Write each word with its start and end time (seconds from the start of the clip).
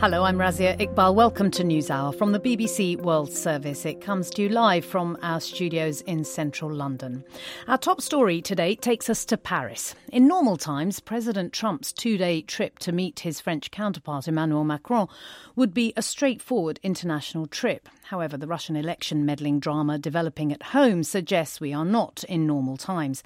Hello, 0.00 0.22
I'm 0.22 0.38
Razia 0.38 0.78
Iqbal. 0.78 1.16
Welcome 1.16 1.50
to 1.50 1.64
NewsHour 1.64 2.16
from 2.16 2.30
the 2.30 2.38
BBC 2.38 2.96
World 3.02 3.32
Service. 3.32 3.84
It 3.84 4.00
comes 4.00 4.30
to 4.30 4.42
you 4.42 4.48
live 4.48 4.84
from 4.84 5.18
our 5.22 5.40
studios 5.40 6.02
in 6.02 6.22
central 6.22 6.72
London. 6.72 7.24
Our 7.66 7.78
top 7.78 8.00
story 8.00 8.40
today 8.40 8.76
takes 8.76 9.10
us 9.10 9.24
to 9.24 9.36
Paris. 9.36 9.96
In 10.12 10.28
normal 10.28 10.56
times, 10.56 11.00
President 11.00 11.52
Trump's 11.52 11.92
two 11.92 12.16
day 12.16 12.42
trip 12.42 12.78
to 12.78 12.92
meet 12.92 13.18
his 13.18 13.40
French 13.40 13.72
counterpart 13.72 14.28
Emmanuel 14.28 14.62
Macron 14.62 15.08
would 15.56 15.74
be 15.74 15.92
a 15.96 16.02
straightforward 16.02 16.78
international 16.84 17.48
trip. 17.48 17.88
However, 18.08 18.38
the 18.38 18.46
Russian 18.46 18.74
election 18.74 19.26
meddling 19.26 19.60
drama 19.60 19.98
developing 19.98 20.50
at 20.50 20.62
home 20.62 21.04
suggests 21.04 21.60
we 21.60 21.74
are 21.74 21.84
not 21.84 22.24
in 22.24 22.46
normal 22.46 22.78
times. 22.78 23.22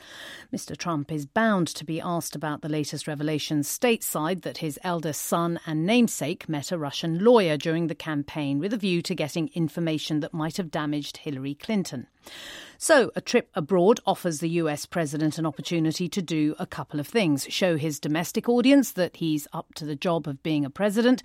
Mr. 0.52 0.76
Trump 0.76 1.12
is 1.12 1.24
bound 1.24 1.68
to 1.68 1.84
be 1.84 2.00
asked 2.00 2.34
about 2.34 2.62
the 2.62 2.68
latest 2.68 3.06
revelations 3.06 3.68
stateside 3.68 4.42
that 4.42 4.58
his 4.58 4.80
eldest 4.82 5.22
son 5.22 5.60
and 5.66 5.86
namesake 5.86 6.48
met 6.48 6.72
a 6.72 6.78
Russian 6.78 7.24
lawyer 7.24 7.56
during 7.56 7.86
the 7.86 7.94
campaign 7.94 8.58
with 8.58 8.72
a 8.72 8.76
view 8.76 9.02
to 9.02 9.14
getting 9.14 9.50
information 9.54 10.18
that 10.18 10.34
might 10.34 10.56
have 10.56 10.72
damaged 10.72 11.18
Hillary 11.18 11.54
Clinton. 11.54 12.08
So, 12.76 13.12
a 13.14 13.20
trip 13.20 13.50
abroad 13.54 14.00
offers 14.04 14.40
the 14.40 14.48
US 14.48 14.84
president 14.84 15.38
an 15.38 15.46
opportunity 15.46 16.08
to 16.08 16.20
do 16.20 16.56
a 16.58 16.66
couple 16.66 16.98
of 16.98 17.06
things 17.06 17.46
show 17.48 17.76
his 17.76 18.00
domestic 18.00 18.48
audience 18.48 18.90
that 18.90 19.18
he's 19.18 19.46
up 19.52 19.74
to 19.74 19.84
the 19.84 19.94
job 19.94 20.26
of 20.26 20.42
being 20.42 20.64
a 20.64 20.70
president, 20.70 21.22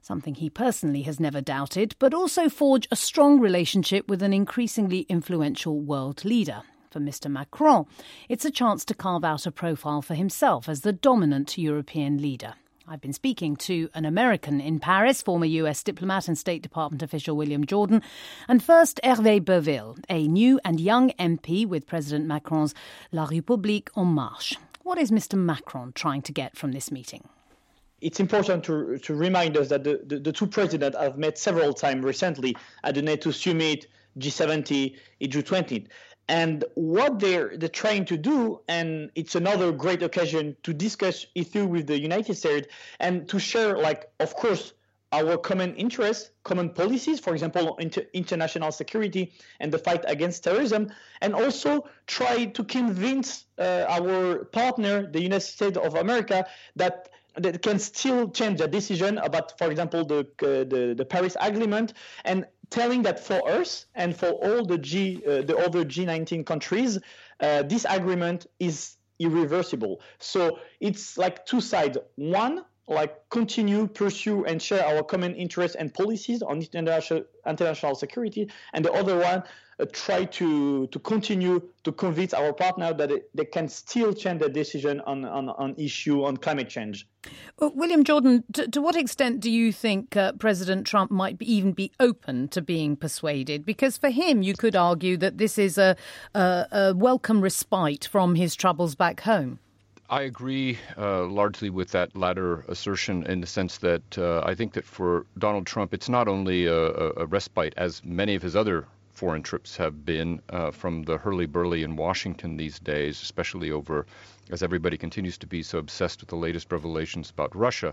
something 0.00 0.34
he 0.34 0.50
personally 0.50 1.02
has 1.02 1.20
never 1.20 1.40
doubted, 1.40 1.94
but 1.98 2.14
also 2.14 2.48
forge 2.48 2.88
a 2.90 2.96
strong 2.96 3.40
relationship 3.40 4.08
with 4.08 4.22
an 4.22 4.32
increasingly 4.32 5.00
influential 5.08 5.80
world 5.80 6.24
leader. 6.24 6.62
For 6.90 6.98
Mr. 6.98 7.30
Macron, 7.30 7.86
it's 8.28 8.44
a 8.44 8.50
chance 8.50 8.84
to 8.86 8.94
carve 8.94 9.24
out 9.24 9.46
a 9.46 9.52
profile 9.52 10.02
for 10.02 10.14
himself 10.14 10.68
as 10.68 10.80
the 10.80 10.92
dominant 10.92 11.56
European 11.56 12.18
leader. 12.20 12.54
I've 12.88 13.00
been 13.00 13.12
speaking 13.12 13.54
to 13.56 13.88
an 13.94 14.04
American 14.04 14.60
in 14.60 14.80
Paris, 14.80 15.22
former 15.22 15.46
US 15.46 15.84
diplomat 15.84 16.26
and 16.26 16.36
State 16.36 16.62
Department 16.62 17.04
official 17.04 17.36
William 17.36 17.64
Jordan, 17.64 18.02
and 18.48 18.60
first 18.60 18.98
Hervé 19.04 19.44
Berville, 19.44 19.96
a 20.08 20.26
new 20.26 20.58
and 20.64 20.80
young 20.80 21.10
MP 21.10 21.64
with 21.64 21.86
President 21.86 22.26
Macron's 22.26 22.74
La 23.12 23.28
République 23.28 23.90
En 23.96 24.06
Marche. 24.06 24.56
What 24.82 24.98
is 24.98 25.12
Mr. 25.12 25.38
Macron 25.38 25.92
trying 25.94 26.22
to 26.22 26.32
get 26.32 26.56
from 26.56 26.72
this 26.72 26.90
meeting? 26.90 27.28
It's 28.00 28.20
important 28.20 28.64
to, 28.64 28.98
to 28.98 29.14
remind 29.14 29.56
us 29.56 29.68
that 29.68 29.84
the, 29.84 30.00
the, 30.06 30.18
the 30.18 30.32
two 30.32 30.46
presidents 30.46 30.96
have 30.96 31.18
met 31.18 31.38
several 31.38 31.72
times 31.72 32.04
recently 32.04 32.56
at 32.84 32.94
the 32.94 33.02
NATO 33.02 33.30
summit, 33.30 33.86
G70, 34.18 34.96
G20 35.22 35.86
and 36.30 36.64
what 36.74 37.18
they're 37.18 37.56
they're 37.56 37.68
trying 37.68 38.04
to 38.04 38.16
do 38.16 38.60
and 38.68 39.10
it's 39.16 39.34
another 39.34 39.72
great 39.72 40.00
occasion 40.02 40.56
to 40.62 40.72
discuss 40.72 41.26
issue 41.34 41.66
with 41.66 41.88
the 41.88 41.98
united 41.98 42.34
states 42.36 42.68
and 43.00 43.28
to 43.28 43.38
share 43.38 43.76
like 43.76 44.08
of 44.20 44.32
course 44.34 44.72
our 45.12 45.36
common 45.36 45.74
interests 45.74 46.30
common 46.44 46.70
policies 46.70 47.18
for 47.18 47.32
example 47.32 47.76
inter- 47.80 48.06
international 48.12 48.70
security 48.70 49.32
and 49.58 49.72
the 49.72 49.78
fight 49.78 50.04
against 50.06 50.44
terrorism 50.44 50.88
and 51.20 51.34
also 51.34 51.84
try 52.06 52.44
to 52.44 52.62
convince 52.62 53.46
uh, 53.58 53.84
our 53.88 54.44
partner 54.44 55.10
the 55.10 55.20
united 55.20 55.40
states 55.40 55.78
of 55.78 55.96
america 55.96 56.46
that 56.76 57.08
that 57.36 57.62
can 57.62 57.78
still 57.78 58.30
change 58.30 58.58
the 58.58 58.68
decision 58.68 59.18
about, 59.18 59.56
for 59.58 59.70
example, 59.70 60.04
the, 60.04 60.20
uh, 60.42 60.64
the, 60.64 60.94
the 60.96 61.04
Paris 61.04 61.36
Agreement, 61.40 61.94
and 62.24 62.46
telling 62.70 63.02
that 63.02 63.20
for 63.20 63.48
us 63.48 63.86
and 63.94 64.16
for 64.16 64.28
all 64.28 64.64
the 64.64 64.78
G, 64.78 65.22
uh, 65.26 65.42
the 65.42 65.56
other 65.56 65.84
G19 65.84 66.46
countries, 66.46 66.98
uh, 67.40 67.62
this 67.62 67.86
agreement 67.88 68.46
is 68.58 68.96
irreversible. 69.18 70.00
So 70.18 70.58
it's 70.80 71.18
like 71.18 71.44
two 71.46 71.60
sides. 71.60 71.98
One, 72.16 72.64
like 72.88 73.28
continue, 73.28 73.86
pursue, 73.86 74.44
and 74.44 74.60
share 74.60 74.84
our 74.84 75.02
common 75.02 75.34
interests 75.34 75.76
and 75.76 75.92
policies 75.94 76.42
on 76.42 76.58
international 76.58 77.24
international 77.46 77.94
security, 77.94 78.50
and 78.72 78.84
the 78.84 78.92
other 78.92 79.16
one, 79.18 79.44
try 79.86 80.24
to 80.24 80.86
to 80.88 80.98
continue 80.98 81.62
to 81.84 81.92
convince 81.92 82.34
our 82.34 82.52
partner 82.52 82.92
that 82.92 83.10
it, 83.10 83.30
they 83.34 83.44
can 83.44 83.68
still 83.68 84.12
change 84.12 84.40
their 84.40 84.48
decision 84.48 85.00
on 85.02 85.24
on, 85.24 85.48
on 85.48 85.74
issue 85.76 86.24
on 86.24 86.36
climate 86.36 86.68
change. 86.68 87.06
Well, 87.58 87.72
William 87.74 88.02
Jordan, 88.02 88.44
to, 88.54 88.66
to, 88.68 88.80
what 88.80 88.96
extent 88.96 89.40
do 89.40 89.50
you 89.50 89.72
think 89.72 90.16
uh, 90.16 90.32
President 90.32 90.86
Trump 90.86 91.10
might 91.10 91.36
be, 91.36 91.52
even 91.52 91.72
be 91.72 91.92
open 92.00 92.48
to 92.48 92.62
being 92.62 92.96
persuaded? 92.96 93.66
Because 93.66 93.98
for 93.98 94.08
him, 94.08 94.42
you 94.42 94.54
could 94.54 94.74
argue 94.74 95.18
that 95.18 95.36
this 95.36 95.58
is 95.58 95.76
a, 95.76 95.96
a, 96.34 96.66
a 96.72 96.94
welcome 96.94 97.42
respite 97.42 98.06
from 98.06 98.36
his 98.36 98.54
troubles 98.54 98.94
back 98.94 99.20
home. 99.20 99.58
I 100.10 100.22
agree 100.22 100.76
uh, 100.98 101.24
largely 101.26 101.70
with 101.70 101.92
that 101.92 102.16
latter 102.16 102.64
assertion 102.66 103.24
in 103.26 103.40
the 103.40 103.46
sense 103.46 103.78
that 103.78 104.18
uh, 104.18 104.42
I 104.44 104.56
think 104.56 104.72
that 104.72 104.84
for 104.84 105.24
Donald 105.38 105.66
Trump, 105.66 105.94
it's 105.94 106.08
not 106.08 106.26
only 106.26 106.66
a, 106.66 107.12
a, 107.16 107.26
respite, 107.26 107.74
as 107.76 108.02
many 108.04 108.34
of 108.34 108.42
his 108.42 108.56
other 108.56 108.88
foreign 109.20 109.42
trips 109.42 109.76
have 109.76 110.06
been 110.06 110.40
uh, 110.48 110.70
from 110.70 111.02
the 111.02 111.18
hurly 111.18 111.44
burly 111.44 111.82
in 111.82 111.94
Washington 111.94 112.56
these 112.56 112.78
days, 112.78 113.20
especially 113.20 113.70
over 113.70 114.06
as 114.50 114.62
everybody 114.62 114.96
continues 114.96 115.36
to 115.36 115.46
be 115.46 115.62
so 115.62 115.76
obsessed 115.76 116.20
with 116.20 116.30
the 116.30 116.36
latest 116.46 116.72
revelations 116.72 117.28
about 117.28 117.54
Russia. 117.54 117.92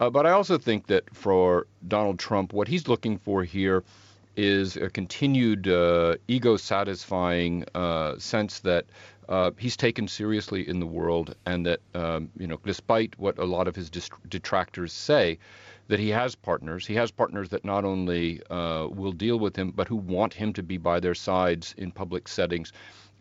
Uh, 0.00 0.10
but 0.10 0.26
I 0.26 0.32
also 0.32 0.58
think 0.58 0.86
that 0.88 1.04
for 1.14 1.66
Donald 1.88 2.18
Trump, 2.18 2.52
what 2.52 2.68
he's 2.68 2.88
looking 2.88 3.16
for 3.16 3.42
here 3.42 3.82
is 4.36 4.76
a 4.76 4.90
continued 4.90 5.66
uh, 5.66 6.16
ego 6.28 6.58
satisfying 6.58 7.64
uh, 7.74 8.18
sense 8.18 8.60
that 8.60 8.84
uh, 9.30 9.50
he's 9.56 9.78
taken 9.78 10.08
seriously 10.08 10.68
in 10.68 10.78
the 10.78 10.86
world, 10.98 11.34
and 11.46 11.64
that 11.64 11.80
um, 11.94 12.28
you 12.36 12.46
know, 12.46 12.58
despite 12.66 13.18
what 13.18 13.38
a 13.38 13.44
lot 13.44 13.66
of 13.66 13.74
his 13.76 13.88
detractors 14.28 14.92
say, 14.92 15.38
that 15.90 15.98
he 15.98 16.08
has 16.08 16.36
partners. 16.36 16.86
He 16.86 16.94
has 16.94 17.10
partners 17.10 17.48
that 17.48 17.64
not 17.64 17.84
only 17.84 18.40
uh, 18.48 18.86
will 18.90 19.12
deal 19.12 19.38
with 19.40 19.56
him, 19.56 19.72
but 19.72 19.88
who 19.88 19.96
want 19.96 20.32
him 20.32 20.52
to 20.52 20.62
be 20.62 20.78
by 20.78 21.00
their 21.00 21.16
sides 21.16 21.74
in 21.76 21.90
public 21.90 22.28
settings. 22.28 22.72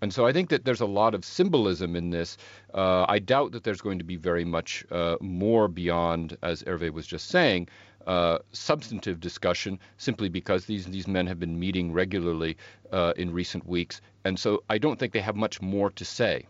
And 0.01 0.13
so 0.13 0.25
I 0.27 0.31
think 0.31 0.49
that 0.49 0.65
there's 0.65 0.79
a 0.79 0.85
lot 0.85 1.15
of 1.15 1.25
symbolism 1.25 1.95
in 1.95 2.11
this. 2.11 2.37
Uh, 2.73 3.05
I 3.09 3.17
doubt 3.19 3.51
that 3.53 3.63
there's 3.63 3.81
going 3.81 3.97
to 3.97 4.05
be 4.05 4.15
very 4.15 4.45
much 4.45 4.85
uh, 4.91 5.17
more 5.19 5.67
beyond, 5.67 6.37
as 6.43 6.63
Hervé 6.63 6.93
was 6.93 7.07
just 7.07 7.27
saying, 7.27 7.67
uh, 8.07 8.37
substantive 8.51 9.19
discussion 9.19 9.79
simply 9.97 10.29
because 10.29 10.65
these 10.65 10.85
these 10.85 11.07
men 11.07 11.27
have 11.27 11.39
been 11.39 11.59
meeting 11.59 11.91
regularly 11.91 12.55
uh, 12.91 13.13
in 13.17 13.33
recent 13.33 13.65
weeks, 13.67 13.99
and 14.23 14.39
so 14.39 14.63
I 14.69 14.77
don't 14.77 14.97
think 14.97 15.11
they 15.11 15.19
have 15.19 15.35
much 15.35 15.61
more 15.61 15.89
to 15.91 16.05
say. 16.05 16.45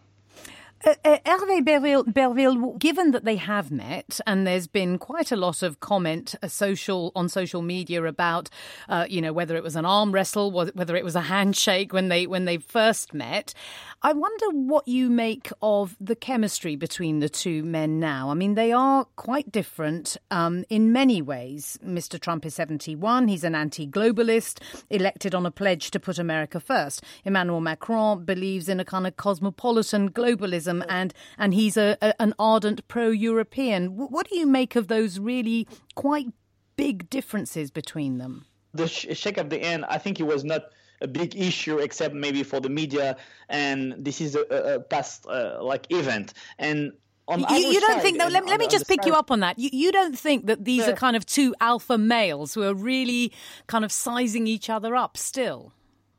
Uh, 0.86 0.96
uh, 1.04 1.18
Hervé 1.26 2.80
given 2.80 3.12
that 3.12 3.26
they 3.26 3.36
have 3.36 3.70
met, 3.70 4.22
and 4.26 4.48
there's 4.48 4.68
been 4.68 4.98
quite 4.98 5.30
a 5.30 5.36
lot 5.36 5.62
of 5.62 5.82
comment 5.82 6.36
uh, 6.42 6.48
social 6.48 7.12
on 7.16 7.28
social 7.28 7.62
media 7.62 8.02
about, 8.06 8.50
uh, 8.88 9.06
you 9.10 9.22
know, 9.22 9.34
whether 9.34 9.58
it 9.58 9.64
was 9.64 9.76
an 9.76 9.86
arm 9.86 10.14
wrestle, 10.14 10.52
whether 10.52 10.96
it 10.96 11.04
was 11.04 11.18
a 11.18 11.22
handshake 11.22 11.92
when 11.92 12.08
they 12.08 12.26
when 12.28 12.46
they 12.46 12.58
first 12.58 13.14
met. 13.14 13.54
I 14.02 14.14
wonder 14.14 14.46
what 14.52 14.88
you 14.88 15.10
make 15.10 15.52
of 15.62 15.98
the 16.00 16.16
chemistry 16.16 16.78
between 16.78 17.20
the 17.20 17.28
two 17.28 17.64
men 17.64 18.00
now. 18.00 18.30
I 18.30 18.34
mean, 18.34 18.56
they 18.56 18.72
are 18.72 19.04
quite 19.18 19.52
different 19.52 20.16
um, 20.32 20.64
in 20.70 20.94
many 20.94 21.22
ways. 21.22 21.78
Mr. 21.86 22.18
Trump 22.18 22.46
is 22.46 22.56
71; 22.56 23.28
he's 23.28 23.44
an 23.44 23.56
anti-globalist, 23.56 24.62
elected 24.90 25.36
on 25.36 25.46
a 25.46 25.52
pledge 25.52 25.92
to 25.92 26.00
put 26.00 26.18
America 26.18 26.62
first. 26.62 27.04
Emmanuel 27.26 27.60
Macron 27.60 28.24
believes 28.24 28.70
in 28.70 28.80
a 28.80 28.86
kind 28.86 29.06
of 29.06 29.18
cosmopolitan 29.18 30.12
globalism 30.12 30.69
and 30.88 31.14
and 31.38 31.54
he's 31.54 31.78
a, 31.78 31.98
a 32.02 32.22
an 32.22 32.34
ardent 32.40 32.88
pro-European. 32.88 33.98
What 33.98 34.30
do 34.30 34.38
you 34.38 34.46
make 34.46 34.76
of 34.76 34.88
those 34.88 35.20
really 35.20 35.68
quite 35.96 36.28
big 36.76 37.10
differences 37.10 37.72
between 37.72 38.18
them? 38.18 38.46
The 38.74 38.88
shake 38.88 39.38
at 39.38 39.50
the 39.50 39.62
end, 39.62 39.86
I 39.86 39.98
think 39.98 40.20
it 40.20 40.24
was 40.24 40.44
not 40.44 40.64
a 41.02 41.08
big 41.08 41.36
issue 41.36 41.78
except 41.80 42.14
maybe 42.14 42.44
for 42.44 42.60
the 42.60 42.70
media, 42.70 43.18
and 43.48 43.96
this 43.98 44.22
is 44.22 44.36
a, 44.36 44.42
a 44.42 44.80
past 44.80 45.26
uh, 45.28 45.64
like 45.64 45.88
event 45.90 46.34
and. 46.58 46.94
You, 47.32 47.58
you, 47.58 47.80
don't 47.80 48.02
think 48.02 48.18
that? 48.18 48.32
Let, 48.32 48.48
let 48.48 48.60
me 48.60 48.68
just 48.68 48.88
pick 48.88 49.06
you 49.06 49.14
up 49.14 49.30
on 49.30 49.42
that. 49.42 49.60
You, 49.60 49.70
you 49.72 49.92
don't 49.92 50.18
think 50.18 50.48
that 50.48 50.66
these 50.66 50.88
yeah. 50.88 50.94
are 50.94 50.96
kind 50.96 51.16
of 51.16 51.28
two 51.28 51.54
alpha 51.62 51.96
males 51.96 52.56
who 52.56 52.64
are 52.64 52.74
really 52.74 53.32
kind 53.68 53.86
of 53.86 53.92
sizing 53.92 54.48
each 54.48 54.68
other 54.68 54.96
up 54.96 55.16
still? 55.16 55.72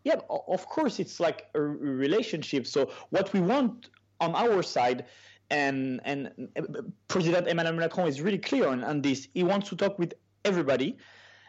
Yeah, 0.04 0.20
of 0.30 0.66
course, 0.66 1.00
it's 1.00 1.18
like 1.18 1.46
a 1.54 1.60
relationship. 1.60 2.66
So 2.66 2.92
what 3.10 3.32
we 3.32 3.40
want 3.40 3.88
on 4.20 4.34
our 4.34 4.62
side, 4.62 5.06
and 5.50 6.00
and 6.04 6.50
uh, 6.56 6.62
President 7.08 7.48
Emmanuel 7.48 7.76
Macron 7.76 8.08
is 8.08 8.20
really 8.20 8.38
clear 8.38 8.68
on, 8.68 8.84
on 8.84 9.02
this. 9.02 9.28
He 9.34 9.42
wants 9.42 9.68
to 9.70 9.76
talk 9.76 9.98
with 9.98 10.14
everybody, 10.44 10.96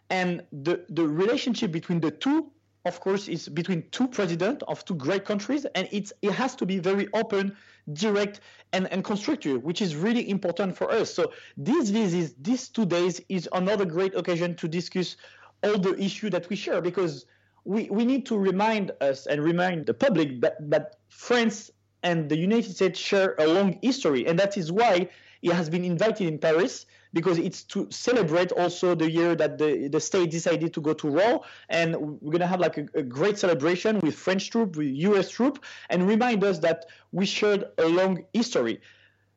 and 0.10 0.44
the 0.52 0.86
the 0.90 1.08
relationship 1.08 1.72
between 1.72 2.00
the 2.00 2.12
two, 2.12 2.52
of 2.86 3.00
course, 3.00 3.28
is 3.28 3.48
between 3.50 3.84
two 3.92 4.08
presidents 4.08 4.64
of 4.68 4.84
two 4.86 4.96
great 4.96 5.26
countries, 5.26 5.66
and 5.76 5.88
it's 5.92 6.14
it 6.22 6.32
has 6.32 6.56
to 6.56 6.66
be 6.66 6.80
very 6.80 7.08
open, 7.14 7.56
direct, 7.94 8.40
and 8.74 8.92
and 8.92 9.04
constructive, 9.04 9.64
which 9.64 9.82
is 9.82 9.96
really 9.96 10.30
important 10.30 10.76
for 10.76 10.92
us. 10.92 11.14
So 11.14 11.32
these 11.58 11.90
visits, 11.92 12.34
these 12.42 12.70
two 12.70 12.86
days, 12.86 13.22
is 13.30 13.48
another 13.54 13.86
great 13.86 14.16
occasion 14.16 14.56
to 14.56 14.68
discuss 14.68 15.18
all 15.64 15.78
the 15.78 15.96
issue 16.02 16.30
that 16.32 16.50
we 16.50 16.56
share 16.56 16.82
because 16.82 17.26
we, 17.64 17.90
we 17.90 18.06
need 18.06 18.26
to 18.26 18.38
remind 18.38 18.92
us 19.02 19.28
and 19.28 19.44
remind 19.44 19.86
the 19.86 19.94
public 19.94 20.42
that, 20.42 20.58
that 20.70 20.96
France 21.10 21.70
and 22.04 22.30
the 22.30 22.38
United 22.38 22.76
States 22.76 23.00
share 23.00 23.36
a 23.38 23.48
long 23.48 23.80
history, 23.82 24.26
and 24.28 24.38
that 24.40 24.58
is 24.58 24.72
why 24.72 25.10
he 25.42 25.50
has 25.50 25.70
been 25.70 25.84
invited 25.84 26.28
in 26.28 26.38
Paris 26.38 26.86
because 27.14 27.38
it's 27.38 27.64
to 27.64 27.88
celebrate 27.90 28.52
also 28.54 28.96
the 28.96 29.10
year 29.10 29.36
that 29.36 29.58
the, 29.58 29.88
the 29.90 30.00
state 30.00 30.32
decided 30.32 30.74
to 30.74 30.82
go 30.82 30.94
to 30.94 31.08
war. 31.08 31.42
And 31.70 31.96
we're 32.22 32.32
going 32.32 32.40
to 32.40 32.48
have 32.48 32.60
like 32.60 32.78
a, 32.78 32.86
a 32.96 33.04
great 33.04 33.38
celebration 33.38 34.00
with 34.00 34.16
French 34.16 34.50
troops, 34.50 34.78
with 34.78 34.88
US 34.88 35.30
troops, 35.30 35.60
and 35.90 36.08
remind 36.08 36.44
us 36.44 36.60
that 36.60 36.86
we 37.12 37.26
shared 37.26 37.66
a 37.78 37.86
long 37.86 38.24
history. 38.34 38.82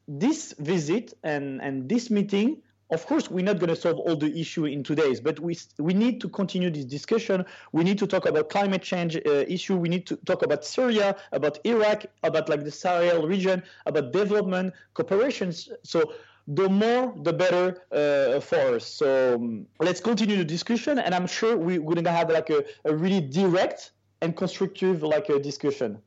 This 0.06 0.54
visit 0.58 1.14
and, 1.24 1.60
and 1.62 1.88
this 1.88 2.10
meeting 2.10 2.62
of 2.94 3.06
course, 3.06 3.30
we're 3.30 3.44
not 3.44 3.58
going 3.58 3.68
to 3.68 3.76
solve 3.76 3.98
all 3.98 4.16
the 4.16 4.32
issue 4.40 4.64
in 4.64 4.82
two 4.82 4.94
days, 4.94 5.20
but 5.20 5.38
we 5.40 5.58
we 5.78 5.92
need 5.94 6.20
to 6.22 6.28
continue 6.28 6.70
this 6.70 6.84
discussion. 6.84 7.44
We 7.72 7.84
need 7.84 7.98
to 7.98 8.06
talk 8.06 8.24
about 8.26 8.48
climate 8.48 8.82
change 8.82 9.16
uh, 9.16 9.20
issue. 9.56 9.76
We 9.76 9.88
need 9.88 10.06
to 10.06 10.16
talk 10.30 10.42
about 10.42 10.64
Syria, 10.64 11.16
about 11.32 11.58
Iraq, 11.64 12.06
about 12.22 12.48
like 12.48 12.64
the 12.64 12.70
Sahel 12.70 13.26
region, 13.26 13.62
about 13.86 14.12
development 14.12 14.74
cooperations. 14.94 15.68
So 15.82 16.14
the 16.46 16.68
more, 16.68 17.14
the 17.22 17.32
better 17.32 17.82
uh, 17.90 18.40
for 18.40 18.76
us. 18.76 18.86
So 18.86 19.34
um, 19.34 19.66
let's 19.80 20.00
continue 20.00 20.36
the 20.36 20.44
discussion, 20.44 20.98
and 20.98 21.14
I'm 21.14 21.26
sure 21.26 21.56
we, 21.56 21.78
we're 21.78 21.94
going 21.94 22.04
to 22.04 22.10
have 22.10 22.30
like 22.30 22.50
a, 22.50 22.64
a 22.84 22.94
really 22.94 23.20
direct 23.20 23.92
and 24.20 24.36
constructive 24.36 25.02
like 25.02 25.28
a 25.28 25.38
discussion. 25.38 25.98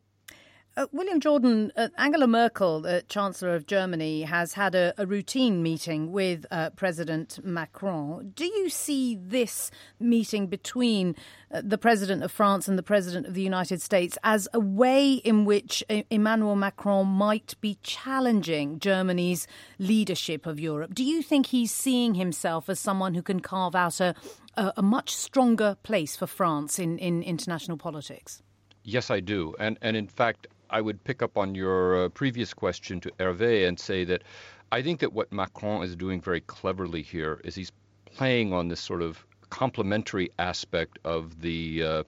Uh, 0.78 0.86
William 0.92 1.20
Jordan, 1.20 1.72
uh, 1.76 1.88
Angela 1.98 2.28
Merkel, 2.28 2.82
the 2.82 3.04
Chancellor 3.10 3.56
of 3.56 3.66
Germany, 3.66 4.22
has 4.22 4.54
had 4.54 4.76
a, 4.76 4.94
a 5.00 5.08
routine 5.08 5.64
meeting 5.64 6.12
with 6.12 6.46
uh, 6.52 6.70
President 6.70 7.40
Macron. 7.44 8.32
Do 8.36 8.46
you 8.46 8.70
see 8.70 9.18
this 9.20 9.72
meeting 10.00 10.46
between 10.46 11.16
uh, 11.52 11.64
the 11.66 11.80
President 11.80 12.22
of 12.24 12.32
France 12.32 12.68
and 12.68 12.78
the 12.78 12.84
President 12.84 13.26
of 13.26 13.34
the 13.34 13.42
United 13.42 13.82
States 13.82 14.20
as 14.24 14.48
a 14.54 14.60
way 14.60 15.14
in 15.14 15.46
which 15.46 15.84
uh, 15.90 16.04
Emmanuel 16.12 16.56
Macron 16.56 17.08
might 17.08 17.56
be 17.60 17.80
challenging 17.82 18.78
Germany's 18.78 19.48
leadership 19.80 20.46
of 20.46 20.60
Europe? 20.60 20.94
Do 20.94 21.04
you 21.04 21.24
think 21.24 21.48
he's 21.48 21.72
seeing 21.72 22.14
himself 22.14 22.70
as 22.70 22.80
someone 22.80 23.16
who 23.16 23.24
can 23.24 23.40
carve 23.40 23.74
out 23.74 24.00
a, 24.00 24.14
a, 24.56 24.74
a 24.78 24.84
much 24.84 25.16
stronger 25.16 25.76
place 25.82 26.16
for 26.16 26.28
France 26.28 26.78
in, 26.78 27.00
in 27.00 27.24
international 27.24 27.78
politics? 27.78 28.44
Yes, 28.84 29.10
I 29.10 29.22
do. 29.22 29.56
And, 29.60 29.80
and 29.82 29.98
in 29.98 30.08
fact, 30.08 30.48
I 30.70 30.82
would 30.82 31.04
pick 31.04 31.22
up 31.22 31.38
on 31.38 31.56
your 31.56 32.06
uh, 32.06 32.10
previous 32.10 32.54
question 32.54 33.00
to 33.02 33.12
Hervé 33.20 33.68
and 33.68 33.80
say 33.80 34.04
that 34.06 34.24
I 34.72 34.82
think 34.82 35.00
that 35.00 35.14
what 35.14 35.32
Macron 35.32 35.84
is 35.84 35.96
doing 35.96 36.22
very 36.22 36.42
cleverly 36.42 37.02
here 37.02 37.40
is 37.44 37.56
he's 37.56 37.72
playing 38.06 38.54
on 38.54 38.68
this 38.68 38.82
sort 38.82 39.02
of 39.02 39.26
complementary 39.50 40.30
aspect 40.40 41.00
of 41.06 41.42
the 41.42 41.84
uh, 41.84 42.04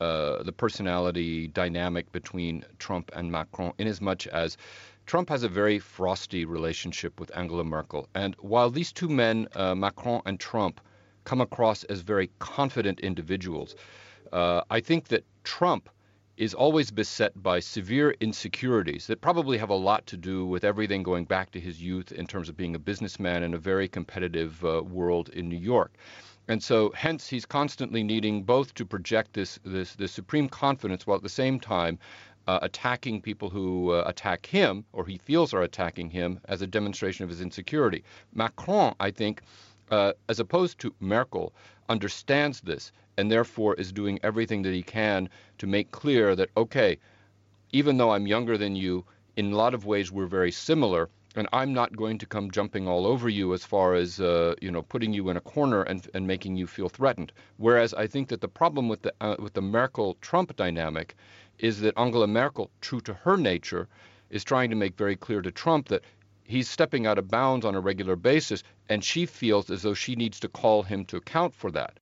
uh, 0.00 0.42
the 0.42 0.52
personality 0.52 1.46
dynamic 1.48 2.10
between 2.10 2.64
Trump 2.78 3.10
and 3.14 3.30
Macron, 3.30 3.72
in 3.76 3.86
as 3.86 4.00
much 4.00 4.26
as 4.28 4.56
Trump 5.04 5.28
has 5.28 5.42
a 5.42 5.48
very 5.48 5.78
frosty 5.78 6.46
relationship 6.46 7.20
with 7.20 7.30
Angela 7.36 7.64
Merkel. 7.64 8.08
And 8.14 8.34
while 8.36 8.70
these 8.70 8.92
two 8.92 9.10
men, 9.10 9.46
uh, 9.54 9.74
Macron 9.74 10.22
and 10.24 10.40
Trump, 10.40 10.80
come 11.24 11.42
across 11.42 11.84
as 11.84 12.00
very 12.00 12.30
confident 12.38 13.00
individuals, 13.00 13.74
uh, 14.32 14.62
I 14.70 14.80
think 14.80 15.08
that 15.08 15.24
Trump 15.44 15.90
is 16.40 16.54
always 16.54 16.90
beset 16.90 17.42
by 17.42 17.60
severe 17.60 18.16
insecurities 18.18 19.06
that 19.06 19.20
probably 19.20 19.58
have 19.58 19.68
a 19.68 19.74
lot 19.74 20.06
to 20.06 20.16
do 20.16 20.46
with 20.46 20.64
everything 20.64 21.02
going 21.02 21.26
back 21.26 21.50
to 21.50 21.60
his 21.60 21.82
youth 21.82 22.12
in 22.12 22.26
terms 22.26 22.48
of 22.48 22.56
being 22.56 22.74
a 22.74 22.78
businessman 22.78 23.42
in 23.42 23.52
a 23.52 23.58
very 23.58 23.86
competitive 23.86 24.64
uh, 24.64 24.82
world 24.82 25.28
in 25.28 25.50
New 25.50 25.58
York. 25.58 25.92
And 26.48 26.62
so, 26.62 26.92
hence, 26.96 27.28
he's 27.28 27.44
constantly 27.44 28.02
needing 28.02 28.42
both 28.42 28.72
to 28.76 28.86
project 28.86 29.34
this, 29.34 29.58
this, 29.66 29.94
this 29.96 30.12
supreme 30.12 30.48
confidence 30.48 31.06
while 31.06 31.18
at 31.18 31.22
the 31.22 31.28
same 31.28 31.60
time 31.60 31.98
uh, 32.46 32.58
attacking 32.62 33.20
people 33.20 33.50
who 33.50 33.90
uh, 33.90 34.04
attack 34.06 34.46
him 34.46 34.86
or 34.94 35.04
he 35.04 35.18
feels 35.18 35.52
are 35.52 35.60
attacking 35.60 36.08
him 36.08 36.40
as 36.46 36.62
a 36.62 36.66
demonstration 36.66 37.22
of 37.22 37.28
his 37.28 37.42
insecurity. 37.42 38.02
Macron, 38.32 38.94
I 38.98 39.10
think, 39.10 39.42
uh, 39.90 40.14
as 40.30 40.40
opposed 40.40 40.78
to 40.78 40.94
Merkel, 41.00 41.52
understands 41.90 42.62
this 42.62 42.92
and 43.18 43.30
therefore 43.30 43.74
is 43.74 43.92
doing 43.92 44.18
everything 44.22 44.62
that 44.62 44.72
he 44.72 44.82
can 44.82 45.28
to 45.58 45.66
make 45.66 45.90
clear 45.90 46.34
that, 46.36 46.48
okay, 46.56 46.96
even 47.72 47.98
though 47.98 48.12
I'm 48.12 48.26
younger 48.26 48.56
than 48.56 48.76
you, 48.76 49.04
in 49.36 49.52
a 49.52 49.56
lot 49.56 49.74
of 49.74 49.84
ways 49.84 50.10
we're 50.10 50.26
very 50.26 50.52
similar, 50.52 51.10
and 51.36 51.48
I'm 51.52 51.72
not 51.72 51.94
going 51.94 52.18
to 52.18 52.26
come 52.26 52.50
jumping 52.50 52.88
all 52.88 53.06
over 53.06 53.28
you 53.28 53.54
as 53.54 53.64
far 53.64 53.94
as 53.94 54.20
uh, 54.20 54.54
you 54.60 54.70
know 54.70 54.82
putting 54.82 55.12
you 55.12 55.28
in 55.30 55.36
a 55.36 55.40
corner 55.40 55.82
and, 55.82 56.08
and 56.14 56.26
making 56.26 56.56
you 56.56 56.66
feel 56.66 56.88
threatened. 56.88 57.32
Whereas 57.58 57.94
I 57.94 58.06
think 58.06 58.28
that 58.28 58.40
the 58.40 58.48
problem 58.48 58.88
with 58.88 59.02
the 59.02 59.14
uh, 59.20 59.36
with 59.38 59.52
the 59.52 59.62
Merkel-Trump 59.62 60.56
dynamic 60.56 61.14
is 61.58 61.80
that 61.80 61.96
Angela 61.96 62.26
Merkel, 62.26 62.70
true 62.80 63.00
to 63.02 63.14
her 63.14 63.36
nature, 63.36 63.86
is 64.30 64.42
trying 64.44 64.70
to 64.70 64.76
make 64.76 64.96
very 64.96 65.16
clear 65.16 65.42
to 65.42 65.50
Trump 65.52 65.88
that 65.88 66.02
he's 66.50 66.68
stepping 66.68 67.06
out 67.06 67.18
of 67.18 67.28
bounds 67.28 67.64
on 67.64 67.74
a 67.74 67.80
regular 67.80 68.16
basis, 68.16 68.62
and 68.88 69.04
she 69.04 69.24
feels 69.26 69.70
as 69.70 69.82
though 69.82 69.94
she 69.94 70.16
needs 70.16 70.40
to 70.40 70.48
call 70.48 70.82
him 70.82 71.04
to 71.06 71.16
account 71.16 71.54
for 71.54 71.70
that. 71.70 71.98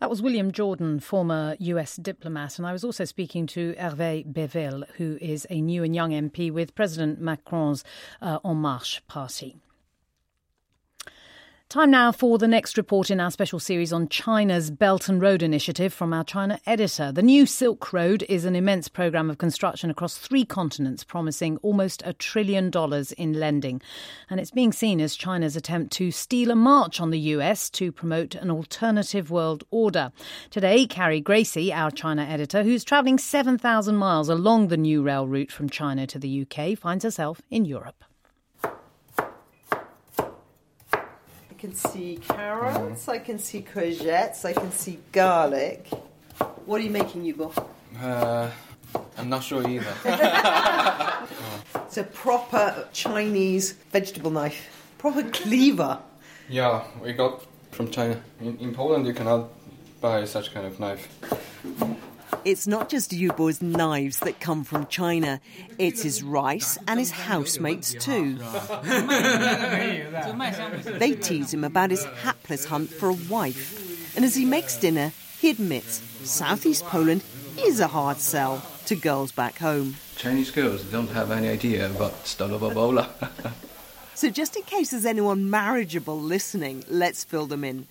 That 0.00 0.10
was 0.10 0.20
William 0.20 0.50
Jordan, 0.50 0.98
former 0.98 1.56
US 1.60 1.96
diplomat, 1.96 2.58
and 2.58 2.66
I 2.66 2.72
was 2.72 2.82
also 2.82 3.04
speaking 3.04 3.46
to 3.48 3.74
Hervé 3.74 4.24
Berville, 4.24 4.84
who 4.96 5.16
is 5.20 5.46
a 5.48 5.60
new 5.60 5.84
and 5.84 5.94
young 5.94 6.10
MP 6.10 6.50
with 6.50 6.74
President 6.74 7.20
Macron's 7.20 7.84
uh, 8.20 8.40
En 8.44 8.56
Marche 8.56 9.00
party. 9.06 9.56
Time 11.72 11.90
now 11.90 12.12
for 12.12 12.36
the 12.36 12.46
next 12.46 12.76
report 12.76 13.10
in 13.10 13.18
our 13.18 13.30
special 13.30 13.58
series 13.58 13.94
on 13.94 14.06
China's 14.06 14.70
Belt 14.70 15.08
and 15.08 15.22
Road 15.22 15.42
Initiative 15.42 15.90
from 15.90 16.12
our 16.12 16.22
China 16.22 16.60
editor. 16.66 17.10
The 17.10 17.22
new 17.22 17.46
Silk 17.46 17.94
Road 17.94 18.26
is 18.28 18.44
an 18.44 18.54
immense 18.54 18.88
program 18.88 19.30
of 19.30 19.38
construction 19.38 19.88
across 19.88 20.18
three 20.18 20.44
continents, 20.44 21.02
promising 21.02 21.56
almost 21.62 22.02
a 22.04 22.12
trillion 22.12 22.68
dollars 22.68 23.12
in 23.12 23.32
lending. 23.32 23.80
And 24.28 24.38
it's 24.38 24.50
being 24.50 24.70
seen 24.70 25.00
as 25.00 25.16
China's 25.16 25.56
attempt 25.56 25.94
to 25.94 26.10
steal 26.10 26.50
a 26.50 26.54
march 26.54 27.00
on 27.00 27.08
the 27.08 27.20
US 27.20 27.70
to 27.70 27.90
promote 27.90 28.34
an 28.34 28.50
alternative 28.50 29.30
world 29.30 29.64
order. 29.70 30.12
Today, 30.50 30.84
Carrie 30.86 31.22
Gracie, 31.22 31.72
our 31.72 31.90
China 31.90 32.22
editor, 32.24 32.64
who's 32.64 32.84
travelling 32.84 33.16
7,000 33.16 33.96
miles 33.96 34.28
along 34.28 34.68
the 34.68 34.76
new 34.76 35.02
rail 35.02 35.26
route 35.26 35.50
from 35.50 35.70
China 35.70 36.06
to 36.06 36.18
the 36.18 36.42
UK, 36.46 36.76
finds 36.76 37.02
herself 37.02 37.40
in 37.48 37.64
Europe. 37.64 38.04
Can 41.62 41.76
see 41.76 42.18
carrots, 42.26 43.08
I 43.08 43.18
can 43.20 43.38
see 43.38 43.62
courgettes, 43.62 44.44
I 44.44 44.52
can 44.52 44.72
see 44.72 44.98
garlic. 45.12 45.86
What 46.66 46.80
are 46.80 46.82
you 46.82 46.90
making, 46.90 47.22
Yubo? 47.22 47.56
Uh, 48.02 48.50
I'm 49.16 49.28
not 49.28 49.44
sure 49.44 49.62
either. 49.68 49.94
it's 51.86 51.98
a 51.98 52.02
proper 52.02 52.88
Chinese 52.92 53.74
vegetable 53.92 54.32
knife, 54.32 54.92
proper 54.98 55.22
cleaver. 55.22 56.00
Yeah, 56.48 56.82
we 57.00 57.12
got 57.12 57.46
from 57.70 57.92
China. 57.92 58.20
In, 58.40 58.58
in 58.58 58.74
Poland, 58.74 59.06
you 59.06 59.14
cannot 59.14 59.50
buy 60.00 60.24
such 60.24 60.52
kind 60.52 60.66
of 60.66 60.80
knife. 60.80 61.06
It's 62.44 62.66
not 62.66 62.88
just 62.88 63.12
Yubo's 63.12 63.62
knives 63.62 64.18
that 64.20 64.40
come 64.40 64.64
from 64.64 64.86
China, 64.88 65.40
it's 65.78 66.02
his 66.02 66.24
rice 66.24 66.76
and 66.88 66.98
his 66.98 67.12
housemates 67.12 67.94
too. 67.94 68.34
they 70.98 71.12
tease 71.14 71.54
him 71.54 71.62
about 71.62 71.90
his 71.90 72.04
hapless 72.04 72.64
hunt 72.64 72.90
for 72.90 73.10
a 73.10 73.18
wife, 73.30 74.16
and 74.16 74.24
as 74.24 74.34
he 74.34 74.44
makes 74.44 74.76
dinner, 74.76 75.12
he 75.38 75.50
admits 75.50 76.02
southeast 76.24 76.84
Poland 76.86 77.22
is 77.58 77.78
a 77.78 77.86
hard 77.86 78.18
sell 78.18 78.62
to 78.86 78.96
girls 78.96 79.30
back 79.30 79.58
home. 79.58 79.94
Chinese 80.16 80.50
girls 80.50 80.82
don't 80.84 81.10
have 81.10 81.30
any 81.30 81.48
idea 81.48 81.86
about 81.86 82.24
Stalowa 82.24 82.72
Wola. 82.74 83.08
so, 84.14 84.30
just 84.30 84.56
in 84.56 84.62
case 84.62 84.90
there's 84.90 85.06
anyone 85.06 85.48
marriageable 85.48 86.20
listening, 86.20 86.84
let's 86.88 87.22
fill 87.22 87.46
them 87.46 87.62
in. 87.62 87.86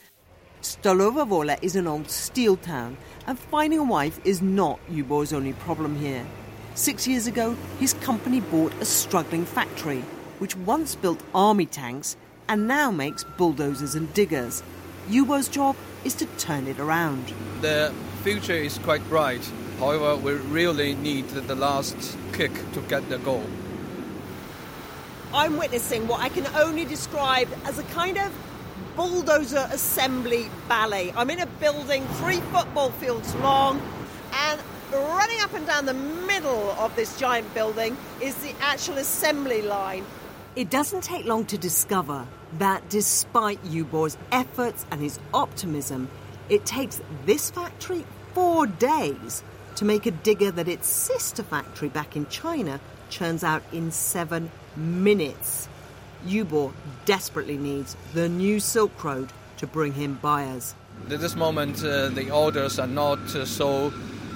Stalowa 0.62 1.28
Wola 1.28 1.58
is 1.64 1.76
an 1.76 1.88
old 1.88 2.12
steel 2.12 2.56
town, 2.56 2.96
and 3.26 3.40
finding 3.40 3.80
a 3.80 3.84
wife 3.84 4.20
is 4.24 4.44
not 4.44 4.80
Yubo's 4.92 5.34
only 5.34 5.54
problem 5.54 5.96
here. 5.96 6.24
Six 6.76 7.08
years 7.08 7.26
ago, 7.26 7.58
his 7.80 7.94
company 7.96 8.42
bought 8.42 8.72
a 8.80 8.86
struggling 8.86 9.44
factory, 9.44 10.04
which 10.38 10.56
once 10.56 10.94
built 10.94 11.20
army 11.34 11.66
tanks 11.66 12.16
and 12.48 12.68
now 12.68 12.92
makes 12.92 13.24
bulldozers 13.24 13.96
and 13.96 14.14
diggers. 14.14 14.62
Yubo's 15.10 15.48
job 15.48 15.76
is 16.06 16.14
to 16.16 16.28
turn 16.38 16.68
it 16.68 16.80
around. 16.80 17.34
The 17.62 17.92
future 18.22 18.54
is 18.54 18.78
quite 18.78 19.08
bright. 19.10 19.44
However, 19.80 20.16
we 20.16 20.34
really 20.34 20.94
need 20.94 21.28
the 21.30 21.56
last 21.56 21.98
kick 22.34 22.52
to 22.74 22.82
get 22.82 23.10
the 23.10 23.18
goal. 23.18 23.46
I'm 25.34 25.58
witnessing 25.58 26.08
what 26.08 26.20
I 26.20 26.30
can 26.30 26.46
only 26.56 26.86
describe 26.86 27.50
as 27.66 27.80
a 27.80 27.84
kind 27.84 28.20
of 28.20 28.32
bulldozer 28.96 29.68
assembly 29.72 30.50
ballet. 30.68 31.14
I'm 31.16 31.30
in 31.30 31.40
a 31.40 31.46
building 31.46 32.06
three 32.20 32.42
football 32.54 32.92
fields 32.92 33.34
long, 33.36 33.82
and 34.34 34.62
running 34.92 35.40
up 35.42 35.54
and 35.54 35.66
down 35.66 35.86
the 35.86 35.94
middle 35.94 36.72
of 36.72 36.96
this 36.96 37.18
giant 37.20 37.54
building 37.54 37.96
is 38.22 38.36
the 38.36 38.54
actual 38.60 38.98
assembly 38.98 39.62
line. 39.62 40.06
It 40.56 40.70
doesn't 40.70 41.04
take 41.04 41.26
long 41.26 41.46
to 41.46 41.58
discover 41.58 42.28
that 42.58 42.90
despite 42.90 43.64
Yubo's 43.64 44.18
efforts 44.32 44.86
and 44.92 45.00
his 45.00 45.20
optimism, 45.34 46.10
it 46.50 46.66
takes 46.66 47.02
this 47.26 47.50
factory 47.50 48.04
four 48.34 48.68
days 48.68 49.44
to 49.76 49.86
make 49.86 50.06
a 50.06 50.12
digger 50.12 50.52
that 50.52 50.68
its 50.68 50.88
sister 50.88 51.44
factory 51.44 51.88
back 51.88 52.18
in 52.18 52.28
China 52.28 52.82
churns 53.10 53.44
out 53.44 53.64
in 53.72 53.92
seven 53.92 54.52
minutes. 54.76 55.70
Yubo 56.28 56.72
desperately 57.06 57.58
needs 57.58 57.96
the 58.14 58.30
new 58.30 58.60
Silk 58.60 59.04
Road 59.04 59.32
to 59.58 59.68
bring 59.68 59.94
him 59.94 60.20
buyers. 60.22 60.76
At 61.10 61.20
this 61.20 61.36
moment, 61.36 61.84
uh, 61.84 62.10
the 62.10 62.32
orders 62.32 62.80
are 62.80 62.88
not 62.88 63.20
uh, 63.36 63.46
so 63.46 63.94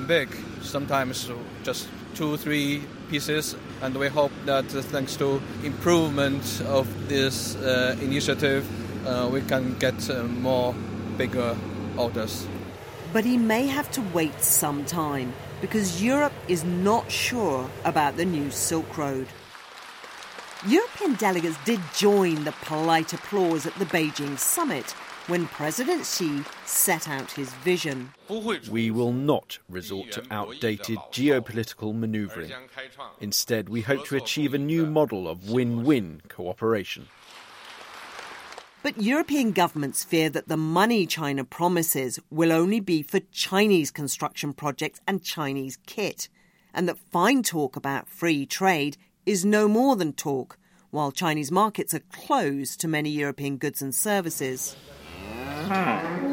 big. 0.08 0.30
Sometimes 0.62 1.32
just 1.64 1.88
two, 2.16 2.38
three 2.38 2.82
pieces, 3.10 3.56
and 3.82 3.96
we 3.96 4.08
hope 4.08 4.32
that 4.46 4.66
uh, 4.76 4.82
thanks 4.82 5.16
to 5.18 5.42
improvement 5.64 6.62
of 6.68 6.88
this 7.08 7.56
uh, 7.58 7.96
initiative, 8.02 8.66
uh, 9.08 9.30
we 9.32 9.42
can 9.42 9.78
get 9.78 10.10
uh, 10.10 10.24
more 10.24 10.74
bigger 11.18 11.56
orders. 11.98 12.48
But 13.14 13.26
he 13.26 13.38
may 13.38 13.68
have 13.68 13.90
to 13.92 14.02
wait 14.14 14.42
some 14.42 14.86
time 14.86 15.34
because 15.62 16.04
Europe 16.04 16.34
is 16.48 16.64
not 16.64 17.10
sure 17.12 17.70
about 17.84 18.18
the 18.18 18.26
new 18.26 18.52
Silk 18.52 18.98
Road. 18.98 19.28
European 20.68 21.14
delegates 21.14 21.58
did 21.64 21.80
join 21.96 22.44
the 22.44 22.52
polite 22.64 23.14
applause 23.14 23.68
at 23.68 23.76
the 23.76 23.86
Beijing 23.86 24.36
summit 24.40 24.92
when 25.28 25.46
President 25.46 26.04
Xi 26.04 26.44
set 26.66 27.08
out 27.08 27.32
his 27.32 27.54
vision. 27.56 28.12
We 28.72 28.90
will 28.90 29.12
not 29.12 29.60
resort 29.70 30.12
to 30.14 30.24
outdated 30.32 30.98
geopolitical 31.12 31.94
manoeuvring. 31.94 32.52
Instead, 33.20 33.70
we 33.70 33.82
hope 33.82 34.08
to 34.08 34.16
achieve 34.16 34.56
a 34.56 34.58
new 34.58 34.88
model 34.88 35.28
of 35.28 35.52
win 35.52 35.84
win 35.84 36.24
cooperation. 36.30 37.10
But 38.82 39.00
European 39.00 39.52
governments 39.52 40.04
fear 40.04 40.30
that 40.30 40.48
the 40.48 40.58
money 40.58 41.06
China 41.06 41.44
promises 41.44 42.20
will 42.32 42.52
only 42.52 42.80
be 42.80 43.04
for 43.04 43.20
Chinese 43.32 43.92
construction 43.92 44.52
projects 44.52 45.00
and 45.08 45.24
Chinese 45.24 45.78
kit, 45.86 46.28
and 46.74 46.88
that 46.88 46.98
fine 46.98 47.44
talk 47.44 47.76
about 47.76 48.10
free 48.10 48.48
trade 48.48 48.98
is 49.26 49.44
no 49.46 49.68
more 49.68 49.96
than 49.96 50.14
talk, 50.14 50.58
while 50.92 51.12
Chinese 51.12 51.52
markets 51.52 51.94
are 51.94 52.04
closed 52.12 52.80
to 52.80 52.88
many 52.88 53.10
European 53.10 53.58
goods 53.58 53.82
and 53.82 53.94
services. 53.94 54.76
Hmm. 55.68 56.26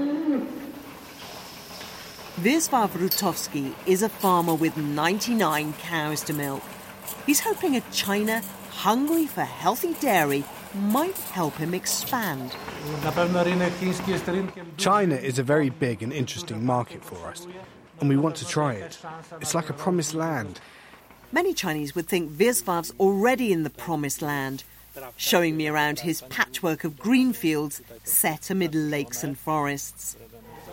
Wiesław 2.40 2.90
Rutowski 2.92 3.74
is 3.86 4.02
a 4.02 4.08
farmer 4.08 4.54
with 4.54 4.76
99 4.76 5.74
cows 5.74 6.22
to 6.22 6.32
milk. 6.32 6.62
He's 7.26 7.40
hoping 7.40 7.76
a 7.76 7.82
China 7.92 8.42
hungry 8.70 9.26
for 9.26 9.42
healthy 9.42 9.94
dairy 10.00 10.44
might 10.74 11.16
help 11.18 11.54
him 11.56 11.74
expand. 11.74 12.56
China 14.76 15.14
is 15.14 15.38
a 15.38 15.42
very 15.42 15.70
big 15.70 16.02
and 16.02 16.12
interesting 16.12 16.64
market 16.64 17.04
for 17.04 17.28
us, 17.28 17.46
and 18.00 18.08
we 18.08 18.16
want 18.16 18.36
to 18.36 18.46
try 18.46 18.72
it. 18.72 18.98
It's 19.40 19.54
like 19.54 19.68
a 19.68 19.74
promised 19.74 20.14
land. 20.14 20.60
Many 21.34 21.54
Chinese 21.54 21.94
would 21.94 22.06
think 22.06 22.30
Wiesław's 22.32 22.92
already 23.00 23.54
in 23.54 23.62
the 23.62 23.70
promised 23.70 24.20
land, 24.20 24.64
showing 25.16 25.56
me 25.56 25.66
around 25.66 26.00
his 26.00 26.20
patchwork 26.28 26.84
of 26.84 26.98
green 26.98 27.32
fields 27.32 27.80
set 28.04 28.50
amid 28.50 28.74
lakes 28.74 29.24
and 29.24 29.38
forests. 29.38 30.14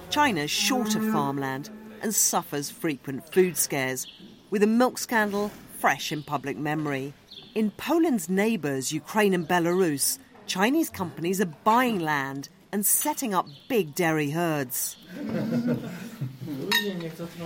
China's 0.10 0.51
short 0.51 0.96
of 0.96 1.10
farmland 1.13 1.70
and 2.01 2.13
suffers 2.13 2.70
frequent 2.70 3.32
food 3.34 3.56
scares, 3.56 4.06
with 4.50 4.62
a 4.62 4.68
milk 4.68 4.98
scandal 4.98 5.50
fresh 5.78 6.12
in 6.12 6.24
public 6.24 6.58
memory. 6.58 7.13
In 7.56 7.72
Poland's 7.72 8.28
neighbours, 8.28 8.92
Ukraine 8.92 9.34
and 9.34 9.48
Belarus, 9.48 10.20
Chinese 10.46 10.89
companies 10.89 11.39
are 11.39 11.54
buying 11.63 12.00
land 12.00 12.50
and 12.74 12.86
setting 12.86 13.34
up 13.34 13.48
big 13.70 13.96
dairy 13.96 14.32
herds. 14.32 14.98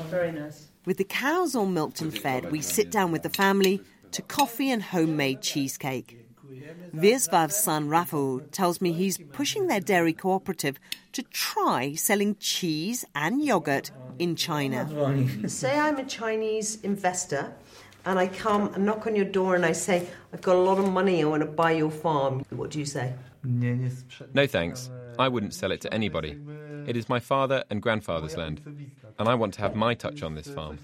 Very 0.09 0.31
nice. 0.31 0.72
With 0.85 0.97
the 0.97 1.05
cows 1.05 1.55
all 1.55 1.65
milked 1.65 2.01
and 2.01 2.17
fed, 2.17 2.51
we 2.51 2.61
sit 2.61 2.91
down 2.91 3.11
with 3.11 3.23
the 3.23 3.29
family 3.29 3.81
to 4.11 4.21
coffee 4.21 4.69
and 4.69 4.83
homemade 4.83 5.41
cheesecake. 5.41 6.19
Wiesław's 6.93 7.55
son 7.55 7.89
Rafał 7.89 8.41
tells 8.51 8.81
me 8.81 8.91
he's 8.91 9.17
pushing 9.31 9.67
their 9.67 9.79
dairy 9.79 10.13
cooperative 10.13 10.77
to 11.13 11.23
try 11.23 11.95
selling 11.95 12.35
cheese 12.35 13.05
and 13.15 13.43
yogurt 13.43 13.91
in 14.19 14.35
China. 14.35 14.87
Say 15.47 15.79
I'm 15.79 15.97
a 15.97 16.05
Chinese 16.05 16.81
investor 16.81 17.53
and 18.05 18.19
I 18.19 18.27
come 18.27 18.73
and 18.73 18.85
knock 18.85 19.07
on 19.07 19.15
your 19.15 19.25
door 19.25 19.55
and 19.55 19.65
I 19.65 19.71
say, 19.71 20.05
I've 20.33 20.41
got 20.41 20.55
a 20.55 20.59
lot 20.59 20.77
of 20.77 20.91
money, 20.91 21.21
I 21.21 21.25
want 21.25 21.41
to 21.41 21.47
buy 21.49 21.71
your 21.71 21.91
farm. 21.91 22.43
What 22.49 22.71
do 22.71 22.79
you 22.79 22.85
say? 22.85 23.13
No 23.43 24.47
thanks. 24.47 24.91
I 25.17 25.27
wouldn't 25.27 25.53
sell 25.53 25.71
it 25.71 25.81
to 25.81 25.93
anybody. 25.93 26.37
It 26.85 26.97
is 26.97 27.09
my 27.09 27.19
father 27.19 27.63
and 27.69 27.81
grandfather's 27.81 28.37
land, 28.37 28.61
and 29.17 29.29
I 29.29 29.35
want 29.35 29.53
to 29.55 29.61
have 29.61 29.75
my 29.75 29.93
touch 29.93 30.23
on 30.23 30.35
this 30.35 30.47
farm. 30.47 30.79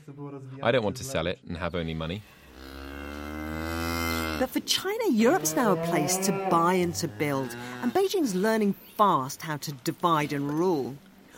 I 0.62 0.72
don't 0.72 0.84
want 0.84 0.98
to 0.98 1.04
sell 1.04 1.28
it 1.28 1.40
and 1.48 1.58
have 1.58 1.76
only 1.76 1.94
money. 1.94 2.22
But 4.40 4.50
for 4.50 4.62
China, 4.62 5.12
Europe's 5.12 5.56
now 5.56 5.74
a 5.74 5.88
place 5.88 6.16
to 6.26 6.32
buy 6.50 6.76
and 6.76 6.96
to 6.96 7.08
build, 7.08 7.56
and 7.82 7.94
Beijing's 7.94 8.34
learning 8.34 8.74
fast 8.98 9.42
how 9.42 9.58
to 9.58 9.74
divide 9.74 10.32
and 10.32 10.50
rule. 10.50 10.96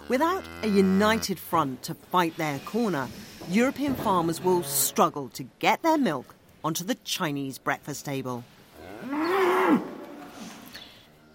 Without 0.08 0.44
a 0.62 0.68
united 0.68 1.39
front 1.39 1.82
to 1.84 1.96
fight 1.96 2.38
their 2.38 2.60
corner, 2.60 3.08
European 3.50 3.96
farmers 3.96 4.41
will 4.41 4.62
struggle 4.62 5.30
to 5.30 5.44
get 5.60 5.82
their 5.82 5.98
milk 5.98 6.36
onto 6.63 6.84
the 6.84 6.96
Chinese 6.96 7.58
breakfast 7.58 8.06
table. 8.06 8.44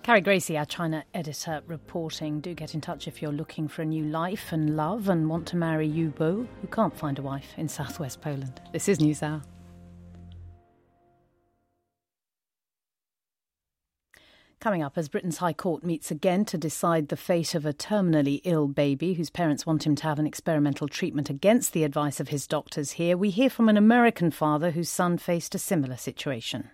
Carrie 0.06 0.20
Gracie, 0.20 0.56
our 0.56 0.64
China 0.64 1.04
editor, 1.14 1.62
reporting. 1.66 2.38
Do 2.38 2.54
get 2.54 2.74
in 2.74 2.80
touch 2.80 3.08
if 3.08 3.20
you're 3.20 3.32
looking 3.32 3.66
for 3.66 3.82
a 3.82 3.84
new 3.84 4.04
life 4.04 4.52
and 4.52 4.76
love 4.76 5.08
and 5.08 5.28
want 5.28 5.48
to 5.48 5.56
marry 5.56 5.88
Yu 5.88 6.10
Bo, 6.10 6.46
who 6.60 6.66
can't 6.68 6.96
find 6.96 7.18
a 7.18 7.22
wife 7.22 7.52
in 7.56 7.68
southwest 7.68 8.20
Poland. 8.20 8.60
This 8.72 8.88
is 8.88 8.98
NewsHour. 8.98 9.42
Coming 14.60 14.84
up, 14.84 14.96
as 14.96 15.08
Britain's 15.08 15.38
High 15.38 15.52
Court 15.52 15.82
meets 15.82 16.12
again 16.12 16.44
to 16.44 16.56
decide 16.56 17.08
the 17.08 17.16
fate 17.16 17.56
of 17.56 17.66
a 17.66 17.72
terminally 17.72 18.40
ill 18.44 18.68
baby 18.68 19.14
whose 19.14 19.30
parents 19.30 19.66
want 19.66 19.84
him 19.84 19.96
to 19.96 20.04
have 20.04 20.20
an 20.20 20.26
experimental 20.28 20.86
treatment 20.86 21.30
against 21.30 21.72
the 21.72 21.82
advice 21.82 22.20
of 22.20 22.28
his 22.28 22.46
doctors 22.46 22.92
here, 22.92 23.16
we 23.16 23.30
hear 23.30 23.50
from 23.50 23.68
an 23.68 23.76
American 23.76 24.30
father 24.30 24.70
whose 24.70 24.88
son 24.88 25.18
faced 25.18 25.56
a 25.56 25.58
similar 25.58 25.96
situation. 25.96 26.70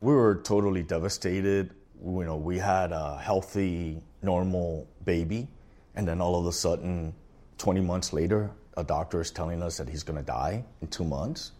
We 0.00 0.12
were 0.12 0.36
totally 0.36 0.84
devastated. 0.84 1.74
You 2.04 2.24
know, 2.24 2.36
we 2.36 2.58
had 2.58 2.92
a 2.92 3.18
healthy, 3.18 4.02
normal 4.22 4.86
baby, 5.04 5.48
and 5.94 6.06
then 6.06 6.20
all 6.20 6.38
of 6.38 6.46
a 6.46 6.52
sudden, 6.52 7.14
20 7.58 7.80
months 7.80 8.12
later, 8.12 8.50
a 8.76 8.84
doctor 8.84 9.20
is 9.20 9.30
telling 9.30 9.62
us 9.62 9.78
that 9.78 9.88
he's 9.88 10.02
going 10.02 10.18
to 10.18 10.24
die 10.24 10.64
in 10.82 10.88
two 10.88 11.04
months. 11.04 11.52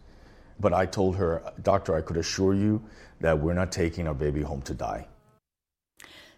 But 0.61 0.73
I 0.73 0.87
told 0.87 1.17
her, 1.17 1.43
Doctor, 1.63 1.95
I 1.95 2.01
could 2.01 2.17
assure 2.17 2.55
you 2.55 2.83
that 3.21 3.39
we're 3.39 3.55
not 3.55 3.73
taking 3.73 4.07
our 4.07 4.15
baby 4.15 4.43
home 4.43 4.63
to 4.63 4.75
die. 4.75 5.07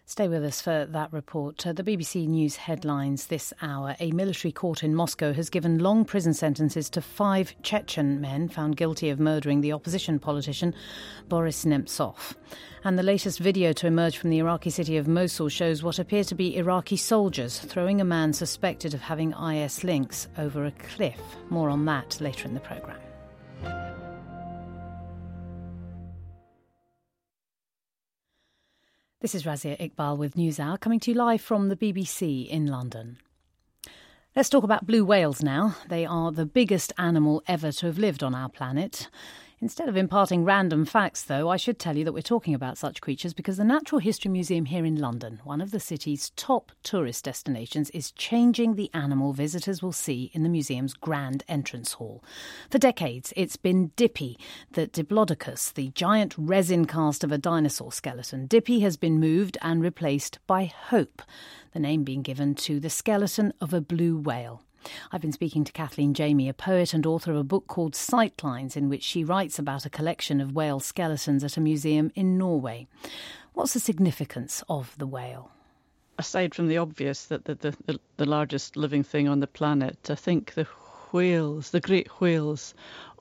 Stay 0.09 0.27
with 0.27 0.43
us 0.43 0.63
for 0.63 0.87
that 0.87 1.13
report. 1.13 1.67
Uh, 1.67 1.75
the 1.75 1.85
BBC 1.85 2.27
News 2.27 2.57
headlines 2.57 3.27
this 3.27 3.53
hour. 3.61 3.95
A 4.01 4.11
military 4.13 4.51
court 4.51 4.83
in 4.83 4.95
Moscow 4.95 5.35
has 5.35 5.51
given 5.51 5.81
long 5.81 6.07
prison 6.07 6.33
sentences 6.33 6.89
to 6.89 7.03
five 7.03 7.55
Chechen 7.63 8.19
men 8.19 8.49
found 8.49 8.79
guilty 8.79 9.11
of 9.11 9.21
murdering 9.21 9.61
the 9.61 9.75
opposition 9.75 10.19
politician 10.19 10.75
Boris 11.29 11.67
Nemtsov. 11.67 12.35
And 12.85 12.99
the 12.99 13.03
latest 13.03 13.39
video 13.39 13.75
to 13.75 13.87
emerge 13.87 14.17
from 14.17 14.31
the 14.31 14.39
Iraqi 14.39 14.71
city 14.71 14.97
of 14.97 15.07
Mosul 15.07 15.51
shows 15.51 15.83
what 15.83 15.99
appear 15.99 16.25
to 16.25 16.35
be 16.35 16.57
Iraqi 16.57 16.97
soldiers 16.97 17.59
throwing 17.59 18.01
a 18.01 18.05
man 18.05 18.33
suspected 18.33 18.95
of 18.95 19.03
having 19.03 19.33
IS 19.33 19.85
links 19.85 20.27
over 20.39 20.65
a 20.65 20.71
cliff. 20.71 21.21
More 21.51 21.69
on 21.69 21.85
that 21.85 22.19
later 22.19 22.49
in 22.49 22.55
the 22.55 22.61
programme. 22.61 23.08
This 29.21 29.35
is 29.35 29.43
Razia 29.43 29.77
Iqbal 29.81 30.17
with 30.17 30.37
NewsHour 30.37 30.79
coming 30.79 31.01
to 31.01 31.11
you 31.11 31.17
live 31.17 31.41
from 31.41 31.71
the 31.71 31.75
BBC 31.77 32.49
in 32.49 32.69
London. 32.69 33.19
Let's 34.37 34.49
talk 34.49 34.63
about 34.63 34.87
blue 34.87 35.05
whales 35.05 35.43
now. 35.43 35.75
They 35.89 36.07
are 36.07 36.31
the 36.31 36.47
biggest 36.47 36.93
animal 36.99 37.43
ever 37.49 37.73
to 37.73 37.87
have 37.87 37.99
lived 37.99 38.23
on 38.23 38.33
our 38.33 38.49
planet. 38.49 39.09
Instead 39.61 39.89
of 39.89 39.97
imparting 39.97 40.45
random 40.45 40.85
facts, 40.85 41.23
though, 41.23 41.49
I 41.49 41.57
should 41.57 41.81
tell 41.81 41.97
you 41.97 42.05
that 42.05 42.13
we're 42.13 42.23
talking 42.23 42.55
about 42.55 42.79
such 42.79 43.01
creatures 43.01 43.35
because 43.35 43.57
the 43.57 43.65
Natural 43.65 43.99
History 43.99 44.31
Museum 44.31 44.67
here 44.67 44.85
in 44.85 44.95
London, 44.95 45.41
one 45.43 45.61
of 45.61 45.73
the 45.73 45.81
city's 45.81 46.31
top 46.37 46.71
tourist 46.85 47.25
destinations, 47.25 47.91
is 47.91 48.13
changing 48.13 48.77
the 48.77 48.89
animal 48.95 49.33
visitors 49.33 49.83
will 49.83 49.91
see 49.91 50.31
in 50.33 50.45
the 50.45 50.49
museum's 50.49 50.95
grand 50.95 51.43
entrance 51.49 51.95
hall. 51.95 52.23
For 52.71 52.79
decades, 52.79 53.33
it's 53.35 53.57
been 53.57 53.91
Dippy, 53.97 54.39
the 54.71 54.87
Diplodocus, 54.87 55.73
the 55.75 55.89
giant 55.89 56.37
resin 56.39 56.87
cast 56.87 57.25
of 57.25 57.33
a 57.33 57.39
dinosaur 57.39 57.91
skeleton. 57.91 58.47
Dippy 58.47 58.79
has 58.81 58.97
been 58.97 59.19
moved 59.19 59.59
and 59.61 59.83
replaced 59.83 60.39
by 60.47 60.67
Hope, 60.67 61.21
the 61.73 61.81
name 61.81 62.05
being 62.05 62.23
given 62.23 62.55
to 62.55 62.79
the 62.79 62.91
skeleton 62.91 63.53
of 63.61 63.75
a 63.75 63.81
blue 63.81 64.17
whale. 64.19 64.63
I've 65.13 65.21
been 65.21 65.33
speaking 65.33 65.65
to 65.65 65.73
Kathleen 65.73 66.15
Jamie, 66.15 66.49
a 66.49 66.55
poet 66.55 66.95
and 66.95 67.05
author 67.07 67.31
of 67.33 67.37
a 67.37 67.45
book 67.45 67.67
called 67.67 67.95
Sightlines, 67.95 68.77
in 68.77 68.89
which 68.89 69.03
she 69.03 69.25
writes 69.25 69.59
about 69.59 69.87
a 69.87 69.91
collection 69.91 70.41
of 70.41 70.55
whale 70.55 70.81
skeletons 70.81 71.45
at 71.45 71.57
a 71.57 71.61
museum 71.61 72.11
in 72.15 72.39
Norway. 72.39 72.87
What's 73.55 73.75
the 73.75 73.81
significance 73.81 74.63
of 74.69 74.95
the 74.99 75.07
whale? 75.07 75.51
Aside 76.19 76.55
from 76.55 76.69
the 76.69 76.79
obvious 76.79 77.27
that 77.27 77.45
the, 77.45 77.55
the, 77.55 78.01
the 78.17 78.27
largest 78.27 78.77
living 78.77 79.03
thing 79.03 79.29
on 79.29 79.41
the 79.41 79.47
planet, 79.47 80.11
I 80.11 80.15
think 80.15 80.55
the 80.55 80.67
whales, 81.13 81.71
the 81.71 81.81
great 81.81 82.21
whales, 82.21 82.75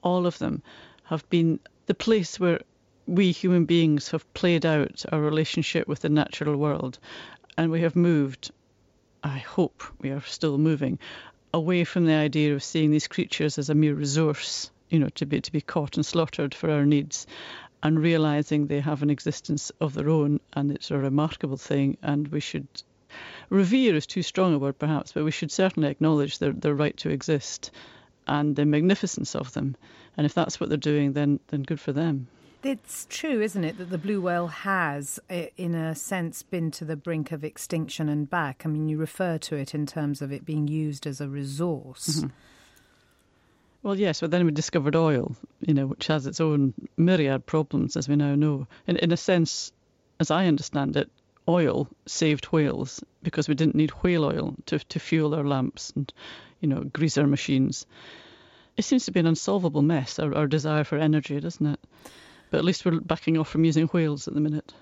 all 0.03 0.25
of 0.25 0.37
them, 0.39 0.61
have 1.03 1.27
been 1.29 1.59
the 1.85 1.93
place 1.93 2.39
where 2.39 2.59
we 3.07 3.31
human 3.31 3.65
beings 3.65 4.09
have 4.09 4.31
played 4.33 4.65
out 4.65 5.05
our 5.11 5.21
relationship 5.21 5.87
with 5.87 6.01
the 6.01 6.09
natural 6.09 6.57
world 6.57 6.99
and 7.57 7.71
we 7.71 7.81
have 7.81 7.95
moved, 7.95 8.51
I 9.23 9.39
hope 9.39 9.83
we 9.99 10.11
are 10.11 10.21
still 10.21 10.57
moving, 10.57 10.99
away 11.53 11.83
from 11.83 12.05
the 12.05 12.13
idea 12.13 12.53
of 12.53 12.63
seeing 12.63 12.91
these 12.91 13.07
creatures 13.07 13.57
as 13.57 13.69
a 13.69 13.75
mere 13.75 13.93
resource, 13.93 14.71
you 14.89 14.99
know, 14.99 15.09
to 15.09 15.25
be 15.25 15.41
to 15.41 15.51
be 15.51 15.61
caught 15.61 15.95
and 15.95 16.05
slaughtered 16.05 16.53
for 16.53 16.69
our 16.69 16.85
needs, 16.85 17.27
and 17.83 17.99
realizing 17.99 18.67
they 18.67 18.79
have 18.79 19.03
an 19.03 19.09
existence 19.09 19.71
of 19.79 19.93
their 19.93 20.09
own 20.09 20.39
and 20.53 20.71
it's 20.71 20.91
a 20.91 20.97
remarkable 20.97 21.57
thing 21.57 21.97
and 22.01 22.27
we 22.29 22.39
should 22.39 22.67
revere 23.49 23.95
is 23.95 24.07
too 24.07 24.23
strong 24.23 24.53
a 24.53 24.59
word 24.59 24.77
perhaps, 24.77 25.11
but 25.13 25.23
we 25.23 25.31
should 25.31 25.51
certainly 25.51 25.89
acknowledge 25.89 26.39
their, 26.39 26.51
their 26.51 26.75
right 26.75 26.97
to 26.97 27.09
exist 27.09 27.71
and 28.27 28.55
the 28.55 28.65
magnificence 28.65 29.35
of 29.35 29.53
them. 29.53 29.75
And 30.17 30.25
if 30.25 30.33
that's 30.33 30.59
what 30.59 30.69
they're 30.69 30.77
doing, 30.77 31.13
then 31.13 31.39
then 31.47 31.63
good 31.63 31.79
for 31.79 31.93
them. 31.93 32.27
It's 32.67 33.07
true, 33.09 33.41
isn't 33.41 33.63
it, 33.63 33.77
that 33.77 33.91
the 33.91 33.97
blue 33.97 34.19
whale 34.19 34.47
has, 34.47 35.21
in 35.55 35.73
a 35.73 35.95
sense, 35.95 36.43
been 36.43 36.69
to 36.71 36.83
the 36.83 36.97
brink 36.97 37.31
of 37.31 37.45
extinction 37.45 38.09
and 38.09 38.29
back. 38.29 38.63
I 38.65 38.67
mean, 38.67 38.89
you 38.89 38.97
refer 38.97 39.37
to 39.37 39.55
it 39.55 39.73
in 39.73 39.85
terms 39.85 40.21
of 40.21 40.33
it 40.33 40.43
being 40.43 40.67
used 40.67 41.07
as 41.07 41.21
a 41.21 41.29
resource. 41.29 42.17
Mm-hmm. 42.17 42.27
Well, 43.83 43.97
yes, 43.97 44.19
but 44.19 44.31
then 44.31 44.43
we 44.43 44.51
discovered 44.51 44.97
oil, 44.97 45.33
you 45.61 45.73
know, 45.73 45.85
which 45.87 46.07
has 46.07 46.27
its 46.27 46.41
own 46.41 46.73
myriad 46.97 47.45
problems, 47.45 47.95
as 47.95 48.09
we 48.09 48.17
now 48.17 48.35
know. 48.35 48.67
In, 48.85 48.97
in 48.97 49.13
a 49.13 49.17
sense, 49.17 49.71
as 50.19 50.29
I 50.29 50.47
understand 50.47 50.97
it, 50.97 51.09
oil 51.47 51.87
saved 52.05 52.47
whales 52.47 53.01
because 53.23 53.47
we 53.47 53.55
didn't 53.55 53.75
need 53.75 53.91
whale 54.03 54.25
oil 54.25 54.55
to, 54.65 54.79
to 54.79 54.99
fuel 54.99 55.35
our 55.35 55.45
lamps 55.45 55.93
and, 55.95 56.11
you 56.59 56.67
know, 56.67 56.83
grease 56.83 57.17
our 57.17 57.27
machines. 57.27 57.85
It 58.75 58.83
seems 58.83 59.05
to 59.05 59.11
be 59.11 59.21
an 59.21 59.27
unsolvable 59.27 59.83
mess, 59.83 60.19
our, 60.19 60.35
our 60.35 60.47
desire 60.47 60.83
for 60.83 60.97
energy, 60.97 61.39
doesn't 61.39 61.65
it? 61.65 61.79
But 62.49 62.59
at 62.59 62.65
least 62.65 62.85
we're 62.85 62.99
backing 62.99 63.37
off 63.37 63.49
from 63.49 63.65
using 63.65 63.87
whales 63.87 64.27
at 64.27 64.33
the 64.33 64.39
minute. 64.39 64.73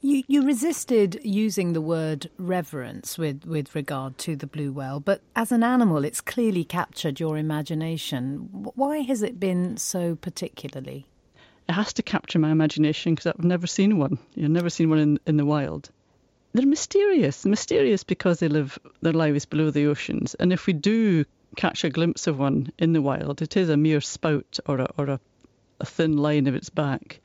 You, 0.00 0.22
you 0.26 0.44
resisted 0.44 1.20
using 1.22 1.72
the 1.72 1.80
word 1.80 2.30
reverence 2.38 3.16
with, 3.16 3.44
with 3.46 3.74
regard 3.74 4.18
to 4.18 4.36
the 4.36 4.46
blue 4.46 4.72
whale, 4.72 5.00
but 5.00 5.20
as 5.34 5.52
an 5.52 5.62
animal, 5.62 6.04
it's 6.04 6.20
clearly 6.20 6.64
captured 6.64 7.18
your 7.18 7.38
imagination. 7.38 8.48
Why 8.74 8.98
has 8.98 9.22
it 9.22 9.40
been 9.40 9.76
so 9.76 10.16
particularly? 10.16 11.06
It 11.68 11.72
has 11.72 11.92
to 11.94 12.02
capture 12.02 12.38
my 12.38 12.50
imagination 12.50 13.14
because 13.14 13.26
I've 13.26 13.44
never 13.44 13.66
seen 13.66 13.96
one. 13.96 14.18
You've 14.34 14.50
never 14.50 14.68
seen 14.68 14.90
one 14.90 14.98
in, 14.98 15.18
in 15.26 15.36
the 15.38 15.46
wild. 15.46 15.90
They're 16.52 16.66
mysterious, 16.66 17.44
mysterious 17.46 18.04
because 18.04 18.38
they 18.38 18.48
live 18.48 18.78
their 19.00 19.12
lives 19.12 19.46
below 19.46 19.70
the 19.70 19.86
oceans. 19.86 20.34
And 20.34 20.52
if 20.52 20.66
we 20.66 20.72
do 20.72 21.24
catch 21.56 21.84
a 21.84 21.90
glimpse 21.90 22.26
of 22.26 22.38
one 22.38 22.70
in 22.78 22.92
the 22.92 23.02
wild, 23.02 23.40
it 23.40 23.56
is 23.56 23.70
a 23.70 23.76
mere 23.76 24.00
spout 24.00 24.58
or 24.66 24.80
a, 24.80 24.88
or 24.98 25.06
a 25.06 25.20
a 25.84 25.86
thin 25.86 26.16
line 26.16 26.46
of 26.46 26.54
its 26.54 26.70
back. 26.70 27.20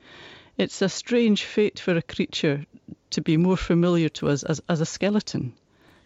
It's 0.58 0.82
a 0.82 0.88
strange 0.90 1.44
fate 1.44 1.80
for 1.80 1.96
a 1.96 2.02
creature 2.02 2.66
to 3.08 3.22
be 3.22 3.38
more 3.38 3.56
familiar 3.56 4.10
to 4.10 4.28
us 4.28 4.42
as, 4.42 4.60
as 4.68 4.82
a 4.82 4.92
skeleton 4.96 5.54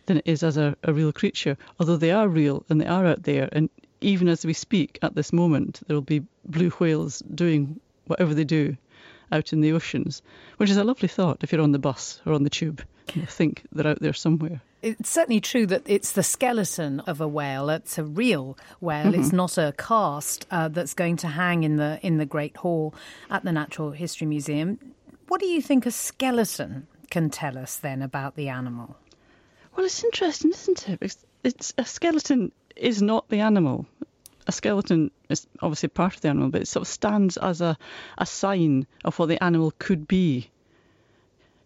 than 0.06 0.18
it 0.18 0.26
is 0.26 0.44
as 0.44 0.56
a, 0.56 0.76
a 0.84 0.92
real 0.92 1.12
creature, 1.12 1.56
although 1.80 1.96
they 1.96 2.12
are 2.12 2.28
real 2.28 2.64
and 2.68 2.80
they 2.80 2.87
are 2.87 3.06
out 3.06 3.25
there. 3.25 3.49
And 3.50 3.70
even 4.00 4.28
as 4.28 4.46
we 4.46 4.52
speak 4.52 5.00
at 5.02 5.16
this 5.16 5.32
moment, 5.32 5.80
there 5.84 5.96
will 5.96 6.12
be 6.16 6.26
blue 6.44 6.70
whales 6.70 7.18
doing 7.18 7.80
whatever 8.06 8.34
they 8.34 8.44
do 8.44 8.76
out 9.32 9.52
in 9.52 9.61
the 9.61 9.73
oceans, 9.73 10.23
which 10.58 10.70
is 10.70 10.76
a 10.76 10.84
lovely 10.84 11.08
thought 11.08 11.42
if 11.42 11.50
you're 11.50 11.61
on 11.61 11.73
the 11.73 11.80
bus 11.80 12.20
or 12.25 12.34
on 12.34 12.44
the 12.44 12.50
tube. 12.50 12.84
You 13.14 13.26
think 13.26 13.64
they're 13.73 13.88
out 13.88 14.00
there 14.00 14.12
somewhere. 14.12 14.61
It's 14.84 15.08
certainly 15.08 15.40
true 15.40 15.66
that 15.68 15.82
it's 15.86 16.12
the 16.12 16.22
skeleton 16.22 17.00
of 17.00 17.18
a 17.18 17.26
whale. 17.26 17.70
It's 17.70 17.96
a 17.96 18.04
real 18.04 18.58
whale. 18.80 19.06
Mm-hmm. 19.06 19.20
It's 19.20 19.32
not 19.32 19.56
a 19.56 19.72
cast 19.78 20.46
uh, 20.50 20.68
that's 20.68 20.92
going 20.92 21.16
to 21.18 21.28
hang 21.28 21.64
in 21.64 21.76
the 21.76 21.98
in 22.02 22.18
the 22.18 22.26
Great 22.26 22.58
Hall 22.58 22.94
at 23.30 23.44
the 23.44 23.52
Natural 23.52 23.92
History 23.92 24.26
Museum. 24.26 24.78
What 25.28 25.40
do 25.40 25.46
you 25.46 25.62
think 25.62 25.86
a 25.86 25.90
skeleton 25.90 26.86
can 27.08 27.30
tell 27.30 27.56
us 27.56 27.76
then 27.76 28.02
about 28.02 28.36
the 28.36 28.50
animal? 28.50 28.96
Well, 29.74 29.86
it's 29.86 30.04
interesting, 30.04 30.50
isn't 30.50 30.86
it? 30.86 30.99
It's, 31.00 31.25
it's 31.42 31.73
a 31.78 31.86
skeleton 31.86 32.52
is 32.76 33.00
not 33.00 33.26
the 33.30 33.40
animal. 33.40 33.86
A 34.47 34.52
skeleton 34.52 35.10
is 35.30 35.47
obviously 35.62 35.88
part 35.88 36.14
of 36.14 36.20
the 36.20 36.28
animal, 36.28 36.50
but 36.50 36.60
it 36.60 36.68
sort 36.68 36.82
of 36.82 36.88
stands 36.88 37.38
as 37.38 37.62
a, 37.62 37.78
a 38.18 38.26
sign 38.26 38.86
of 39.02 39.18
what 39.18 39.30
the 39.30 39.42
animal 39.42 39.73
could 39.78 40.06
be 40.06 40.50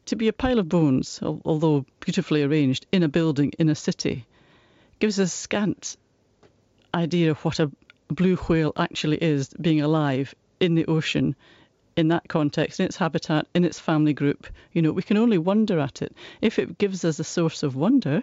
to 0.08 0.16
be 0.16 0.28
a 0.28 0.32
pile 0.32 0.58
of 0.58 0.68
bones, 0.68 1.20
although 1.22 1.84
beautifully 2.00 2.42
arranged, 2.42 2.86
in 2.92 3.02
a 3.02 3.08
building 3.08 3.52
in 3.58 3.68
a 3.68 3.74
city, 3.74 4.26
gives 4.98 5.20
us 5.20 5.32
scant 5.32 5.96
idea 6.94 7.30
of 7.30 7.44
what 7.44 7.60
a 7.60 7.70
blue 8.08 8.36
whale 8.36 8.72
actually 8.76 9.18
is 9.22 9.48
being 9.60 9.80
alive 9.80 10.34
in 10.60 10.74
the 10.74 10.86
ocean 10.86 11.36
in 11.96 12.08
that 12.08 12.28
context, 12.28 12.80
in 12.80 12.86
its 12.86 12.96
habitat, 12.96 13.46
in 13.54 13.64
its 13.64 13.78
family 13.78 14.12
group. 14.12 14.46
You 14.72 14.82
know, 14.82 14.92
we 14.92 15.02
can 15.02 15.16
only 15.16 15.36
wonder 15.36 15.80
at 15.80 16.00
it. 16.00 16.14
If 16.40 16.58
it 16.58 16.78
gives 16.78 17.04
us 17.04 17.18
a 17.18 17.24
source 17.24 17.62
of 17.62 17.74
wonder, 17.74 18.22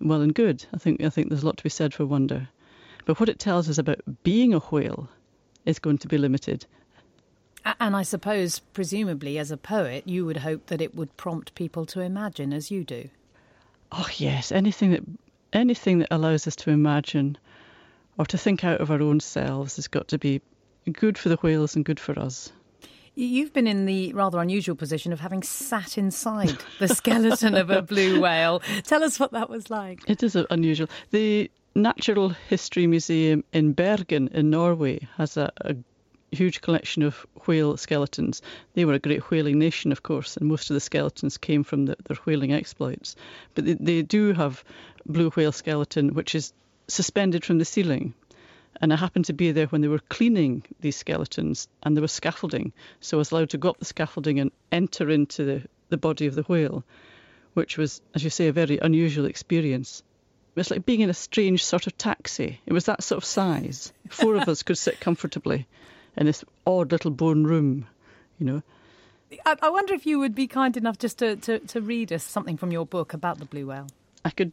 well 0.00 0.22
and 0.22 0.34
good. 0.34 0.64
I 0.72 0.78
think 0.78 1.02
I 1.02 1.10
think 1.10 1.28
there's 1.28 1.42
a 1.42 1.46
lot 1.46 1.56
to 1.56 1.64
be 1.64 1.70
said 1.70 1.92
for 1.92 2.06
wonder. 2.06 2.48
But 3.04 3.18
what 3.18 3.28
it 3.28 3.38
tells 3.38 3.68
us 3.68 3.78
about 3.78 4.00
being 4.22 4.54
a 4.54 4.60
whale 4.60 5.08
is 5.64 5.78
going 5.78 5.98
to 5.98 6.08
be 6.08 6.18
limited. 6.18 6.66
And 7.80 7.96
I 7.96 8.02
suppose, 8.02 8.58
presumably, 8.58 9.38
as 9.38 9.50
a 9.50 9.56
poet, 9.56 10.06
you 10.06 10.24
would 10.24 10.38
hope 10.38 10.66
that 10.66 10.80
it 10.80 10.94
would 10.94 11.16
prompt 11.16 11.54
people 11.54 11.86
to 11.86 12.00
imagine 12.00 12.52
as 12.52 12.70
you 12.70 12.84
do. 12.84 13.10
Oh 13.92 14.08
yes, 14.16 14.52
anything 14.52 14.90
that 14.90 15.02
anything 15.52 15.98
that 16.00 16.08
allows 16.10 16.46
us 16.46 16.56
to 16.56 16.70
imagine 16.70 17.38
or 18.18 18.26
to 18.26 18.36
think 18.36 18.64
out 18.64 18.80
of 18.80 18.90
our 18.90 19.00
own 19.00 19.20
selves 19.20 19.76
has 19.76 19.88
got 19.88 20.08
to 20.08 20.18
be 20.18 20.42
good 20.92 21.16
for 21.16 21.28
the 21.28 21.36
whales 21.36 21.74
and 21.74 21.84
good 21.84 22.00
for 22.00 22.18
us. 22.18 22.52
You've 23.14 23.52
been 23.52 23.66
in 23.66 23.86
the 23.86 24.12
rather 24.12 24.38
unusual 24.38 24.76
position 24.76 25.12
of 25.12 25.20
having 25.20 25.42
sat 25.42 25.98
inside 25.98 26.56
the 26.78 26.86
skeleton 26.94 27.54
of 27.54 27.68
a 27.68 27.82
blue 27.82 28.20
whale. 28.20 28.60
Tell 28.84 29.02
us 29.02 29.18
what 29.18 29.32
that 29.32 29.50
was 29.50 29.70
like. 29.70 30.08
It 30.08 30.22
is 30.22 30.36
uh, 30.36 30.44
unusual. 30.50 30.88
The 31.10 31.50
Natural 31.74 32.28
History 32.28 32.86
Museum 32.86 33.42
in 33.52 33.72
Bergen 33.72 34.28
in 34.28 34.50
Norway 34.50 35.00
has 35.16 35.36
a, 35.36 35.50
a 35.62 35.74
huge 36.30 36.60
collection 36.60 37.02
of 37.02 37.26
whale 37.46 37.76
skeletons. 37.76 38.42
They 38.74 38.84
were 38.84 38.94
a 38.94 38.98
great 38.98 39.30
whaling 39.30 39.58
nation, 39.58 39.92
of 39.92 40.02
course, 40.02 40.36
and 40.36 40.48
most 40.48 40.70
of 40.70 40.74
the 40.74 40.80
skeletons 40.80 41.38
came 41.38 41.64
from 41.64 41.86
the, 41.86 41.96
their 42.04 42.16
whaling 42.24 42.52
exploits. 42.52 43.16
But 43.54 43.64
they, 43.64 43.74
they 43.74 44.02
do 44.02 44.32
have 44.32 44.64
blue 45.06 45.30
whale 45.30 45.52
skeleton, 45.52 46.14
which 46.14 46.34
is 46.34 46.52
suspended 46.86 47.44
from 47.44 47.58
the 47.58 47.64
ceiling. 47.64 48.14
And 48.80 48.92
I 48.92 48.96
happened 48.96 49.24
to 49.26 49.32
be 49.32 49.52
there 49.52 49.66
when 49.66 49.80
they 49.80 49.88
were 49.88 49.98
cleaning 49.98 50.62
these 50.80 50.96
skeletons, 50.96 51.68
and 51.82 51.96
there 51.96 52.02
was 52.02 52.12
scaffolding. 52.12 52.72
So 53.00 53.16
I 53.16 53.18
was 53.18 53.32
allowed 53.32 53.50
to 53.50 53.58
go 53.58 53.70
up 53.70 53.78
the 53.78 53.84
scaffolding 53.84 54.38
and 54.38 54.50
enter 54.70 55.10
into 55.10 55.44
the, 55.44 55.62
the 55.88 55.96
body 55.96 56.26
of 56.26 56.34
the 56.34 56.42
whale, 56.42 56.84
which 57.54 57.76
was, 57.78 58.00
as 58.14 58.22
you 58.22 58.30
say, 58.30 58.48
a 58.48 58.52
very 58.52 58.78
unusual 58.78 59.24
experience. 59.24 60.02
It 60.54 60.60
was 60.60 60.70
like 60.70 60.86
being 60.86 61.00
in 61.00 61.10
a 61.10 61.14
strange 61.14 61.64
sort 61.64 61.86
of 61.86 61.96
taxi. 61.96 62.60
It 62.66 62.72
was 62.72 62.84
that 62.84 63.02
sort 63.02 63.16
of 63.18 63.24
size. 63.24 63.92
Four 64.10 64.36
of 64.36 64.48
us 64.48 64.62
could 64.62 64.78
sit 64.78 65.00
comfortably 65.00 65.66
in 66.18 66.26
this 66.26 66.44
odd 66.66 66.92
little 66.92 67.10
bone 67.10 67.44
room, 67.44 67.86
you 68.38 68.46
know. 68.46 68.62
I, 69.46 69.70
wonder 69.70 69.94
if 69.94 70.06
you 70.06 70.18
would 70.18 70.34
be 70.34 70.46
kind 70.46 70.76
enough 70.76 70.98
just 70.98 71.18
to, 71.18 71.36
to, 71.36 71.58
to 71.58 71.80
read 71.80 72.12
us 72.12 72.24
something 72.24 72.56
from 72.56 72.72
your 72.72 72.86
book 72.86 73.12
about 73.12 73.38
the 73.38 73.44
blue 73.44 73.66
whale. 73.66 73.86
I 74.24 74.30
could 74.30 74.52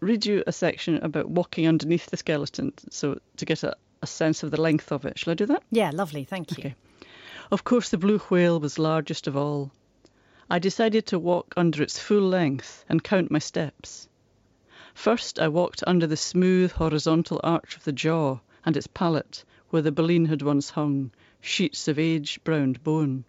read 0.00 0.26
you 0.26 0.44
a 0.46 0.52
section 0.52 0.96
about 0.96 1.28
walking 1.28 1.66
underneath 1.66 2.06
the 2.06 2.16
skeleton, 2.16 2.72
so 2.90 3.18
to 3.38 3.44
get 3.44 3.62
a, 3.62 3.74
a 4.02 4.06
sense 4.06 4.42
of 4.42 4.50
the 4.50 4.60
length 4.60 4.92
of 4.92 5.04
it. 5.04 5.18
Shall 5.18 5.32
I 5.32 5.34
do 5.34 5.46
that? 5.46 5.62
Yeah, 5.70 5.90
lovely. 5.92 6.24
Thank 6.24 6.50
you. 6.52 6.56
Okay. 6.58 6.74
Of 7.50 7.64
course, 7.64 7.88
the 7.88 7.98
blue 7.98 8.18
whale 8.18 8.60
was 8.60 8.78
largest 8.78 9.26
of 9.26 9.36
all. 9.36 9.72
I 10.50 10.58
decided 10.58 11.06
to 11.06 11.18
walk 11.18 11.54
under 11.56 11.82
its 11.82 11.98
full 11.98 12.28
length 12.28 12.84
and 12.88 13.02
count 13.02 13.30
my 13.30 13.38
steps. 13.38 14.08
First, 14.94 15.38
I 15.38 15.48
walked 15.48 15.82
under 15.86 16.06
the 16.06 16.16
smooth 16.16 16.72
horizontal 16.72 17.40
arch 17.42 17.76
of 17.76 17.84
the 17.84 17.92
jaw 17.92 18.40
and 18.64 18.76
its 18.76 18.86
palate, 18.86 19.44
where 19.72 19.80
the 19.80 19.90
baleen 19.90 20.26
had 20.26 20.42
once 20.42 20.68
hung, 20.68 21.10
sheets 21.40 21.88
of 21.88 21.98
age-browned 21.98 22.84
bone. 22.84 23.24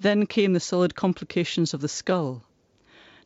Then 0.00 0.24
came 0.24 0.54
the 0.54 0.58
solid 0.58 0.94
complications 0.94 1.74
of 1.74 1.82
the 1.82 1.88
skull. 1.88 2.42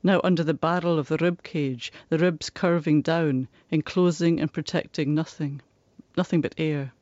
Now 0.03 0.21
under 0.25 0.43
the 0.43 0.53
barrel 0.53 0.99
of 0.99 1.07
the 1.07 1.17
rib 1.19 1.45
cage, 1.45 1.93
the 2.09 2.19
ribs 2.19 2.51
curving 2.51 3.03
down, 3.03 3.47
enclosing 3.71 4.41
and 4.41 4.53
protecting 4.53 5.15
nothing, 5.15 5.61
nothing 6.17 6.41
but 6.41 6.57
air. 6.59 6.93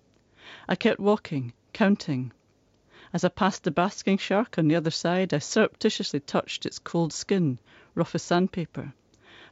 I 0.69 0.77
kept 0.77 1.01
walking, 1.01 1.55
counting. 1.73 2.31
As 3.15 3.25
I 3.25 3.29
passed 3.29 3.65
the 3.65 3.71
basking 3.71 4.19
shark 4.19 4.59
on 4.59 4.69
the 4.69 4.77
other 4.77 4.91
side, 4.91 5.33
I 5.33 5.39
surreptitiously 5.39 6.21
touched 6.21 6.67
its 6.67 6.79
cold 6.79 7.15
skin, 7.15 7.59
rough 7.95 8.15
as 8.15 8.23
sandpaper. 8.23 8.93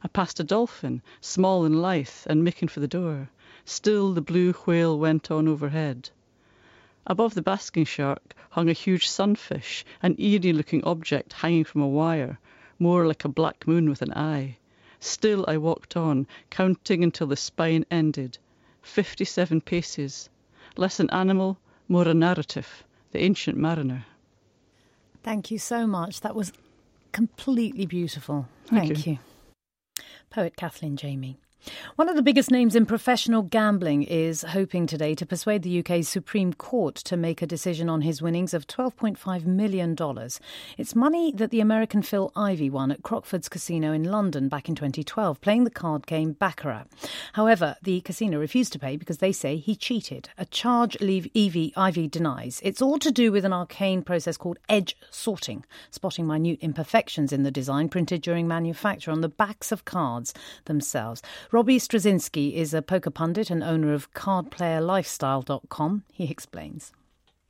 I 0.03 0.09
passed 0.09 0.39
a 0.39 0.43
dolphin, 0.43 1.01
small 1.21 1.65
and 1.65 1.81
lithe, 1.81 2.27
and 2.27 2.43
making 2.43 2.67
for 2.67 2.81
the 2.81 2.87
door. 2.87 3.29
Still 3.65 4.13
the 4.13 4.21
blue 4.21 4.53
whale 4.53 4.97
went 4.97 5.31
on 5.31 5.47
overhead. 5.47 6.09
Above 7.07 7.33
the 7.33 7.41
basking 7.41 7.85
shark 7.85 8.35
hung 8.51 8.69
a 8.69 8.73
huge 8.73 9.07
sunfish, 9.07 9.83
an 10.01 10.15
eerie 10.19 10.53
looking 10.53 10.83
object 10.83 11.33
hanging 11.33 11.63
from 11.63 11.81
a 11.81 11.87
wire, 11.87 12.39
more 12.79 13.05
like 13.07 13.25
a 13.25 13.29
black 13.29 13.67
moon 13.67 13.89
with 13.89 14.01
an 14.01 14.13
eye. 14.13 14.57
Still 14.99 15.45
I 15.47 15.57
walked 15.57 15.97
on, 15.97 16.27
counting 16.49 17.03
until 17.03 17.27
the 17.27 17.35
spine 17.35 17.85
ended. 17.91 18.37
Fifty 18.81 19.25
seven 19.25 19.61
paces. 19.61 20.29
Less 20.77 20.99
an 20.99 21.09
animal, 21.09 21.57
more 21.87 22.07
a 22.07 22.13
narrative, 22.13 22.83
the 23.11 23.19
ancient 23.19 23.57
mariner. 23.57 24.05
Thank 25.23 25.49
you 25.49 25.57
so 25.57 25.87
much. 25.87 26.21
That 26.21 26.35
was 26.35 26.53
completely 27.11 27.85
beautiful. 27.85 28.47
Thank, 28.65 28.93
Thank 28.93 29.07
you. 29.07 29.13
you. 29.13 30.05
Poet 30.29 30.55
Kathleen 30.55 30.97
Jamie. 30.97 31.39
One 31.95 32.09
of 32.09 32.15
the 32.15 32.21
biggest 32.21 32.51
names 32.51 32.75
in 32.75 32.85
professional 32.85 33.41
gambling 33.41 34.03
is 34.03 34.41
hoping 34.41 34.87
today 34.87 35.15
to 35.15 35.25
persuade 35.25 35.63
the 35.63 35.79
UK's 35.79 36.07
Supreme 36.07 36.53
Court 36.53 36.95
to 36.95 37.17
make 37.17 37.41
a 37.41 37.47
decision 37.47 37.89
on 37.89 38.01
his 38.01 38.21
winnings 38.21 38.53
of 38.53 38.67
$12.5 38.67 39.45
million. 39.45 39.95
It's 40.77 40.95
money 40.95 41.31
that 41.35 41.51
the 41.51 41.61
American 41.61 42.01
Phil 42.01 42.31
Ivey 42.35 42.69
won 42.69 42.91
at 42.91 43.03
Crockford's 43.03 43.49
Casino 43.49 43.91
in 43.93 44.03
London 44.03 44.49
back 44.49 44.69
in 44.69 44.75
2012, 44.75 45.41
playing 45.41 45.63
the 45.63 45.69
card 45.69 46.05
game 46.05 46.33
Baccarat. 46.33 46.85
However, 47.33 47.75
the 47.81 48.01
casino 48.01 48.39
refused 48.39 48.73
to 48.73 48.79
pay 48.79 48.97
because 48.97 49.19
they 49.19 49.31
say 49.31 49.57
he 49.57 49.75
cheated, 49.75 50.29
a 50.37 50.45
charge 50.45 50.97
Ivey, 51.01 51.73
Ivey 51.75 52.07
denies. 52.07 52.59
It's 52.63 52.81
all 52.81 52.99
to 52.99 53.11
do 53.11 53.31
with 53.31 53.45
an 53.45 53.53
arcane 53.53 54.01
process 54.01 54.37
called 54.37 54.59
edge 54.69 54.97
sorting, 55.09 55.65
spotting 55.91 56.27
minute 56.27 56.59
imperfections 56.61 57.31
in 57.31 57.43
the 57.43 57.51
design 57.51 57.89
printed 57.89 58.21
during 58.21 58.47
manufacture 58.47 59.11
on 59.11 59.21
the 59.21 59.29
backs 59.29 59.71
of 59.71 59.85
cards 59.85 60.33
themselves. 60.65 61.21
Robbie 61.55 61.79
Strazynski 61.79 62.51
is 62.51 62.73
a 62.73 62.81
poker 62.81 63.09
pundit 63.09 63.49
and 63.49 63.63
owner 63.63 63.93
of 63.93 64.11
cardplayerlifestyle.com. 64.11 66.03
He 66.11 66.29
explains. 66.29 66.91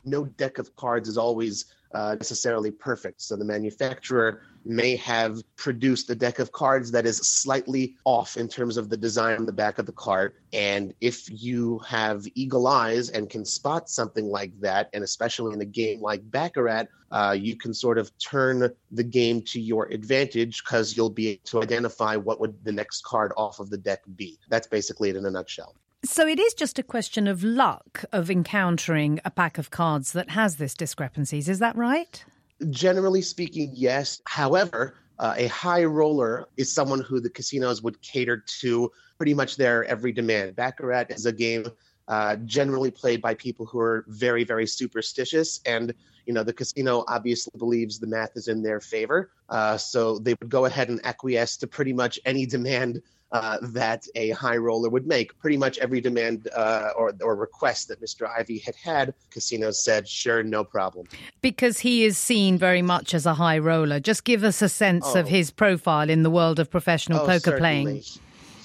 No 0.06 0.26
deck 0.26 0.58
of 0.58 0.76
cards 0.76 1.10
is 1.10 1.18
always 1.18 1.66
uh, 1.96 2.16
necessarily 2.16 2.72
perfect. 2.72 3.22
So 3.22 3.36
the 3.36 3.46
manufacturer 3.46 4.42
may 4.66 4.98
have 4.98 5.42
produced 5.56 6.10
a 6.10 6.16
deck 6.16 6.40
of 6.40 6.52
cards 6.52 6.92
that 6.92 7.06
is 7.06 7.18
slightly 7.18 7.96
off 8.04 8.36
in 8.36 8.48
terms 8.50 8.76
of 8.76 8.90
the 8.90 8.98
design 8.98 9.38
on 9.38 9.46
the 9.46 9.54
back 9.54 9.80
of 9.80 9.86
the 9.86 9.94
card. 9.94 10.34
And 10.52 10.94
if 11.00 11.30
you 11.32 11.80
have 11.88 12.26
eagle 12.36 12.68
eyes 12.68 13.10
and 13.10 13.30
can 13.30 13.46
spot 13.46 13.90
something 13.90 14.26
like 14.26 14.60
that, 14.60 14.90
and 14.94 15.04
especially 15.06 15.54
in 15.54 15.62
a 15.62 15.66
game 15.66 16.02
like 16.02 16.30
Baccarat, 16.30 16.88
uh, 17.12 17.36
you 17.40 17.56
can 17.56 17.74
sort 17.74 17.98
of 17.98 18.12
turn 18.18 18.70
the 18.92 19.04
game 19.04 19.42
to 19.44 19.62
your 19.62 19.86
advantage 19.86 20.64
because 20.64 20.98
you'll 20.98 21.10
be 21.10 21.30
able 21.30 21.42
to 21.46 21.64
identify 21.64 22.18
what 22.18 22.42
would 22.42 22.62
the 22.66 22.74
next 22.74 23.06
card 23.06 23.32
off 23.38 23.60
of 23.60 23.70
the 23.70 23.78
deck 23.78 24.02
be. 24.18 24.38
That's 24.50 24.68
basically 24.68 25.12
it 25.12 25.16
in 25.16 25.26
a 25.26 25.32
nutshell. 25.32 25.76
So 26.06 26.28
it 26.28 26.40
is 26.40 26.54
just 26.54 26.78
a 26.78 26.84
question 26.84 27.28
of 27.28 27.44
luck 27.44 28.06
of 28.12 28.30
encountering 28.30 29.20
a 29.26 29.32
pack 29.32 29.58
of 29.58 29.72
cards 29.72 30.12
that 30.12 30.30
has 30.30 30.58
this 30.58 30.76
discrepancies. 30.76 31.50
Is 31.50 31.58
that 31.60 31.76
right? 31.76 32.24
Generally 32.70 33.24
speaking, 33.24 33.72
yes. 33.74 34.22
However, 34.26 34.96
uh, 35.18 35.34
a 35.36 35.48
high 35.48 35.84
roller 35.84 36.48
is 36.58 36.72
someone 36.72 37.02
who 37.02 37.20
the 37.20 37.30
casinos 37.30 37.82
would 37.82 38.00
cater 38.04 38.44
to 38.60 38.92
pretty 39.18 39.34
much 39.34 39.58
their 39.58 39.84
every 39.86 40.12
demand. 40.12 40.56
Baccarat 40.56 41.06
is 41.10 41.26
a 41.26 41.32
game 41.32 41.66
uh, 42.08 42.36
generally 42.46 42.92
played 42.92 43.20
by 43.20 43.34
people 43.34 43.66
who 43.66 43.80
are 43.80 44.06
very, 44.08 44.44
very 44.44 44.68
superstitious. 44.68 45.60
And, 45.66 45.92
you 46.28 46.34
know, 46.34 46.44
the 46.44 46.54
casino 46.54 47.04
obviously 47.08 47.58
believes 47.58 47.98
the 47.98 48.08
math 48.08 48.32
is 48.36 48.48
in 48.48 48.62
their 48.62 48.80
favor. 48.80 49.32
Uh, 49.50 49.78
so 49.78 50.20
they 50.20 50.36
would 50.40 50.50
go 50.50 50.66
ahead 50.66 50.90
and 50.90 51.04
acquiesce 51.04 51.58
to 51.58 51.68
pretty 51.68 51.94
much 51.94 52.20
any 52.26 52.46
demand 52.46 53.02
uh, 53.32 53.58
that 53.62 54.08
a 54.16 54.30
high 54.32 54.58
roller 54.58 54.90
would 54.90 55.08
make. 55.08 55.38
Pretty 55.40 55.58
much 55.58 55.78
every 55.80 56.00
demand 56.00 56.48
uh, 56.56 56.90
or, 56.98 57.14
or 57.22 57.36
request 57.36 57.88
that 57.88 58.02
Mr. 58.02 58.30
Ivey 58.30 58.60
had 58.60 58.76
had, 58.76 59.14
casinos 59.30 59.84
said, 59.84 60.08
sure, 60.08 60.44
no 60.44 60.64
problem. 60.64 61.08
Because 61.42 61.80
he 61.80 62.06
is 62.06 62.18
seen 62.18 62.58
very 62.58 62.82
much 62.82 63.14
as 63.14 63.26
a 63.26 63.34
high 63.34 63.58
roller. 63.58 64.00
Just 64.00 64.24
give 64.24 64.44
us 64.44 64.62
a 64.62 64.70
sense 64.70 65.06
oh. 65.08 65.20
of 65.20 65.28
his 65.28 65.52
profile 65.52 66.10
in 66.10 66.24
the 66.24 66.30
world 66.30 66.60
of 66.60 66.70
professional 66.70 67.22
oh, 67.22 67.26
poker 67.26 67.52
certainly. 67.52 67.84
playing. 67.84 68.04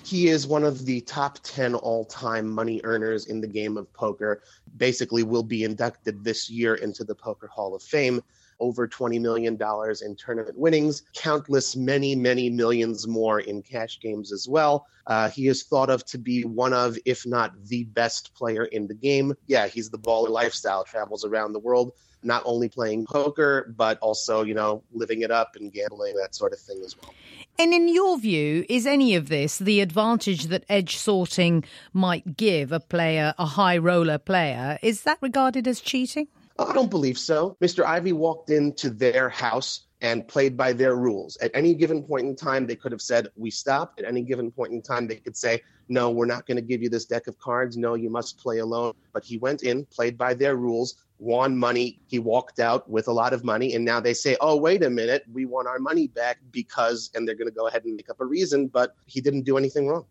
He 0.05 0.29
is 0.29 0.47
one 0.47 0.65
of 0.65 0.87
the 0.87 1.01
top 1.03 1.39
10 1.43 1.75
all 1.75 2.05
time 2.05 2.49
money 2.49 2.81
earners 2.85 3.27
in 3.27 3.41
the 3.41 3.47
game 3.47 3.77
of 3.77 3.93
poker. 3.93 4.43
Basically, 4.77 5.23
will 5.23 5.43
be 5.43 5.65
inducted 5.65 6.25
this 6.25 6.51
year 6.51 6.77
into 6.77 7.05
the 7.05 7.15
Poker 7.15 7.47
Hall 7.47 7.75
of 7.75 7.83
Fame 7.83 8.23
over 8.61 8.87
$20 8.87 9.21
million 9.21 9.55
in 9.55 10.17
tournament 10.17 10.59
winnings, 10.59 11.03
countless, 11.15 11.77
many, 11.77 12.15
many 12.15 12.51
millions 12.51 13.09
more 13.09 13.41
in 13.41 13.63
cash 13.63 13.99
games 14.01 14.33
as 14.33 14.49
well. 14.49 14.87
Uh, 15.07 15.29
he 15.31 15.49
is 15.49 15.65
thought 15.65 15.91
of 15.91 16.05
to 16.07 16.19
be 16.19 16.45
one 16.45 16.73
of, 16.73 16.97
if 17.05 17.27
not 17.27 17.53
the 17.67 17.85
best 17.85 18.35
player 18.35 18.65
in 18.65 18.87
the 18.87 18.95
game. 18.95 19.35
Yeah, 19.47 19.67
he's 19.67 19.91
the 19.91 19.99
baller 19.99 20.29
lifestyle, 20.29 20.85
travels 20.85 21.25
around 21.25 21.53
the 21.53 21.59
world, 21.59 21.93
not 22.23 22.43
only 22.45 22.69
playing 22.69 23.07
poker, 23.07 23.75
but 23.77 23.99
also, 23.99 24.43
you 24.43 24.55
know, 24.55 24.85
living 24.93 25.23
it 25.23 25.31
up 25.31 25.57
and 25.57 25.73
gambling, 25.73 26.15
that 26.17 26.35
sort 26.35 26.53
of 26.53 26.61
thing 26.61 26.81
as 26.85 26.95
well. 27.01 27.13
And 27.59 27.75
in 27.75 27.89
your 27.89 28.19
view, 28.19 28.65
is 28.69 28.87
any 28.87 29.15
of 29.15 29.29
this 29.29 29.59
the 29.59 29.81
advantage 29.81 30.45
that 30.45 30.65
edge 30.69 30.97
sorting 30.97 31.65
might 31.93 32.37
give 32.37 32.73
a 32.73 32.81
player, 32.81 33.35
a 33.39 33.47
high 33.47 33.79
roller 33.79 34.19
player? 34.19 34.79
Is 34.83 35.03
that 35.03 35.19
regarded 35.21 35.67
as 35.67 35.81
cheating? 35.81 36.29
I 36.69 36.73
don't 36.73 36.91
believe 36.91 37.19
so. 37.19 37.57
Mr. 37.63 37.85
Ivey 37.85 38.13
walked 38.13 38.51
into 38.51 38.91
their 38.91 39.29
house 39.29 39.87
and 40.03 40.27
played 40.27 40.57
by 40.57 40.73
their 40.73 40.97
rules. 40.97 41.37
At 41.39 41.51
any 41.55 41.75
given 41.75 42.03
point 42.03 42.27
in 42.27 42.37
time, 42.37 42.67
they 42.67 42.77
could 42.77 42.93
have 42.93 43.03
said, 43.03 43.29
We 43.37 43.51
stop. 43.51 43.95
At 43.99 44.05
any 44.05 44.23
given 44.23 44.51
point 44.51 44.73
in 44.73 44.83
time, 44.83 45.07
they 45.07 45.17
could 45.17 45.37
say, 45.37 45.63
No, 45.89 46.11
we're 46.11 46.27
not 46.27 46.47
going 46.47 46.57
to 46.57 46.63
give 46.63 46.83
you 46.83 46.89
this 46.89 47.05
deck 47.05 47.27
of 47.27 47.39
cards. 47.39 47.77
No, 47.77 47.95
you 47.95 48.11
must 48.11 48.39
play 48.39 48.59
alone. 48.59 48.95
But 49.13 49.25
he 49.25 49.39
went 49.39 49.63
in, 49.63 49.85
played 49.87 50.17
by 50.19 50.35
their 50.35 50.57
rules, 50.57 50.97
won 51.19 51.57
money. 51.57 52.01
He 52.07 52.19
walked 52.19 52.61
out 52.61 52.89
with 52.89 53.09
a 53.09 53.13
lot 53.13 53.33
of 53.33 53.45
money. 53.45 53.75
And 53.75 53.85
now 53.85 54.01
they 54.01 54.15
say, 54.15 54.37
Oh, 54.41 54.57
wait 54.57 54.83
a 54.83 54.91
minute, 54.91 55.25
we 55.33 55.45
want 55.45 55.69
our 55.69 55.79
money 55.79 56.09
back 56.09 56.39
because, 56.51 57.11
and 57.15 57.27
they're 57.27 57.35
going 57.35 57.49
to 57.49 57.55
go 57.55 57.69
ahead 57.69 57.85
and 57.85 57.97
make 57.97 58.11
up 58.11 58.21
a 58.21 58.27
reason, 58.27 58.69
but 58.69 58.95
he 59.07 59.21
didn't 59.21 59.43
do 59.43 59.57
anything 59.57 59.89
wrong. 59.89 60.07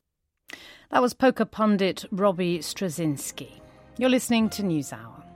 That 0.92 1.02
was 1.02 1.14
poker 1.14 1.46
pundit 1.46 2.06
Robbie 2.12 2.60
Strazynski. 2.60 3.62
You're 3.98 4.10
listening 4.10 4.50
to 4.52 4.64
NewsHour. 4.64 5.29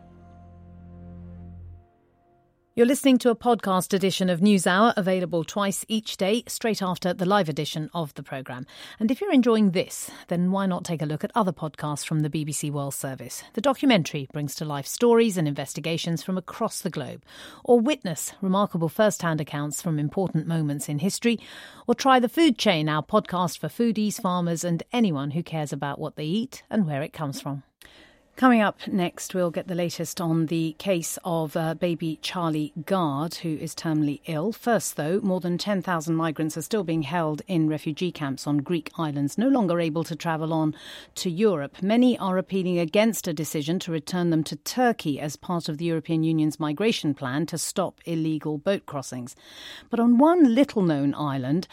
You're 2.75 2.87
listening 2.87 3.19
to 3.19 3.29
a 3.29 3.35
podcast 3.35 3.93
edition 3.93 4.31
of 4.31 4.39
NewsHour, 4.39 4.95
available 4.97 5.43
twice 5.43 5.85
each 5.87 6.17
day, 6.17 6.41
straight 6.47 6.81
after 6.81 7.13
the 7.13 7.23
live 7.23 7.47
edition 7.47 7.87
of 7.93 8.11
the 8.15 8.23
programme. 8.23 8.65
And 8.99 9.11
if 9.11 9.21
you're 9.21 9.31
enjoying 9.31 9.71
this, 9.71 10.09
then 10.27 10.49
why 10.49 10.65
not 10.65 10.83
take 10.83 11.03
a 11.03 11.05
look 11.05 11.23
at 11.23 11.29
other 11.35 11.51
podcasts 11.51 12.03
from 12.03 12.21
the 12.21 12.31
BBC 12.31 12.71
World 12.71 12.95
Service? 12.95 13.43
The 13.53 13.61
documentary 13.61 14.27
brings 14.33 14.55
to 14.55 14.65
life 14.65 14.87
stories 14.87 15.37
and 15.37 15.47
investigations 15.47 16.23
from 16.23 16.35
across 16.35 16.81
the 16.81 16.89
globe. 16.89 17.21
Or 17.63 17.79
witness 17.79 18.33
remarkable 18.41 18.89
first 18.89 19.21
hand 19.21 19.39
accounts 19.39 19.79
from 19.79 19.99
important 19.99 20.47
moments 20.47 20.89
in 20.89 20.97
history. 20.97 21.39
Or 21.85 21.93
try 21.93 22.19
The 22.19 22.27
Food 22.27 22.57
Chain, 22.57 22.89
our 22.89 23.03
podcast 23.03 23.59
for 23.59 23.67
foodies, 23.67 24.19
farmers, 24.19 24.63
and 24.63 24.81
anyone 24.91 25.29
who 25.29 25.43
cares 25.43 25.73
about 25.73 25.99
what 25.99 26.15
they 26.15 26.25
eat 26.25 26.63
and 26.71 26.87
where 26.87 27.03
it 27.03 27.13
comes 27.13 27.39
from. 27.39 27.61
Coming 28.35 28.61
up 28.61 28.87
next, 28.87 29.35
we'll 29.35 29.51
get 29.51 29.67
the 29.67 29.75
latest 29.75 30.19
on 30.19 30.47
the 30.47 30.75
case 30.79 31.19
of 31.23 31.55
uh, 31.55 31.75
baby 31.75 32.17
Charlie 32.23 32.73
Gard, 32.83 33.35
who 33.35 33.49
is 33.57 33.75
terminally 33.75 34.21
ill. 34.25 34.51
First, 34.51 34.95
though, 34.95 35.19
more 35.21 35.39
than 35.39 35.59
10,000 35.59 36.15
migrants 36.15 36.57
are 36.57 36.63
still 36.63 36.83
being 36.83 37.03
held 37.03 37.43
in 37.47 37.69
refugee 37.69 38.11
camps 38.11 38.47
on 38.47 38.57
Greek 38.57 38.89
islands, 38.97 39.37
no 39.37 39.47
longer 39.47 39.79
able 39.79 40.03
to 40.05 40.15
travel 40.15 40.51
on 40.51 40.73
to 41.13 41.29
Europe. 41.29 41.83
Many 41.83 42.17
are 42.17 42.39
appealing 42.39 42.79
against 42.79 43.27
a 43.27 43.33
decision 43.33 43.77
to 43.79 43.91
return 43.91 44.31
them 44.31 44.43
to 44.45 44.55
Turkey 44.55 45.19
as 45.19 45.35
part 45.35 45.69
of 45.69 45.77
the 45.77 45.85
European 45.85 46.23
Union's 46.23 46.59
migration 46.59 47.13
plan 47.13 47.45
to 47.45 47.59
stop 47.59 48.01
illegal 48.05 48.57
boat 48.57 48.87
crossings. 48.87 49.35
But 49.91 49.99
on 49.99 50.17
one 50.17 50.55
little 50.55 50.81
known 50.81 51.13
island, 51.13 51.67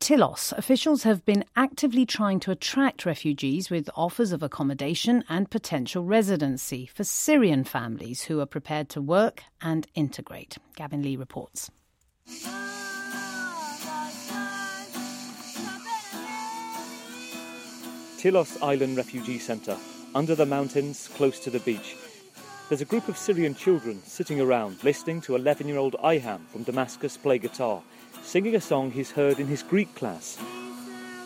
Tilos, 0.00 0.52
officials 0.52 1.04
have 1.04 1.24
been 1.24 1.44
actively 1.56 2.04
trying 2.04 2.38
to 2.40 2.50
attract 2.50 3.06
refugees 3.06 3.70
with 3.70 3.88
offers 3.96 4.30
of 4.30 4.42
accommodation 4.42 5.24
and 5.28 5.50
potential 5.50 6.04
residency 6.04 6.86
for 6.86 7.02
Syrian 7.02 7.64
families 7.64 8.22
who 8.22 8.38
are 8.40 8.46
prepared 8.46 8.88
to 8.90 9.00
work 9.00 9.42
and 9.60 9.86
integrate. 9.94 10.58
Gavin 10.76 11.02
Lee 11.02 11.16
reports. 11.16 11.70
Tilos 18.18 18.62
Island 18.62 18.96
Refugee 18.96 19.38
Centre, 19.38 19.78
under 20.14 20.34
the 20.34 20.46
mountains, 20.46 21.08
close 21.14 21.40
to 21.40 21.50
the 21.50 21.60
beach. 21.60 21.96
There's 22.68 22.80
a 22.80 22.84
group 22.84 23.08
of 23.08 23.16
Syrian 23.16 23.54
children 23.54 24.02
sitting 24.02 24.40
around 24.40 24.84
listening 24.84 25.20
to 25.22 25.36
11 25.36 25.66
year 25.68 25.78
old 25.78 25.96
Iham 26.04 26.46
from 26.48 26.64
Damascus 26.64 27.16
play 27.16 27.38
guitar 27.38 27.82
singing 28.26 28.56
a 28.56 28.60
song 28.60 28.90
he's 28.90 29.12
heard 29.12 29.38
in 29.38 29.46
his 29.46 29.62
Greek 29.62 29.94
class. 29.94 30.36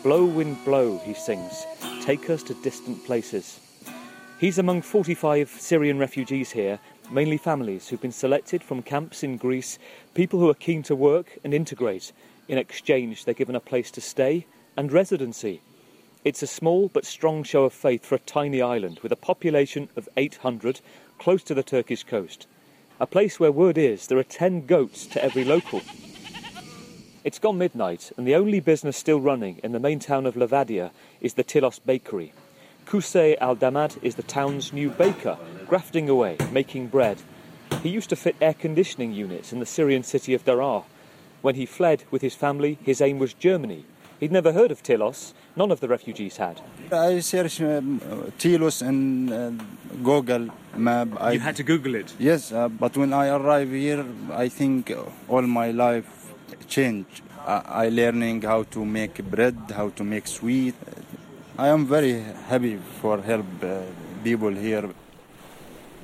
Blow, 0.03 0.23
wind, 0.23 0.63
blow, 0.63 0.99
he 0.99 1.15
sings, 1.15 1.65
take 2.03 2.29
us 2.29 2.43
to 2.43 2.53
distant 2.53 3.03
places. 3.05 3.59
He's 4.39 4.59
among 4.59 4.83
45 4.83 5.49
Syrian 5.49 5.97
refugees 5.97 6.51
here, 6.51 6.79
mainly 7.09 7.37
families 7.37 7.87
who've 7.87 8.01
been 8.01 8.11
selected 8.11 8.63
from 8.63 8.83
camps 8.83 9.23
in 9.23 9.37
Greece, 9.37 9.79
people 10.13 10.39
who 10.39 10.47
are 10.47 10.53
keen 10.53 10.83
to 10.83 10.95
work 10.95 11.39
and 11.43 11.55
integrate. 11.55 12.11
In 12.47 12.59
exchange, 12.59 13.25
they're 13.25 13.33
given 13.33 13.55
a 13.55 13.59
place 13.59 13.89
to 13.91 14.01
stay 14.01 14.45
and 14.77 14.91
residency. 14.91 15.61
It's 16.23 16.43
a 16.43 16.47
small 16.47 16.87
but 16.87 17.05
strong 17.05 17.43
show 17.43 17.63
of 17.63 17.73
faith 17.73 18.05
for 18.05 18.13
a 18.13 18.19
tiny 18.19 18.61
island 18.61 18.99
with 19.01 19.11
a 19.11 19.15
population 19.15 19.89
of 19.95 20.07
800 20.17 20.81
close 21.17 21.41
to 21.45 21.55
the 21.55 21.63
Turkish 21.63 22.03
coast. 22.03 22.45
A 22.99 23.07
place 23.07 23.39
where 23.39 23.51
word 23.51 23.79
is 23.79 24.05
there 24.05 24.19
are 24.19 24.23
10 24.23 24.67
goats 24.67 25.07
to 25.07 25.23
every 25.23 25.43
local. 25.43 25.81
It's 27.23 27.37
gone 27.37 27.59
midnight, 27.59 28.11
and 28.17 28.25
the 28.25 28.33
only 28.33 28.59
business 28.59 28.97
still 28.97 29.19
running 29.19 29.59
in 29.63 29.73
the 29.73 29.79
main 29.79 29.99
town 29.99 30.25
of 30.25 30.33
Livadia 30.33 30.89
is 31.21 31.35
the 31.35 31.43
Tilos 31.43 31.79
Bakery. 31.85 32.33
Kusei 32.87 33.37
Al 33.39 33.55
Damad 33.55 34.03
is 34.03 34.15
the 34.15 34.23
town's 34.23 34.73
new 34.73 34.89
baker, 34.89 35.37
grafting 35.67 36.09
away, 36.09 36.35
making 36.51 36.87
bread. 36.87 37.21
He 37.83 37.89
used 37.89 38.09
to 38.09 38.15
fit 38.15 38.35
air 38.41 38.55
conditioning 38.55 39.13
units 39.13 39.53
in 39.53 39.59
the 39.59 39.67
Syrian 39.67 40.01
city 40.01 40.33
of 40.33 40.45
Daraa. 40.45 40.83
When 41.43 41.53
he 41.53 41.67
fled 41.67 42.05
with 42.09 42.23
his 42.23 42.33
family, 42.33 42.79
his 42.81 43.01
aim 43.01 43.19
was 43.19 43.35
Germany. 43.35 43.85
He'd 44.19 44.31
never 44.31 44.51
heard 44.51 44.71
of 44.71 44.81
Tilos, 44.81 45.33
none 45.55 45.69
of 45.71 45.79
the 45.79 45.87
refugees 45.87 46.37
had. 46.37 46.59
I 46.91 47.19
searched 47.19 47.61
um, 47.61 47.99
Tilos 48.39 48.81
in 48.81 49.31
uh, 49.31 49.51
Google 50.03 50.49
map. 50.75 51.09
I, 51.19 51.33
You 51.33 51.39
had 51.39 51.55
to 51.57 51.63
Google 51.63 51.93
it? 51.93 52.15
Yes, 52.17 52.51
uh, 52.51 52.67
but 52.67 52.97
when 52.97 53.13
I 53.13 53.29
arrived 53.29 53.73
here, 53.73 54.05
I 54.31 54.49
think 54.49 54.91
all 55.27 55.41
my 55.43 55.69
life 55.69 56.20
changed. 56.67 57.21
I, 57.45 57.85
I 57.85 57.89
learning 57.89 58.43
how 58.43 58.63
to 58.63 58.85
make 58.85 59.23
bread, 59.23 59.57
how 59.75 59.89
to 59.89 60.03
make 60.03 60.27
sweet. 60.27 60.75
I 61.57 61.67
am 61.67 61.85
very 61.85 62.21
happy 62.49 62.77
for 63.01 63.21
help 63.21 63.45
uh, 63.63 63.81
people 64.23 64.53
here. 64.53 64.89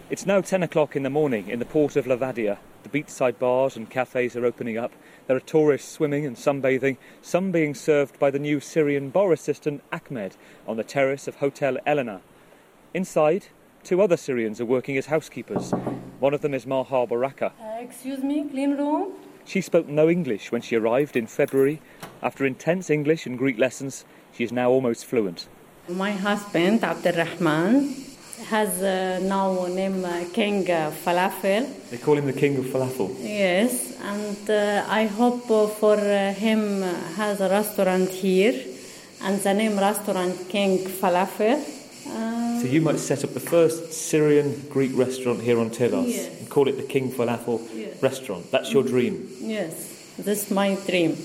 It's 0.10 0.26
now 0.26 0.42
10 0.42 0.64
o'clock 0.64 0.96
in 0.96 1.04
the 1.04 1.10
morning 1.10 1.50
in 1.50 1.60
the 1.60 1.66
port 1.66 1.96
of 1.96 2.06
Livadia. 2.06 2.58
The 2.84 2.90
beachside 2.90 3.40
bars 3.40 3.76
and 3.76 3.90
cafes 3.90 4.36
are 4.36 4.46
opening 4.46 4.78
up. 4.78 4.94
There 5.28 5.36
are 5.36 5.42
tourists 5.42 5.92
swimming 5.92 6.26
and 6.26 6.38
sunbathing, 6.38 6.98
some 7.22 7.52
being 7.52 7.76
served 7.76 8.18
by 8.18 8.32
the 8.32 8.40
new 8.40 8.62
Syrian 8.62 9.10
bar 9.10 9.34
assistant 9.34 9.84
Ahmed 9.92 10.38
on 10.66 10.78
the 10.78 10.84
terrace 10.84 11.28
of 11.28 11.36
Hotel 11.36 11.78
Elena. 11.86 12.22
Inside, 12.94 13.48
two 13.84 14.02
other 14.02 14.16
Syrians 14.16 14.62
are 14.62 14.66
working 14.66 14.96
as 14.96 15.08
housekeepers. 15.08 15.72
One 16.20 16.34
of 16.34 16.42
them 16.42 16.54
is 16.54 16.66
Maha 16.66 17.06
Baraka. 17.06 17.52
Uh, 17.62 17.82
excuse 17.82 18.24
me, 18.24 18.48
clean 18.50 18.78
room? 18.78 19.14
She 19.48 19.62
spoke 19.62 19.88
no 19.88 20.10
English 20.10 20.52
when 20.52 20.62
she 20.62 20.76
arrived 20.76 21.16
in 21.16 21.26
February. 21.26 21.80
After 22.22 22.46
intense 22.46 22.90
English 22.90 23.26
and 23.26 23.38
Greek 23.38 23.58
lessons, 23.58 24.04
she 24.34 24.44
is 24.44 24.52
now 24.52 24.70
almost 24.70 25.06
fluent. 25.06 25.48
My 25.88 26.12
husband, 26.12 26.84
Abdurrahman, 26.84 27.96
has 28.50 28.84
uh, 28.84 29.20
now 29.24 29.66
name 29.68 30.04
uh, 30.04 30.26
King 30.34 30.70
uh, 30.70 30.92
Falafel. 30.92 31.66
They 31.90 31.98
call 31.98 32.18
him 32.18 32.26
the 32.26 32.34
king 32.34 32.58
of 32.58 32.66
falafel. 32.66 33.16
Yes, 33.22 33.98
and 34.02 34.50
uh, 34.50 34.86
I 34.90 35.06
hope 35.06 35.50
uh, 35.50 35.68
for 35.68 35.96
uh, 35.96 36.34
him 36.34 36.84
uh, 36.84 36.94
has 37.16 37.40
a 37.40 37.48
restaurant 37.48 38.10
here, 38.10 38.54
and 39.24 39.40
the 39.40 39.54
name 39.54 39.80
restaurant 39.80 40.50
King 40.50 40.80
Falafel. 40.80 41.64
So 42.62 42.66
you 42.68 42.82
might 42.82 43.00
set 43.00 43.24
up 43.24 43.34
the 43.34 43.40
first 43.40 43.94
Syrian 43.94 44.66
Greek 44.70 44.92
restaurant 44.96 45.42
here 45.42 45.60
on 45.60 45.70
Tilos 45.70 46.08
Yes. 46.10 46.40
and 46.40 46.50
call 46.50 46.68
it 46.68 46.78
the 46.78 46.84
King 46.84 47.12
Falafel 47.12 47.62
Yes. 47.76 48.02
restaurant. 48.02 48.52
That's 48.52 48.72
your 48.74 48.84
dream. 48.84 49.28
yes, 49.40 50.14
this 50.18 50.46
is 50.46 50.52
my 50.52 50.76
dream. 50.88 51.18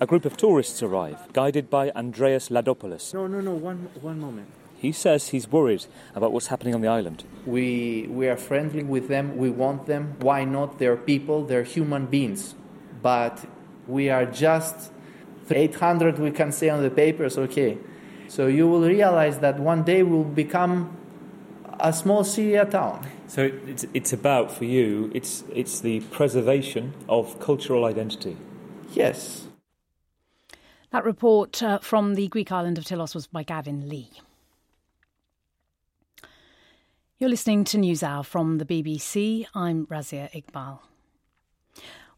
A 0.00 0.06
group 0.06 0.24
of 0.24 0.36
tourists 0.36 0.82
arrive, 0.82 1.18
guided 1.32 1.70
by 1.70 1.90
Andreas 1.90 2.48
Ladopoulos. 2.48 3.14
No, 3.14 3.26
no, 3.28 3.40
no. 3.40 3.52
One, 3.52 3.88
one 4.00 4.18
moment. 4.18 4.48
He 4.76 4.92
says 4.92 5.28
he's 5.28 5.50
worried 5.50 5.86
about 6.14 6.32
what's 6.32 6.48
happening 6.48 6.74
on 6.74 6.80
the 6.80 6.88
island. 6.88 7.24
We 7.46 8.06
we 8.10 8.28
are 8.28 8.36
friendly 8.36 8.82
with 8.82 9.08
them. 9.08 9.36
We 9.36 9.50
want 9.50 9.86
them. 9.86 10.14
Why 10.20 10.44
not? 10.44 10.78
They're 10.78 10.96
people. 10.96 11.44
They're 11.44 11.64
human 11.64 12.06
beings. 12.06 12.54
But 13.02 13.44
we 13.86 14.08
are 14.10 14.24
just 14.24 14.90
800. 15.50 16.18
We 16.18 16.30
can 16.30 16.52
say 16.52 16.68
on 16.68 16.82
the 16.82 16.90
papers. 16.90 17.36
Okay. 17.38 17.78
So 18.28 18.46
you 18.46 18.68
will 18.68 18.82
realize 18.82 19.38
that 19.38 19.58
one 19.58 19.82
day 19.82 20.02
we'll 20.02 20.22
become 20.22 20.96
a 21.80 21.92
small 21.92 22.24
Syria 22.24 22.66
town. 22.66 23.06
So 23.26 23.50
it's, 23.66 23.86
it's 23.94 24.12
about, 24.12 24.50
for 24.52 24.64
you, 24.64 25.10
it's, 25.14 25.44
it's 25.52 25.80
the 25.80 26.00
preservation 26.00 26.94
of 27.08 27.40
cultural 27.40 27.84
identity. 27.84 28.36
Yes. 28.92 29.48
That 30.90 31.04
report 31.04 31.62
uh, 31.62 31.78
from 31.78 32.14
the 32.14 32.28
Greek 32.28 32.52
island 32.52 32.78
of 32.78 32.84
Tilos 32.84 33.14
was 33.14 33.26
by 33.26 33.42
Gavin 33.42 33.88
Lee. 33.88 34.10
You're 37.18 37.30
listening 37.30 37.64
to 37.64 37.78
NewsHour 37.78 38.24
from 38.24 38.58
the 38.58 38.64
BBC. 38.64 39.46
I'm 39.54 39.86
Razia 39.86 40.30
Iqbal. 40.32 40.78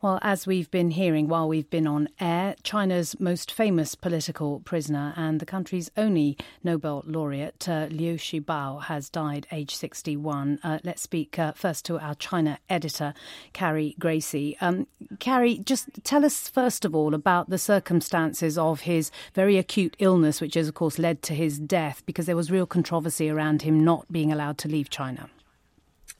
Well, 0.02 0.18
as 0.22 0.46
we've 0.46 0.70
been 0.70 0.92
hearing 0.92 1.28
while 1.28 1.46
we've 1.46 1.68
been 1.68 1.86
on 1.86 2.08
air, 2.18 2.56
China's 2.62 3.20
most 3.20 3.52
famous 3.52 3.94
political 3.94 4.60
prisoner 4.60 5.12
and 5.14 5.40
the 5.40 5.44
country's 5.44 5.90
only 5.94 6.38
Nobel 6.64 7.02
laureate, 7.06 7.68
uh, 7.68 7.86
Liu 7.90 8.14
Xiaobo, 8.14 8.84
has 8.84 9.10
died 9.10 9.46
aged 9.52 9.76
61. 9.76 10.58
Uh, 10.64 10.78
let's 10.84 11.02
speak 11.02 11.38
uh, 11.38 11.52
first 11.52 11.84
to 11.84 11.98
our 11.98 12.14
China 12.14 12.58
editor, 12.70 13.12
Carrie 13.52 13.94
Gracie. 13.98 14.56
Um, 14.62 14.86
Carrie, 15.18 15.58
just 15.58 15.90
tell 16.02 16.24
us 16.24 16.48
first 16.48 16.86
of 16.86 16.94
all 16.94 17.12
about 17.12 17.50
the 17.50 17.58
circumstances 17.58 18.56
of 18.56 18.80
his 18.80 19.10
very 19.34 19.58
acute 19.58 19.96
illness, 19.98 20.40
which 20.40 20.54
has, 20.54 20.68
of 20.68 20.74
course, 20.74 20.98
led 20.98 21.20
to 21.24 21.34
his 21.34 21.58
death, 21.58 22.02
because 22.06 22.24
there 22.24 22.36
was 22.36 22.50
real 22.50 22.64
controversy 22.64 23.28
around 23.28 23.60
him 23.60 23.84
not 23.84 24.10
being 24.10 24.32
allowed 24.32 24.56
to 24.56 24.68
leave 24.68 24.88
China. 24.88 25.28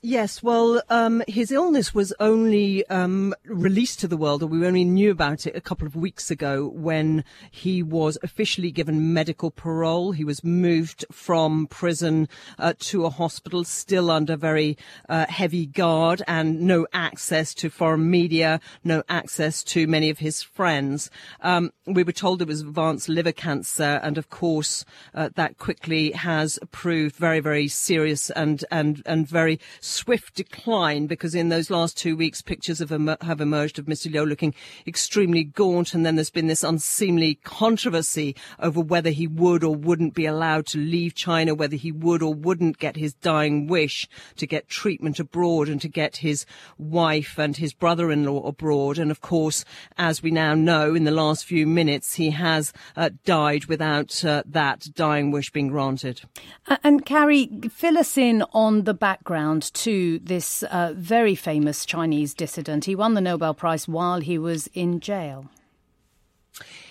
Yes, 0.03 0.43
well, 0.43 0.81
um, 0.89 1.23
his 1.29 1.53
illness 1.53 1.95
was 1.95 2.15
only 2.19 2.87
um, 2.87 3.35
released 3.45 4.01
to 4.01 4.09
the 4.09 4.17
world, 4.17 4.43
or 4.43 4.47
we 4.47 4.67
only 4.67 4.83
knew 4.83 5.11
about 5.11 5.47
it 5.47 5.55
a 5.55 5.61
couple 5.61 5.87
of 5.87 5.95
weeks 5.95 6.31
ago 6.31 6.69
when 6.69 7.23
he 7.51 7.83
was 7.83 8.17
officially 8.23 8.71
given 8.71 9.13
medical 9.13 9.51
parole. 9.51 10.13
He 10.13 10.25
was 10.25 10.43
moved 10.43 11.05
from 11.13 11.67
prison 11.67 12.31
uh, 12.59 12.73
to 12.79 13.05
a 13.05 13.11
hospital, 13.11 13.63
still 13.63 14.11
under 14.11 14.37
very 14.37 14.79
uh, 15.11 15.27
heavy 15.29 15.67
guard 15.67 16.23
and 16.27 16.63
no 16.63 16.87
access 16.95 17.53
to 17.57 17.69
foreign 17.69 18.11
media, 18.11 18.59
no 18.83 19.03
access 19.11 19.63
to 19.65 19.87
many 19.87 20.09
of 20.09 20.21
his 20.21 20.43
friends. 20.43 21.11
Um, 21.43 21.73
we 21.87 22.05
were 22.05 22.13
told 22.13 22.41
it 22.41 22.49
was 22.49 22.63
advanced 22.63 23.11
liver 23.11 23.33
cancer, 23.33 24.01
and 24.03 24.17
of 24.17 24.31
course, 24.31 24.87
uh, 25.13 25.29
that 25.35 25.59
quickly 25.59 26.13
has 26.13 26.59
proved 26.71 27.17
very, 27.17 27.41
very 27.41 27.69
serious 27.69 28.31
and 28.31 28.65
and 28.71 29.03
and 29.05 29.29
very 29.29 29.61
swift 29.91 30.35
decline 30.35 31.07
because 31.07 31.35
in 31.35 31.49
those 31.49 31.71
last 31.71 31.97
two 31.97 32.17
weeks, 32.17 32.43
pictures 32.43 32.79
have, 32.79 32.93
emer- 32.93 33.17
have 33.21 33.41
emerged 33.41 33.79
of 33.79 33.87
Mr. 33.87 34.11
Liu 34.13 34.25
looking 34.25 34.55
extremely 34.87 35.45
gaunt, 35.45 35.95
and 35.95 36.05
then 36.07 36.17
there's 36.17 36.31
been 36.31 36.47
this 36.47 36.63
unseemly 36.65 37.37
controversy 37.45 38.37
over 38.59 38.81
whether 38.81 39.11
he 39.11 39.27
would 39.27 39.65
or 39.65 39.75
wouldn't 39.75 40.15
be 40.15 40.27
allowed 40.27 40.67
to 40.67 40.79
leave 40.79 41.15
China, 41.15 41.55
whether 41.55 41.77
he 41.77 41.93
would 41.93 42.23
or 42.23 42.35
wouldn't 42.35 42.79
get 42.79 42.97
his 42.97 43.15
dying 43.15 43.67
wish 43.67 44.09
to 44.37 44.47
get 44.47 44.69
treatment 44.69 45.19
abroad 45.19 45.69
and 45.69 45.81
to 45.81 45.89
get 45.89 46.19
his 46.19 46.47
wife 46.79 47.39
and 47.39 47.57
his 47.57 47.73
brother-in-law 47.73 48.47
abroad. 48.47 48.99
And 48.99 49.11
of 49.11 49.21
course, 49.21 49.65
as 49.99 50.23
we 50.23 50.31
now 50.31 50.55
know, 50.55 50.95
in 50.95 51.05
the 51.05 51.11
last 51.11 51.45
few 51.45 51.67
minutes, 51.67 52.15
he 52.15 52.31
has 52.31 52.73
uh, 52.97 53.11
died 53.25 53.67
without 53.67 54.25
uh, 54.25 54.43
that 54.47 54.89
dying 54.95 55.31
wish 55.31 55.51
being 55.51 55.69
granted. 55.69 56.23
Uh, 56.67 56.77
And 56.83 57.05
Carrie, 57.05 57.49
fill 57.71 57.99
us 57.99 58.17
in 58.17 58.43
on 58.53 58.85
the 58.85 58.95
background 58.95 59.63
to 59.85 60.19
this 60.19 60.63
uh, 60.65 60.93
very 60.97 61.35
famous 61.35 61.87
Chinese 61.87 62.35
dissident. 62.35 62.85
He 62.85 62.95
won 62.95 63.15
the 63.15 63.21
Nobel 63.21 63.55
Prize 63.55 63.89
while 63.89 64.21
he 64.21 64.39
was 64.39 64.69
in 64.75 65.01
jail. 65.01 65.47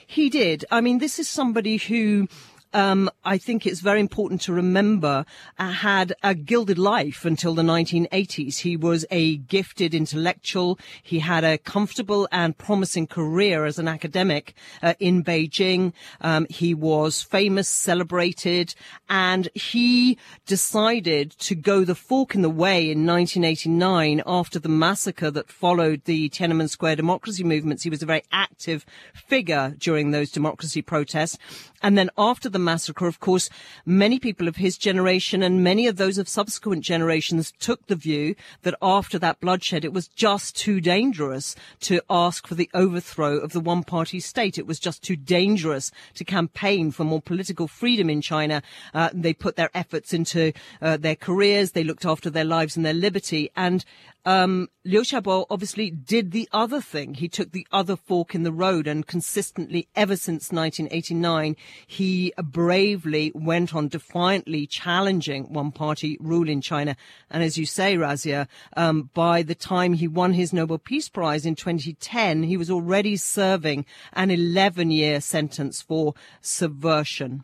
He 0.05 0.29
did. 0.29 0.65
I 0.71 0.81
mean, 0.81 0.97
this 0.97 1.19
is 1.19 1.29
somebody 1.29 1.77
who. 1.77 2.27
Um, 2.71 3.09
I 3.25 3.39
think 3.39 3.65
it's 3.65 3.79
very 3.79 3.99
important 3.99 4.41
to 4.41 4.53
remember 4.53 5.25
uh, 5.57 5.71
had 5.71 6.13
a 6.21 6.35
gilded 6.35 6.77
life 6.77 7.25
until 7.25 7.55
the 7.55 7.63
1980s. 7.63 8.59
He 8.59 8.77
was 8.77 9.05
a 9.09 9.37
gifted 9.37 9.95
intellectual. 9.95 10.77
He 11.01 11.19
had 11.19 11.43
a 11.43 11.57
comfortable 11.57 12.27
and 12.31 12.57
promising 12.57 13.07
career 13.07 13.65
as 13.65 13.79
an 13.79 13.87
academic 13.87 14.53
uh, 14.83 14.93
in 14.99 15.23
Beijing. 15.23 15.93
Um, 16.21 16.45
he 16.49 16.75
was 16.75 17.23
famous, 17.23 17.67
celebrated, 17.67 18.75
and 19.09 19.49
he 19.55 20.19
decided 20.45 21.31
to 21.39 21.55
go 21.55 21.83
the 21.83 21.95
fork 21.95 22.35
in 22.35 22.43
the 22.43 22.49
way 22.49 22.91
in 22.91 23.05
1989 23.05 24.21
after 24.27 24.59
the 24.59 24.69
massacre 24.69 25.31
that 25.31 25.49
followed 25.49 26.03
the 26.05 26.29
Tiananmen 26.29 26.69
Square 26.69 26.97
democracy 26.97 27.43
movements. 27.43 27.81
He 27.81 27.89
was 27.89 28.03
a 28.03 28.05
very 28.05 28.23
active 28.31 28.85
figure 29.15 29.73
during 29.79 30.11
those 30.11 30.29
democracy 30.29 30.83
protests. 30.83 31.37
And 31.81 31.97
then 31.97 32.09
after 32.17 32.49
the 32.49 32.58
massacre, 32.59 33.07
of 33.07 33.19
course, 33.19 33.49
many 33.85 34.19
people 34.19 34.47
of 34.47 34.57
his 34.57 34.77
generation 34.77 35.41
and 35.41 35.63
many 35.63 35.87
of 35.87 35.97
those 35.97 36.17
of 36.17 36.29
subsequent 36.29 36.83
generations 36.83 37.53
took 37.59 37.87
the 37.87 37.95
view 37.95 38.35
that 38.61 38.75
after 38.81 39.17
that 39.19 39.39
bloodshed, 39.39 39.85
it 39.85 39.93
was 39.93 40.07
just 40.07 40.55
too 40.55 40.81
dangerous 40.81 41.55
to 41.81 42.01
ask 42.09 42.47
for 42.47 42.55
the 42.55 42.69
overthrow 42.73 43.37
of 43.37 43.53
the 43.53 43.59
one 43.59 43.83
party 43.83 44.19
state. 44.19 44.57
It 44.57 44.67
was 44.67 44.79
just 44.79 45.03
too 45.03 45.15
dangerous 45.15 45.91
to 46.15 46.23
campaign 46.23 46.91
for 46.91 47.03
more 47.03 47.21
political 47.21 47.67
freedom 47.67 48.09
in 48.09 48.21
China. 48.21 48.61
Uh, 48.93 49.09
they 49.13 49.33
put 49.33 49.55
their 49.55 49.71
efforts 49.73 50.13
into 50.13 50.53
uh, 50.81 50.97
their 50.97 51.15
careers. 51.15 51.71
They 51.71 51.83
looked 51.83 52.05
after 52.05 52.29
their 52.29 52.45
lives 52.45 52.75
and 52.75 52.85
their 52.85 52.93
liberty. 52.93 53.51
And 53.55 53.85
um, 54.25 54.69
Liu 54.83 55.01
Xiaobo 55.01 55.45
obviously 55.49 55.89
did 55.89 56.31
the 56.31 56.47
other 56.51 56.81
thing. 56.81 57.13
He 57.13 57.29
took 57.29 57.51
the 57.51 57.65
other 57.71 57.95
fork 57.95 58.35
in 58.35 58.43
the 58.43 58.51
road 58.51 58.87
and 58.87 59.05
consistently, 59.07 59.87
ever 59.95 60.15
since 60.15 60.51
1989, 60.51 61.55
he 61.87 62.33
bravely 62.43 63.31
went 63.33 63.73
on 63.73 63.87
defiantly 63.87 64.67
challenging 64.67 65.51
one 65.53 65.71
party 65.71 66.17
rule 66.19 66.49
in 66.49 66.61
China. 66.61 66.95
And 67.29 67.43
as 67.43 67.57
you 67.57 67.65
say, 67.65 67.95
Razia, 67.95 68.47
um, 68.75 69.09
by 69.13 69.41
the 69.41 69.55
time 69.55 69.93
he 69.93 70.07
won 70.07 70.33
his 70.33 70.53
Nobel 70.53 70.77
Peace 70.77 71.09
Prize 71.09 71.45
in 71.45 71.55
2010, 71.55 72.43
he 72.43 72.57
was 72.57 72.69
already 72.69 73.15
serving 73.15 73.85
an 74.13 74.31
11 74.31 74.91
year 74.91 75.21
sentence 75.21 75.81
for 75.81 76.13
subversion. 76.41 77.43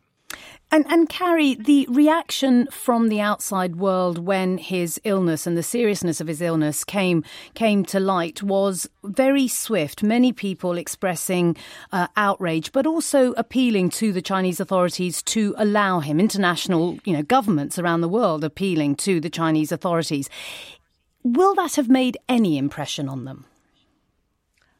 And, 0.71 0.85
and 0.89 1.07
Carrie, 1.07 1.55
the 1.55 1.87
reaction 1.89 2.67
from 2.67 3.07
the 3.07 3.21
outside 3.21 3.77
world 3.77 4.17
when 4.17 4.57
his 4.57 4.99
illness 5.03 5.47
and 5.47 5.55
the 5.55 5.63
seriousness 5.63 6.19
of 6.19 6.27
his 6.27 6.41
illness 6.41 6.83
came 6.83 7.23
came 7.53 7.85
to 7.85 7.99
light 7.99 8.43
was 8.43 8.89
very 9.03 9.47
swift. 9.47 10.03
Many 10.03 10.33
people 10.33 10.73
expressing 10.73 11.55
uh, 11.91 12.07
outrage, 12.17 12.71
but 12.71 12.85
also 12.85 13.31
appealing 13.33 13.89
to 13.91 14.11
the 14.11 14.21
Chinese 14.21 14.59
authorities 14.59 15.21
to 15.23 15.55
allow 15.57 15.99
him. 15.99 16.19
International, 16.19 16.97
you 17.05 17.13
know, 17.13 17.23
governments 17.23 17.79
around 17.79 18.01
the 18.01 18.09
world 18.09 18.43
appealing 18.43 18.95
to 18.97 19.21
the 19.21 19.29
Chinese 19.29 19.71
authorities. 19.71 20.29
Will 21.23 21.55
that 21.55 21.75
have 21.75 21.89
made 21.89 22.17
any 22.27 22.57
impression 22.57 23.07
on 23.07 23.23
them? 23.23 23.45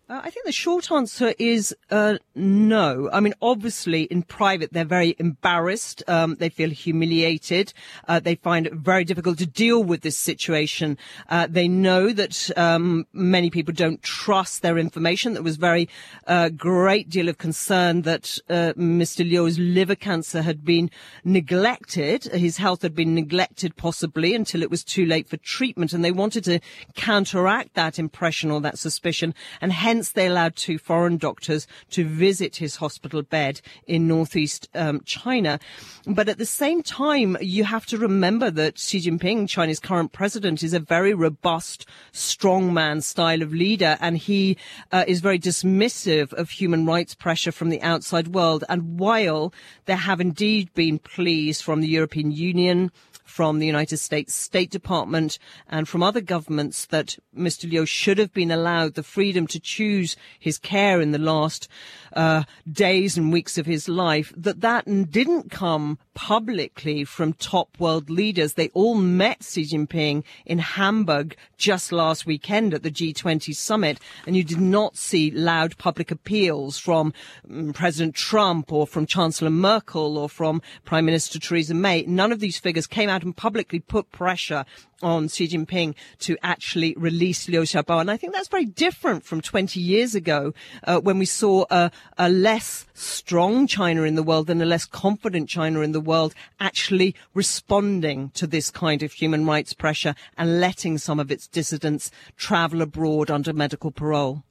Uh, 0.08 0.22
I 0.24 0.30
think 0.30 0.46
the 0.46 0.52
short 0.52 0.92
answer 0.92 1.34
is 1.40 1.76
uh, 1.90 2.20
no. 2.36 3.10
I 3.12 3.20
mean, 3.22 3.34
obviously, 3.42 4.04
in 4.04 4.22
private, 4.22 4.72
they're 4.72 4.86
very 4.86 5.16
embarrassed. 5.18 6.04
Um, 6.08 6.36
they 6.36 6.50
feel 6.50 6.70
humiliated. 6.70 7.74
Uh, 8.08 8.20
they 8.20 8.36
find 8.36 8.68
it 8.68 8.74
very 8.76 9.04
difficult 9.04 9.40
to 9.40 9.48
deal 9.48 9.84
with 9.84 10.02
this 10.02 10.16
situation. 10.16 11.00
Uh, 11.28 11.48
they 11.50 11.68
know 11.68 12.14
that 12.14 12.56
um, 12.56 13.08
many 13.14 13.50
people 13.50 13.74
don't 13.74 14.04
trust 14.04 14.62
their 14.62 14.78
information. 14.78 15.34
There 15.34 15.42
was 15.42 15.58
very 15.58 15.90
uh, 16.28 16.50
great 16.50 17.10
deal 17.10 17.28
of 17.28 17.40
concern 17.40 18.04
that 18.04 18.38
Mr. 18.48 19.28
Liu's 19.28 19.58
liver 19.58 19.96
cancer 19.96 20.44
had 20.44 20.64
been 20.64 20.92
neglected. 21.24 22.26
His 22.26 22.58
health 22.58 22.84
had 22.84 22.94
been 22.94 23.16
neglected, 23.16 23.76
possibly 23.76 24.36
until 24.36 24.62
it 24.62 24.70
was 24.70 24.84
too 24.84 25.08
late 25.08 25.28
for 25.28 25.38
treatment, 25.38 25.94
and 25.94 26.06
they 26.06 26.12
wanted 26.12 26.44
to 26.44 26.60
counteract 26.94 27.74
that 27.74 27.98
impression 27.98 28.52
or 28.52 28.62
that 28.62 28.78
suspicion, 28.78 29.34
and 29.62 29.74
hence 29.74 29.95
Hence, 29.96 30.12
they 30.12 30.28
allowed 30.28 30.58
two 30.58 30.78
foreign 30.78 31.16
doctors 31.16 31.68
to 31.92 32.04
visit 32.04 32.58
his 32.58 32.76
hospital 32.76 33.22
bed 33.22 33.62
in 33.88 34.10
northeast 34.10 34.68
um, 34.76 35.00
China. 35.06 35.58
But 36.06 36.28
at 36.28 36.38
the 36.38 36.46
same 36.46 36.84
time, 36.84 37.38
you 37.40 37.64
have 37.64 37.86
to 37.86 37.98
remember 37.98 38.52
that 38.52 38.78
Xi 38.78 39.00
Jinping, 39.00 39.48
China's 39.48 39.80
current 39.80 40.12
president, 40.12 40.64
is 40.64 40.74
a 40.74 40.82
very 40.82 41.14
robust, 41.14 41.86
strongman 42.12 43.04
style 43.04 43.42
of 43.42 43.54
leader, 43.54 43.98
and 44.02 44.18
he 44.18 44.58
uh, 44.92 45.06
is 45.08 45.22
very 45.22 45.40
dismissive 45.40 46.34
of 46.34 46.50
human 46.50 46.86
rights 46.86 47.16
pressure 47.16 47.54
from 47.54 47.70
the 47.70 47.82
outside 47.82 48.36
world. 48.36 48.66
And 48.68 49.00
while 49.00 49.54
there 49.86 49.96
have 49.96 50.20
indeed 50.20 50.74
been 50.74 51.00
pleas 51.00 51.62
from 51.62 51.80
the 51.80 51.88
European 51.88 52.34
Union, 52.34 52.92
from 53.26 53.60
the 53.60 53.66
United 53.66 53.98
States 53.98 54.34
State 54.34 54.70
Department 54.70 55.38
and 55.68 55.90
from 55.90 56.02
other 56.04 56.22
governments 56.22 56.86
that 56.86 57.18
Mr. 57.38 57.70
Liu 57.70 57.86
should 57.86 58.18
have 58.18 58.32
been 58.32 58.52
allowed 58.52 58.94
the 58.94 59.04
freedom 59.04 59.48
to 59.48 59.60
choose 59.60 60.16
his 60.40 60.58
care 60.58 61.02
in 61.02 61.12
the 61.12 61.18
last 61.18 61.68
uh, 62.16 62.44
days 62.72 63.18
and 63.18 63.32
weeks 63.32 63.58
of 63.58 63.66
his 63.66 63.88
life, 63.90 64.34
that 64.36 64.62
that 64.62 64.86
didn't 65.12 65.52
come 65.52 65.98
publicly 66.14 67.04
from 67.04 67.34
top 67.34 67.78
world 67.80 68.10
leaders. 68.10 68.54
They 68.54 68.70
all 68.70 68.96
met 68.96 69.44
Xi 69.44 69.64
Jinping 69.64 70.24
in 70.46 70.60
Hamburg 70.60 71.36
just 71.58 71.92
last 71.92 72.26
weekend 72.26 72.74
at 72.74 72.84
the 72.84 72.92
G20 72.92 73.56
summit, 73.56 74.00
and 74.26 74.36
you 74.36 74.44
did 74.44 74.62
not 74.62 74.98
see 74.98 75.32
loud 75.32 75.78
public 75.78 76.12
appeals 76.12 76.78
from 76.78 77.14
um, 77.50 77.74
President 77.74 78.16
Trump 78.16 78.72
or 78.72 78.88
from 78.88 79.06
Chancellor 79.06 79.50
Merkel 79.50 80.18
or 80.18 80.30
from 80.30 80.62
Prime 80.86 81.06
Minister 81.06 81.40
Theresa 81.40 81.74
May. 81.74 82.04
None 82.04 82.32
of 82.32 82.40
these 82.40 82.58
figures 82.58 82.88
came 82.88 83.10
out 83.10 83.24
and 83.24 83.36
publicly 83.36 83.80
put 83.80 84.12
pressure 84.12 84.66
on 85.06 85.28
Xi 85.28 85.48
Jinping 85.48 85.94
to 86.18 86.36
actually 86.42 86.96
release 86.98 87.48
Liu 87.48 87.62
Xiaobo. 87.62 88.02
And 88.02 88.10
I 88.10 88.18
think 88.18 88.34
that's 88.34 88.48
very 88.48 88.66
different 88.66 89.24
from 89.24 89.40
20 89.40 89.80
years 89.80 90.16
ago 90.16 90.52
uh, 90.84 91.00
when 91.00 91.20
we 91.20 91.26
saw 91.26 91.66
a, 91.70 91.92
a 92.18 92.28
less 92.28 92.88
strong 92.96 93.68
China 93.68 94.02
in 94.02 94.16
the 94.16 94.24
world 94.24 94.50
and 94.50 94.62
a 94.64 94.66
less 94.66 94.86
confident 94.86 95.48
China 95.48 95.82
in 95.82 95.92
the 95.92 96.02
world 96.02 96.34
actually 96.60 97.14
responding 97.36 98.32
to 98.32 98.48
this 98.48 98.72
kind 98.72 99.04
of 99.04 99.14
human 99.14 99.46
rights 99.46 99.74
pressure 99.74 100.16
and 100.40 100.60
letting 100.60 100.98
some 100.98 101.20
of 101.20 101.32
its 101.32 101.48
dissidents 101.48 102.10
travel 102.36 102.82
abroad 102.82 103.30
under 103.30 103.54
medical 103.54 103.92
parole. 103.92 104.44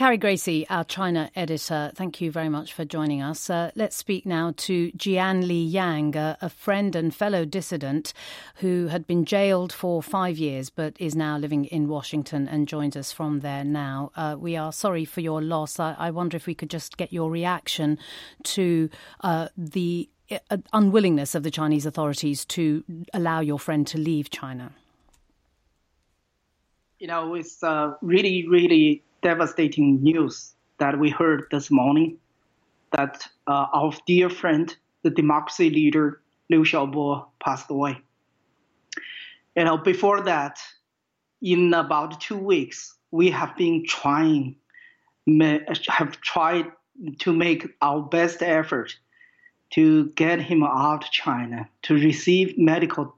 Carrie 0.00 0.16
Gracie, 0.16 0.66
our 0.70 0.82
China 0.82 1.30
editor, 1.36 1.92
thank 1.94 2.22
you 2.22 2.32
very 2.32 2.48
much 2.48 2.72
for 2.72 2.86
joining 2.86 3.20
us. 3.20 3.50
Uh, 3.50 3.70
let's 3.74 3.94
speak 3.94 4.24
now 4.24 4.54
to 4.56 4.90
Jianli 4.92 5.70
Yang, 5.70 6.16
a, 6.16 6.38
a, 6.40 6.48
friend 6.48 6.96
and 6.96 7.14
fellow 7.14 7.44
dissident 7.44 8.14
who 8.54 8.86
had 8.86 9.06
been 9.06 9.26
jailed 9.26 9.74
for 9.74 10.02
five 10.02 10.38
years 10.38 10.70
but 10.70 10.96
is 10.98 11.14
now 11.14 11.36
living 11.36 11.66
in 11.66 11.86
Washington 11.86 12.48
and 12.48 12.66
joins 12.66 12.96
us 12.96 13.12
from 13.12 13.40
there 13.40 13.62
now. 13.62 14.10
Uh, 14.16 14.36
we 14.38 14.56
are 14.56 14.72
sorry 14.72 15.04
for 15.04 15.20
your 15.20 15.42
loss. 15.42 15.78
I, 15.78 15.94
I, 15.98 16.10
wonder 16.12 16.34
if 16.34 16.46
we 16.46 16.54
could 16.54 16.70
just 16.70 16.96
get 16.96 17.12
your 17.12 17.30
reaction 17.30 17.98
to 18.44 18.88
uh, 19.20 19.48
the 19.54 20.08
uh, 20.30 20.56
unwillingness 20.72 21.34
of 21.34 21.42
the 21.42 21.50
Chinese 21.50 21.84
authorities 21.84 22.46
to 22.46 22.82
allow 23.12 23.40
your 23.40 23.58
friend 23.58 23.86
to 23.88 23.98
leave 23.98 24.30
China. 24.30 24.72
You 26.98 27.08
know, 27.08 27.34
it's 27.34 27.62
uh, 27.62 27.96
really, 28.00 28.48
really 28.48 29.04
devastating 29.22 30.02
news 30.02 30.54
that 30.78 30.98
we 30.98 31.10
heard 31.10 31.44
this 31.50 31.70
morning 31.70 32.18
that 32.92 33.26
uh, 33.46 33.66
our 33.72 33.92
dear 34.06 34.28
friend, 34.28 34.76
the 35.02 35.10
democracy 35.10 35.70
leader 35.70 36.20
Liu 36.50 36.64
Xiaobo, 36.64 37.26
passed 37.38 37.70
away. 37.70 37.98
You 39.56 39.64
know, 39.64 39.78
before 39.78 40.20
that, 40.22 40.58
in 41.40 41.72
about 41.72 42.20
two 42.20 42.36
weeks, 42.36 42.96
we 43.12 43.30
have 43.30 43.56
been 43.56 43.86
trying, 43.86 44.56
have 45.88 46.20
tried 46.20 46.66
to 47.20 47.32
make 47.32 47.66
our 47.80 48.02
best 48.02 48.42
effort 48.42 48.96
to 49.70 50.06
get 50.10 50.40
him 50.40 50.64
out 50.64 51.04
of 51.04 51.10
China 51.10 51.68
to 51.82 51.94
receive 51.94 52.58
medical 52.58 53.16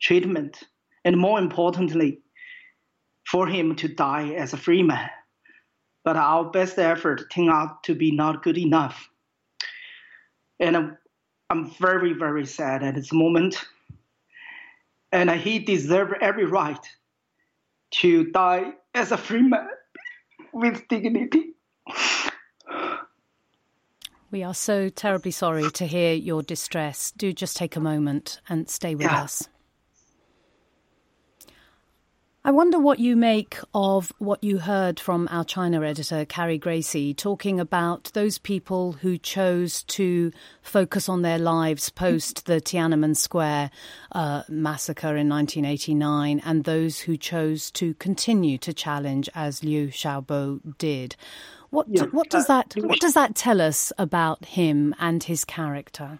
treatment, 0.00 0.64
and 1.04 1.16
more 1.16 1.38
importantly, 1.38 2.20
for 3.32 3.46
him 3.46 3.74
to 3.76 3.88
die 3.88 4.34
as 4.34 4.52
a 4.52 4.58
free 4.58 4.82
man. 4.82 5.08
But 6.04 6.16
our 6.16 6.50
best 6.50 6.78
effort 6.78 7.30
turned 7.30 7.48
out 7.48 7.82
to 7.84 7.94
be 7.94 8.12
not 8.12 8.42
good 8.42 8.58
enough. 8.58 9.08
And 10.60 10.98
I'm 11.48 11.70
very, 11.80 12.12
very 12.12 12.44
sad 12.44 12.82
at 12.82 12.94
this 12.94 13.10
moment. 13.10 13.56
And 15.12 15.30
he 15.30 15.60
deserved 15.60 16.14
every 16.20 16.44
right 16.44 16.86
to 18.02 18.30
die 18.32 18.72
as 18.94 19.12
a 19.12 19.16
free 19.16 19.42
man 19.42 19.68
with 20.52 20.86
dignity. 20.88 21.54
We 24.30 24.42
are 24.42 24.54
so 24.54 24.90
terribly 24.90 25.30
sorry 25.30 25.70
to 25.70 25.86
hear 25.86 26.14
your 26.14 26.42
distress. 26.42 27.10
Do 27.12 27.32
just 27.32 27.56
take 27.56 27.76
a 27.76 27.80
moment 27.80 28.40
and 28.48 28.68
stay 28.68 28.94
with 28.94 29.06
yeah. 29.06 29.22
us. 29.22 29.48
I 32.44 32.50
wonder 32.50 32.76
what 32.76 32.98
you 32.98 33.14
make 33.14 33.56
of 33.72 34.12
what 34.18 34.42
you 34.42 34.58
heard 34.58 34.98
from 34.98 35.28
our 35.30 35.44
China 35.44 35.82
editor, 35.82 36.24
Carrie 36.24 36.58
Gracie, 36.58 37.14
talking 37.14 37.60
about 37.60 38.10
those 38.14 38.38
people 38.38 38.94
who 38.94 39.16
chose 39.16 39.84
to 39.84 40.32
focus 40.60 41.08
on 41.08 41.22
their 41.22 41.38
lives 41.38 41.88
post 41.88 42.46
the 42.46 42.60
Tiananmen 42.60 43.16
Square 43.16 43.70
uh, 44.10 44.42
massacre 44.48 45.16
in 45.16 45.28
1989 45.28 46.42
and 46.44 46.64
those 46.64 46.98
who 46.98 47.16
chose 47.16 47.70
to 47.72 47.94
continue 47.94 48.58
to 48.58 48.74
challenge 48.74 49.30
as 49.36 49.62
Liu 49.62 49.86
Xiaobo 49.86 50.76
did. 50.78 51.14
What, 51.70 51.86
yeah, 51.88 52.02
what 52.06 52.28
does 52.28 52.50
uh, 52.50 52.64
that 52.64 52.74
what 52.82 52.98
does 52.98 53.14
that 53.14 53.36
tell 53.36 53.60
us 53.60 53.92
about 53.98 54.44
him 54.44 54.96
and 54.98 55.22
his 55.22 55.44
character? 55.44 56.18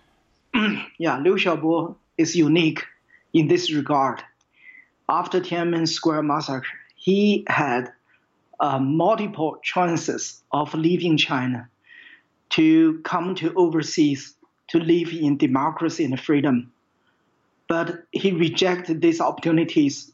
Yeah, 0.99 1.19
Liu 1.19 1.35
Xiaobo 1.35 1.97
is 2.17 2.37
unique 2.37 2.85
in 3.33 3.49
this 3.49 3.73
regard 3.73 4.23
after 5.13 5.43
Tiananmen 5.43 5.87
Square 5.87 6.23
massacre, 6.23 6.67
he 6.97 7.45
had 7.47 7.93
uh, 8.61 8.79
multiple 8.79 9.59
chances 9.63 10.43
of 10.53 10.73
leaving 10.73 11.19
China 11.19 11.69
to 12.49 12.99
come 13.01 13.35
to 13.35 13.53
overseas 13.55 14.35
to 14.69 14.79
live 14.79 15.13
in 15.13 15.37
democracy 15.37 16.05
and 16.05 16.19
freedom. 16.19 16.73
But 17.69 18.05
he 18.11 18.33
rejected 18.33 19.03
these 19.03 19.21
opportunities. 19.21 20.11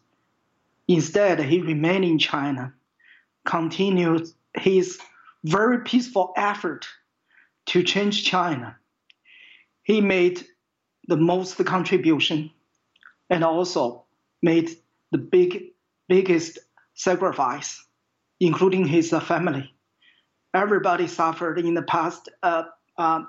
Instead, 0.89 1.39
he 1.45 1.61
remained 1.61 2.05
in 2.05 2.19
China, 2.19 2.75
continued 3.45 4.29
his 4.55 4.99
very 5.45 5.79
peaceful 5.85 6.33
effort 6.37 6.89
to 7.67 7.85
change 7.85 8.25
China. 8.25 8.77
He 9.85 10.01
made 10.01 10.45
the 11.07 11.17
most 11.17 11.65
contribution 11.65 12.51
and 13.31 13.45
also 13.45 14.05
made 14.43 14.71
the 15.13 15.19
big, 15.19 15.73
biggest 16.09 16.59
sacrifice, 16.95 17.85
including 18.41 18.87
his 18.87 19.11
family. 19.11 19.75
Everybody 20.55 21.07
suffered 21.07 21.59
in 21.59 21.75
the 21.75 21.83
past, 21.83 22.29
uh, 22.43 22.65
uh, 22.97 23.23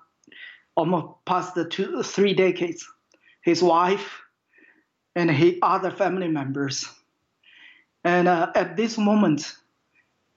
almost 0.76 1.26
past 1.26 1.58
two, 1.70 2.04
three 2.04 2.34
decades. 2.34 2.88
His 3.42 3.62
wife 3.62 4.22
and 5.16 5.30
his 5.30 5.56
other 5.62 5.92
family 5.92 6.28
members. 6.28 6.86
And 8.04 8.28
uh, 8.28 8.52
at 8.56 8.78
this 8.78 8.98
moment, 8.98 9.56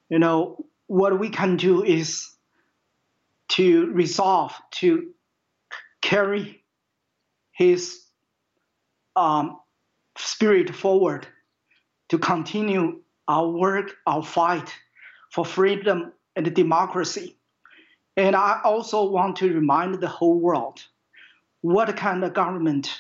you 0.09 0.19
know, 0.19 0.65
what 0.87 1.19
we 1.19 1.31
can 1.31 1.57
do 1.57 1.85
is 1.85 2.31
to 3.49 3.87
resolve 3.93 4.53
to 4.73 5.11
carry 6.01 6.65
his 7.53 8.05
um, 9.15 9.59
spirit 10.17 10.75
forward 10.75 11.27
to 12.09 12.19
continue 12.19 13.01
our 13.29 13.49
work, 13.49 13.97
our 14.07 14.23
fight 14.23 14.73
for 15.31 15.45
freedom 15.45 16.13
and 16.37 16.55
democracy. 16.55 17.37
And 18.17 18.37
I 18.37 18.61
also 18.65 19.05
want 19.05 19.37
to 19.37 19.53
remind 19.53 20.01
the 20.01 20.09
whole 20.09 20.39
world 20.39 20.83
what 21.63 21.97
kind 21.97 22.25
of 22.25 22.35
government 22.35 22.91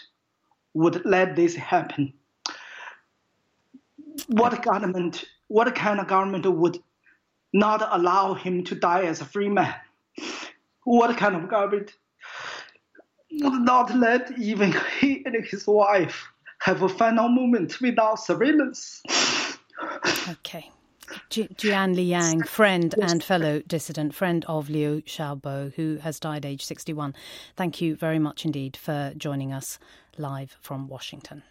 would 0.74 1.04
let 1.04 1.36
this 1.36 1.54
happen. 1.54 2.14
What 4.28 4.62
government, 4.62 5.24
what 5.48 5.74
kind 5.74 6.00
of 6.00 6.06
government 6.06 6.46
would 6.46 6.78
not 7.52 7.86
allow 7.90 8.34
him 8.34 8.64
to 8.64 8.74
die 8.74 9.02
as 9.02 9.20
a 9.20 9.26
free 9.26 9.48
man? 9.48 9.74
What 10.84 11.16
kind 11.16 11.36
of 11.36 11.48
government 11.48 11.92
would 13.30 13.60
not 13.62 13.94
let 13.94 14.38
even 14.38 14.74
he 15.00 15.22
and 15.26 15.44
his 15.44 15.66
wife 15.66 16.26
have 16.62 16.82
a 16.82 16.88
final 16.88 17.28
moment 17.28 17.80
without 17.80 18.16
surveillance? 18.16 19.02
Okay. 20.28 20.70
Jianli 21.28 22.06
Yang, 22.06 22.44
friend 22.44 22.94
and 23.02 23.22
fellow 23.22 23.60
dissident, 23.66 24.14
friend 24.14 24.44
of 24.46 24.70
Liu 24.70 25.02
Xiaobo, 25.02 25.74
who 25.74 25.96
has 25.96 26.20
died 26.20 26.46
aged 26.46 26.64
61. 26.64 27.14
Thank 27.56 27.80
you 27.80 27.96
very 27.96 28.18
much 28.18 28.44
indeed 28.44 28.76
for 28.76 29.12
joining 29.16 29.52
us 29.52 29.78
live 30.16 30.56
from 30.60 30.86
Washington. 30.86 31.42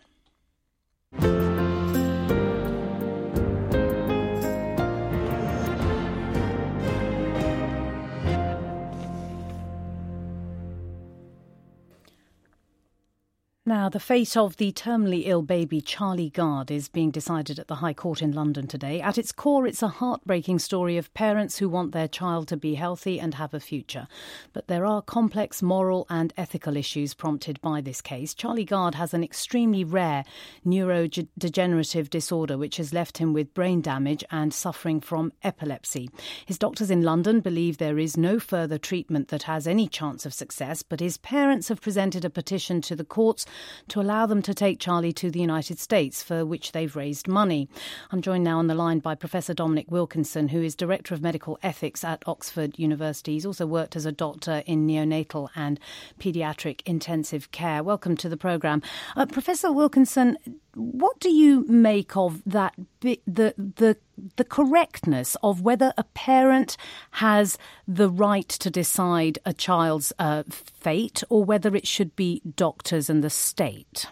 Now, 13.72 13.88
the 13.88 14.02
fate 14.02 14.36
of 14.36 14.58
the 14.58 14.74
terminally 14.74 15.24
ill 15.28 15.44
baby 15.44 15.80
Charlie 15.80 16.30
Gard 16.30 16.70
is 16.70 16.90
being 16.90 17.10
decided 17.10 17.58
at 17.58 17.70
the 17.70 17.76
High 17.76 17.94
Court 17.94 18.22
in 18.22 18.34
London 18.34 18.68
today. 18.68 19.00
At 19.00 19.18
its 19.18 19.32
core, 19.32 19.66
it's 19.66 19.82
a 19.82 19.88
heartbreaking 19.88 20.60
story 20.60 20.98
of 20.98 21.14
parents 21.14 21.58
who 21.58 21.70
want 21.70 21.94
their 21.94 22.10
child 22.10 22.50
to 22.50 22.58
be 22.58 22.76
healthy 22.76 23.18
and 23.18 23.36
have 23.36 23.54
a 23.54 23.62
future. 23.62 24.10
But 24.52 24.68
there 24.68 24.86
are 24.86 25.02
complex 25.02 25.62
moral 25.62 26.06
and 26.10 26.34
ethical 26.36 26.76
issues 26.76 27.14
prompted 27.14 27.62
by 27.62 27.80
this 27.80 28.02
case. 28.02 28.34
Charlie 28.34 28.66
Gard 28.66 28.96
has 28.96 29.14
an 29.14 29.24
extremely 29.24 29.86
rare 29.86 30.26
neurodegenerative 30.68 32.10
disorder 32.10 32.58
which 32.58 32.76
has 32.76 32.94
left 32.94 33.20
him 33.20 33.32
with 33.32 33.54
brain 33.54 33.80
damage 33.80 34.26
and 34.32 34.54
suffering 34.54 35.00
from 35.00 35.32
epilepsy. 35.44 36.10
His 36.46 36.58
doctors 36.58 36.92
in 36.92 37.04
London 37.04 37.40
believe 37.40 37.78
there 37.78 38.00
is 38.00 38.18
no 38.18 38.38
further 38.38 38.78
treatment 38.78 39.30
that 39.30 39.44
has 39.44 39.66
any 39.66 39.88
chance 39.88 40.26
of 40.26 40.34
success, 40.34 40.84
but 40.84 41.00
his 41.00 41.16
parents 41.16 41.70
have 41.70 41.80
presented 41.80 42.26
a 42.26 42.30
petition 42.30 42.82
to 42.82 42.98
the 42.98 43.06
courts 43.06 43.46
to 43.90 44.02
allow 44.02 44.26
them 44.26 44.42
to 44.42 44.54
take 44.54 44.80
Charlie 44.80 45.14
to 45.14 45.32
the 45.32 45.40
United 45.40 45.80
States, 45.80 46.24
for 46.24 46.46
which 46.46 46.72
they've 46.72 46.96
raised 46.96 47.28
money. 47.28 47.68
I'm 48.12 48.22
joined 48.22 48.44
now 48.44 48.60
on 48.60 48.68
the 48.68 48.76
line 48.76 49.00
by 49.00 49.16
Professor 49.16 49.54
Dominic 49.54 49.90
Wilkinson, 49.90 50.50
who 50.50 50.62
is 50.62 50.76
Director 50.76 51.14
of 51.14 51.22
Medical 51.22 51.60
Ethics 51.64 52.04
at 52.04 52.24
Oxford 52.28 52.78
University. 52.78 53.34
He's 53.34 53.46
also 53.46 53.66
worked 53.66 53.96
as 53.96 54.06
a 54.06 54.12
doctor 54.12 54.64
in 54.66 54.88
neonatal 54.88 55.50
and 55.56 55.80
paediatric 56.20 56.82
intensive 56.86 57.52
care. 57.52 57.84
Welcome 57.84 58.18
to 58.18 58.30
the 58.30 58.38
programme. 58.38 58.82
Uh, 59.16 59.26
Professor 59.26 59.72
Wilkinson, 59.72 60.38
what 60.76 61.20
do 61.20 61.30
you 61.30 61.66
make 61.68 62.16
of 62.16 62.42
that 62.46 62.76
the 63.02 63.20
the 63.28 63.98
the 64.36 64.44
correctness 64.44 65.36
of 65.42 65.62
whether 65.62 65.94
a 65.98 66.04
parent 66.04 66.78
has 67.12 67.58
the 67.88 68.10
right 68.10 68.48
to 68.48 68.70
decide 68.70 69.40
a 69.46 69.54
child's 69.54 70.14
uh, 70.20 70.44
fate 70.48 71.24
or 71.30 71.44
whether 71.44 71.76
it 71.76 71.88
should 71.88 72.16
be 72.16 72.42
doctors 72.56 73.10
and 73.10 73.24
the 73.24 73.30
state? 73.30 74.06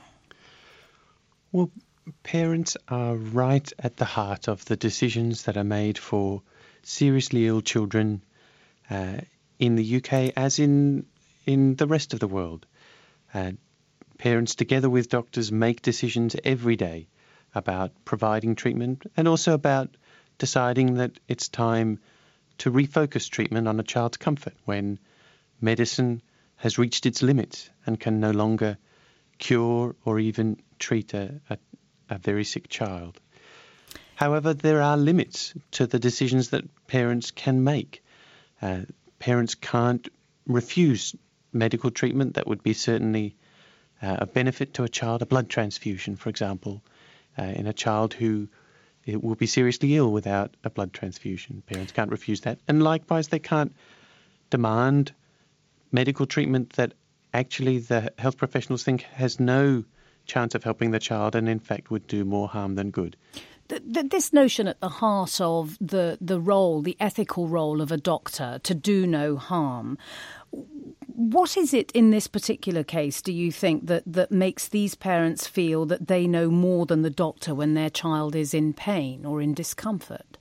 Well, 1.51 1.71
parents 2.23 2.75
are 2.87 3.15
right 3.15 3.71
at 3.79 3.97
the 3.97 4.05
heart 4.05 4.47
of 4.47 4.65
the 4.65 4.75
decisions 4.75 5.43
that 5.43 5.57
are 5.57 5.63
made 5.63 5.97
for 5.97 6.41
seriously 6.83 7.47
ill 7.47 7.61
children 7.61 8.23
uh, 8.89 9.17
in 9.59 9.75
the 9.75 9.97
UK 9.97 10.33
as 10.35 10.59
in 10.59 11.05
in 11.45 11.75
the 11.75 11.87
rest 11.87 12.13
of 12.13 12.19
the 12.19 12.27
world. 12.27 12.65
Uh, 13.33 13.51
Parents, 14.19 14.53
together 14.53 14.89
with 14.89 15.07
doctors, 15.07 15.49
make 15.49 15.81
decisions 15.81 16.35
every 16.43 16.75
day 16.75 17.07
about 17.55 17.93
providing 18.03 18.53
treatment 18.53 19.09
and 19.15 19.29
also 19.29 19.53
about 19.53 19.95
deciding 20.37 20.95
that 20.95 21.19
it's 21.29 21.47
time 21.47 21.99
to 22.57 22.69
refocus 22.69 23.29
treatment 23.29 23.67
on 23.67 23.79
a 23.79 23.83
child's 23.83 24.17
comfort 24.17 24.53
when 24.65 24.99
medicine 25.61 26.21
has 26.57 26.77
reached 26.77 27.05
its 27.05 27.21
limits 27.21 27.69
and 27.85 27.97
can 27.97 28.19
no 28.19 28.31
longer 28.31 28.77
cure 29.37 29.95
or 30.03 30.19
even 30.19 30.57
treat 30.77 31.13
a, 31.13 31.39
a, 31.49 31.57
a 32.09 32.17
very 32.17 32.43
sick 32.43 32.67
child. 32.67 33.17
However, 34.15 34.53
there 34.53 34.81
are 34.81 34.97
limits 34.97 35.53
to 35.71 35.87
the 35.87 35.97
decisions 35.97 36.49
that 36.49 36.65
parents 36.87 37.31
can 37.31 37.63
make. 37.63 38.03
Uh, 38.61 38.81
parents 39.17 39.55
can't 39.55 40.09
refuse 40.45 41.15
medical 41.53 41.89
treatment 41.89 42.33
that 42.33 42.47
would 42.47 42.61
be 42.61 42.73
certainly 42.73 43.37
uh, 44.01 44.17
a 44.19 44.25
benefit 44.25 44.73
to 44.75 44.83
a 44.83 44.89
child, 44.89 45.21
a 45.21 45.25
blood 45.25 45.49
transfusion, 45.49 46.15
for 46.15 46.29
example, 46.29 46.81
uh, 47.37 47.43
in 47.43 47.67
a 47.67 47.73
child 47.73 48.13
who 48.13 48.47
it 49.05 49.23
will 49.23 49.35
be 49.35 49.45
seriously 49.45 49.95
ill 49.95 50.11
without 50.11 50.55
a 50.63 50.69
blood 50.69 50.93
transfusion. 50.93 51.63
Parents 51.65 51.91
can't 51.91 52.11
refuse 52.11 52.41
that. 52.41 52.59
And 52.67 52.83
likewise, 52.83 53.29
they 53.29 53.39
can't 53.39 53.73
demand 54.49 55.13
medical 55.91 56.25
treatment 56.25 56.73
that 56.73 56.93
actually 57.33 57.79
the 57.79 58.13
health 58.17 58.37
professionals 58.37 58.83
think 58.83 59.01
has 59.01 59.39
no 59.39 59.83
chance 60.25 60.55
of 60.55 60.63
helping 60.63 60.91
the 60.91 60.99
child 60.99 61.35
and, 61.35 61.49
in 61.49 61.59
fact, 61.59 61.89
would 61.89 62.05
do 62.07 62.23
more 62.23 62.47
harm 62.47 62.75
than 62.75 62.91
good. 62.91 63.15
This 63.69 64.33
notion 64.33 64.67
at 64.67 64.79
the 64.79 64.89
heart 64.89 65.39
of 65.39 65.77
the, 65.79 66.17
the 66.19 66.39
role, 66.39 66.81
the 66.81 66.97
ethical 66.99 67.47
role 67.47 67.81
of 67.81 67.91
a 67.91 67.97
doctor 67.97 68.59
to 68.63 68.73
do 68.73 69.05
no 69.05 69.37
harm, 69.37 69.97
what 71.19 71.55
is 71.55 71.73
it 71.73 71.91
in 71.91 72.09
this 72.09 72.27
particular 72.27 72.83
case, 72.83 73.21
do 73.21 73.31
you 73.31 73.51
think, 73.51 73.87
that, 73.87 74.03
that 74.07 74.31
makes 74.31 74.69
these 74.69 74.95
parents 74.95 75.45
feel 75.45 75.85
that 75.85 76.07
they 76.07 76.25
know 76.25 76.49
more 76.49 76.85
than 76.85 77.03
the 77.03 77.09
doctor 77.09 77.53
when 77.53 77.73
their 77.73 77.89
child 77.89 78.35
is 78.35 78.53
in 78.53 78.73
pain 78.73 79.25
or 79.25 79.41
in 79.41 79.53
discomfort? 79.53 80.37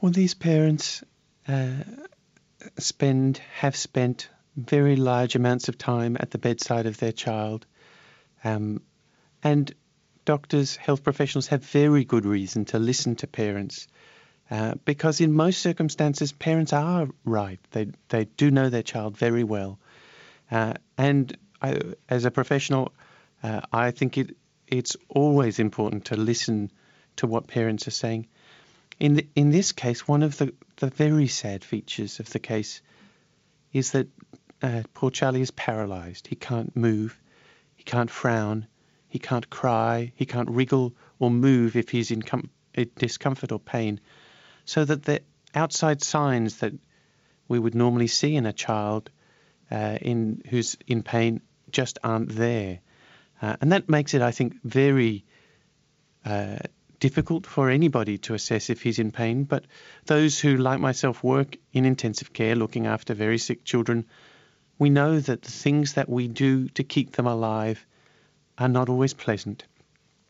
Well, 0.00 0.12
these 0.12 0.34
parents 0.34 1.02
uh, 1.46 1.84
spend, 2.78 3.38
have 3.54 3.76
spent 3.76 4.28
very 4.56 4.96
large 4.96 5.34
amounts 5.34 5.68
of 5.68 5.78
time 5.78 6.16
at 6.20 6.32
the 6.32 6.38
bedside 6.38 6.86
of 6.86 6.98
their 6.98 7.12
child. 7.12 7.66
Um, 8.44 8.82
and 9.42 9.72
doctors, 10.28 10.76
health 10.76 11.02
professionals 11.02 11.46
have 11.46 11.64
very 11.64 12.04
good 12.04 12.26
reason 12.26 12.66
to 12.66 12.78
listen 12.78 13.16
to 13.16 13.26
parents 13.26 13.88
uh, 14.50 14.74
because 14.84 15.22
in 15.22 15.32
most 15.32 15.62
circumstances, 15.62 16.32
parents 16.32 16.74
are 16.74 17.08
right. 17.24 17.58
They 17.70 17.86
they 18.08 18.26
do 18.26 18.50
know 18.50 18.68
their 18.68 18.82
child 18.82 19.16
very 19.16 19.42
well, 19.42 19.78
uh, 20.50 20.74
and 20.98 21.34
I, 21.62 21.80
as 22.10 22.26
a 22.26 22.30
professional, 22.30 22.92
uh, 23.42 23.62
I 23.72 23.90
think 23.90 24.18
it 24.18 24.36
it's 24.66 24.96
always 25.08 25.58
important 25.58 26.04
to 26.06 26.16
listen 26.16 26.70
to 27.16 27.26
what 27.26 27.46
parents 27.46 27.88
are 27.88 27.98
saying. 28.02 28.26
In 29.00 29.14
the, 29.14 29.26
in 29.34 29.50
this 29.50 29.72
case, 29.72 30.06
one 30.06 30.22
of 30.22 30.36
the, 30.36 30.52
the 30.76 30.90
very 30.90 31.28
sad 31.28 31.64
features 31.64 32.20
of 32.20 32.28
the 32.28 32.38
case 32.38 32.82
is 33.72 33.92
that 33.92 34.08
uh, 34.62 34.82
poor 34.92 35.10
Charlie 35.10 35.40
is 35.40 35.52
paralyzed. 35.52 36.26
He 36.26 36.36
can't 36.36 36.76
move, 36.76 37.18
he 37.76 37.84
can't 37.84 38.10
frown, 38.10 38.66
he 39.08 39.18
can't 39.18 39.48
cry, 39.50 40.12
he 40.14 40.26
can't 40.26 40.50
wriggle 40.50 40.94
or 41.18 41.30
move 41.30 41.76
if 41.76 41.88
he's 41.88 42.10
in 42.10 42.22
com- 42.22 42.50
discomfort 42.96 43.52
or 43.52 43.58
pain 43.58 44.00
so 44.64 44.84
that 44.84 45.02
the 45.04 45.22
outside 45.54 46.02
signs 46.02 46.58
that 46.58 46.72
we 47.48 47.58
would 47.58 47.74
normally 47.74 48.06
see 48.06 48.36
in 48.36 48.46
a 48.46 48.52
child 48.52 49.10
uh, 49.70 49.98
in 50.00 50.42
who's 50.48 50.76
in 50.86 51.02
pain 51.02 51.40
just 51.70 51.98
aren't 52.04 52.28
there. 52.28 52.80
Uh, 53.40 53.56
and 53.60 53.72
that 53.72 53.88
makes 53.88 54.14
it, 54.14 54.22
I 54.22 54.30
think, 54.30 54.56
very 54.62 55.24
uh, 56.24 56.58
difficult 57.00 57.46
for 57.46 57.70
anybody 57.70 58.18
to 58.18 58.34
assess 58.34 58.70
if 58.70 58.82
he's 58.82 58.98
in 58.98 59.12
pain. 59.12 59.44
But 59.44 59.64
those 60.06 60.38
who, 60.38 60.56
like 60.56 60.80
myself, 60.80 61.22
work 61.22 61.56
in 61.72 61.84
intensive 61.84 62.32
care 62.32 62.56
looking 62.56 62.86
after 62.86 63.14
very 63.14 63.38
sick 63.38 63.64
children, 63.64 64.06
we 64.78 64.90
know 64.90 65.18
that 65.18 65.42
the 65.42 65.50
things 65.50 65.94
that 65.94 66.08
we 66.08 66.28
do 66.28 66.68
to 66.70 66.84
keep 66.84 67.12
them 67.12 67.26
alive 67.26 67.86
are 68.58 68.68
not 68.68 68.88
always 68.88 69.14
pleasant 69.14 69.64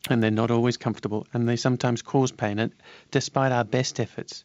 and 0.09 0.23
they're 0.23 0.31
not 0.31 0.51
always 0.51 0.77
comfortable, 0.77 1.27
and 1.33 1.49
they 1.49 1.57
sometimes 1.57 2.03
cause 2.03 2.33
pain, 2.33 2.59
and 2.59 2.73
despite 3.11 3.53
our 3.53 3.65
best 3.65 4.01
efforts 4.01 4.45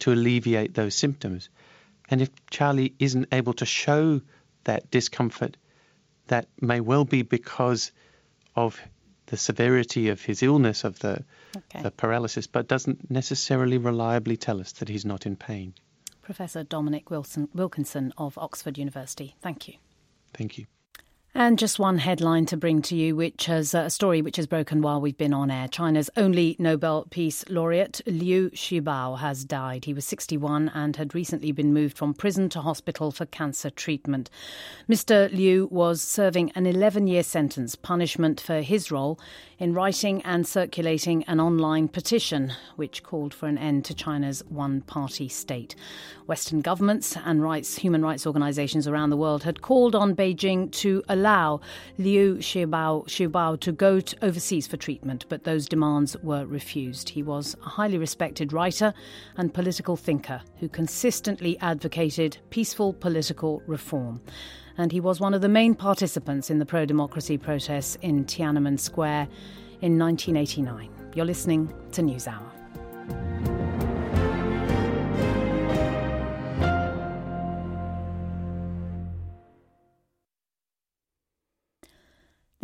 to 0.00 0.12
alleviate 0.12 0.74
those 0.74 0.94
symptoms. 0.94 1.50
And 2.10 2.20
if 2.20 2.30
Charlie 2.50 2.94
isn't 2.98 3.28
able 3.32 3.52
to 3.54 3.66
show 3.66 4.20
that 4.64 4.90
discomfort, 4.90 5.56
that 6.26 6.48
may 6.60 6.80
well 6.80 7.04
be 7.04 7.22
because 7.22 7.92
of 8.56 8.80
the 9.26 9.36
severity 9.36 10.08
of 10.08 10.20
his 10.20 10.42
illness, 10.42 10.84
of 10.84 10.98
the, 10.98 11.24
okay. 11.56 11.82
the 11.82 11.90
paralysis, 11.90 12.46
but 12.46 12.68
doesn't 12.68 13.10
necessarily 13.10 13.78
reliably 13.78 14.36
tell 14.36 14.60
us 14.60 14.72
that 14.72 14.88
he's 14.88 15.04
not 15.04 15.26
in 15.26 15.36
pain. 15.36 15.74
Professor 16.22 16.64
Dominic 16.64 17.10
Wilson, 17.10 17.48
Wilkinson 17.54 18.12
of 18.16 18.36
Oxford 18.38 18.78
University, 18.78 19.34
thank 19.42 19.68
you. 19.68 19.74
Thank 20.32 20.58
you. 20.58 20.66
And 21.36 21.58
just 21.58 21.80
one 21.80 21.98
headline 21.98 22.46
to 22.46 22.56
bring 22.56 22.80
to 22.82 22.94
you, 22.94 23.16
which 23.16 23.46
has 23.46 23.74
uh, 23.74 23.78
a 23.78 23.90
story 23.90 24.22
which 24.22 24.36
has 24.36 24.46
broken 24.46 24.82
while 24.82 25.00
we've 25.00 25.18
been 25.18 25.34
on 25.34 25.50
air. 25.50 25.66
China's 25.66 26.08
only 26.16 26.54
Nobel 26.60 27.08
Peace 27.10 27.44
Laureate, 27.48 28.00
Liu 28.06 28.50
Xiaobo, 28.50 29.18
has 29.18 29.44
died. 29.44 29.84
He 29.84 29.92
was 29.92 30.04
61 30.04 30.70
and 30.72 30.94
had 30.94 31.12
recently 31.12 31.50
been 31.50 31.74
moved 31.74 31.98
from 31.98 32.14
prison 32.14 32.48
to 32.50 32.60
hospital 32.60 33.10
for 33.10 33.26
cancer 33.26 33.68
treatment. 33.68 34.30
Mr. 34.88 35.28
Liu 35.32 35.66
was 35.72 36.00
serving 36.00 36.52
an 36.52 36.66
11 36.66 37.08
year 37.08 37.24
sentence, 37.24 37.74
punishment 37.74 38.40
for 38.40 38.60
his 38.60 38.92
role 38.92 39.18
in 39.58 39.74
writing 39.74 40.22
and 40.22 40.46
circulating 40.46 41.24
an 41.24 41.40
online 41.40 41.88
petition 41.88 42.52
which 42.76 43.02
called 43.02 43.34
for 43.34 43.46
an 43.46 43.58
end 43.58 43.84
to 43.84 43.94
China's 43.94 44.44
one 44.48 44.82
party 44.82 45.28
state. 45.28 45.74
Western 46.26 46.60
governments 46.60 47.16
and 47.24 47.42
rights, 47.42 47.76
human 47.76 48.02
rights 48.02 48.26
organizations 48.26 48.86
around 48.86 49.10
the 49.10 49.16
world 49.16 49.42
had 49.42 49.62
called 49.62 49.94
on 49.94 50.14
Beijing 50.14 50.70
to 50.70 51.02
allow 51.08 51.23
Liu 51.98 52.36
Xiaobo, 52.36 53.06
Xiaobo 53.06 53.58
to 53.60 53.72
go 53.72 54.00
to 54.00 54.16
overseas 54.22 54.66
for 54.66 54.76
treatment, 54.76 55.24
but 55.28 55.44
those 55.44 55.66
demands 55.66 56.16
were 56.22 56.46
refused. 56.46 57.08
He 57.08 57.22
was 57.22 57.56
a 57.64 57.68
highly 57.68 57.98
respected 57.98 58.52
writer 58.52 58.92
and 59.36 59.54
political 59.54 59.96
thinker 59.96 60.40
who 60.58 60.68
consistently 60.68 61.58
advocated 61.60 62.38
peaceful 62.50 62.92
political 62.92 63.62
reform 63.66 64.20
and 64.76 64.90
he 64.90 65.00
was 65.00 65.20
one 65.20 65.34
of 65.34 65.40
the 65.40 65.48
main 65.48 65.74
participants 65.74 66.50
in 66.50 66.58
the 66.58 66.66
pro 66.66 66.84
democracy 66.84 67.38
protests 67.38 67.96
in 68.02 68.24
Tiananmen 68.24 68.78
Square 68.78 69.28
in 69.80 69.98
1989. 69.98 70.90
You're 71.14 71.24
listening 71.24 71.72
to 71.92 72.02
NewsHour. 72.02 73.53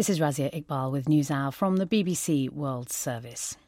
This 0.01 0.09
is 0.09 0.19
Razia 0.19 0.51
Iqbal 0.55 0.91
with 0.91 1.09
NewsHour 1.09 1.53
from 1.53 1.77
the 1.77 1.85
BBC 1.85 2.49
World 2.49 2.89
Service. 2.89 3.59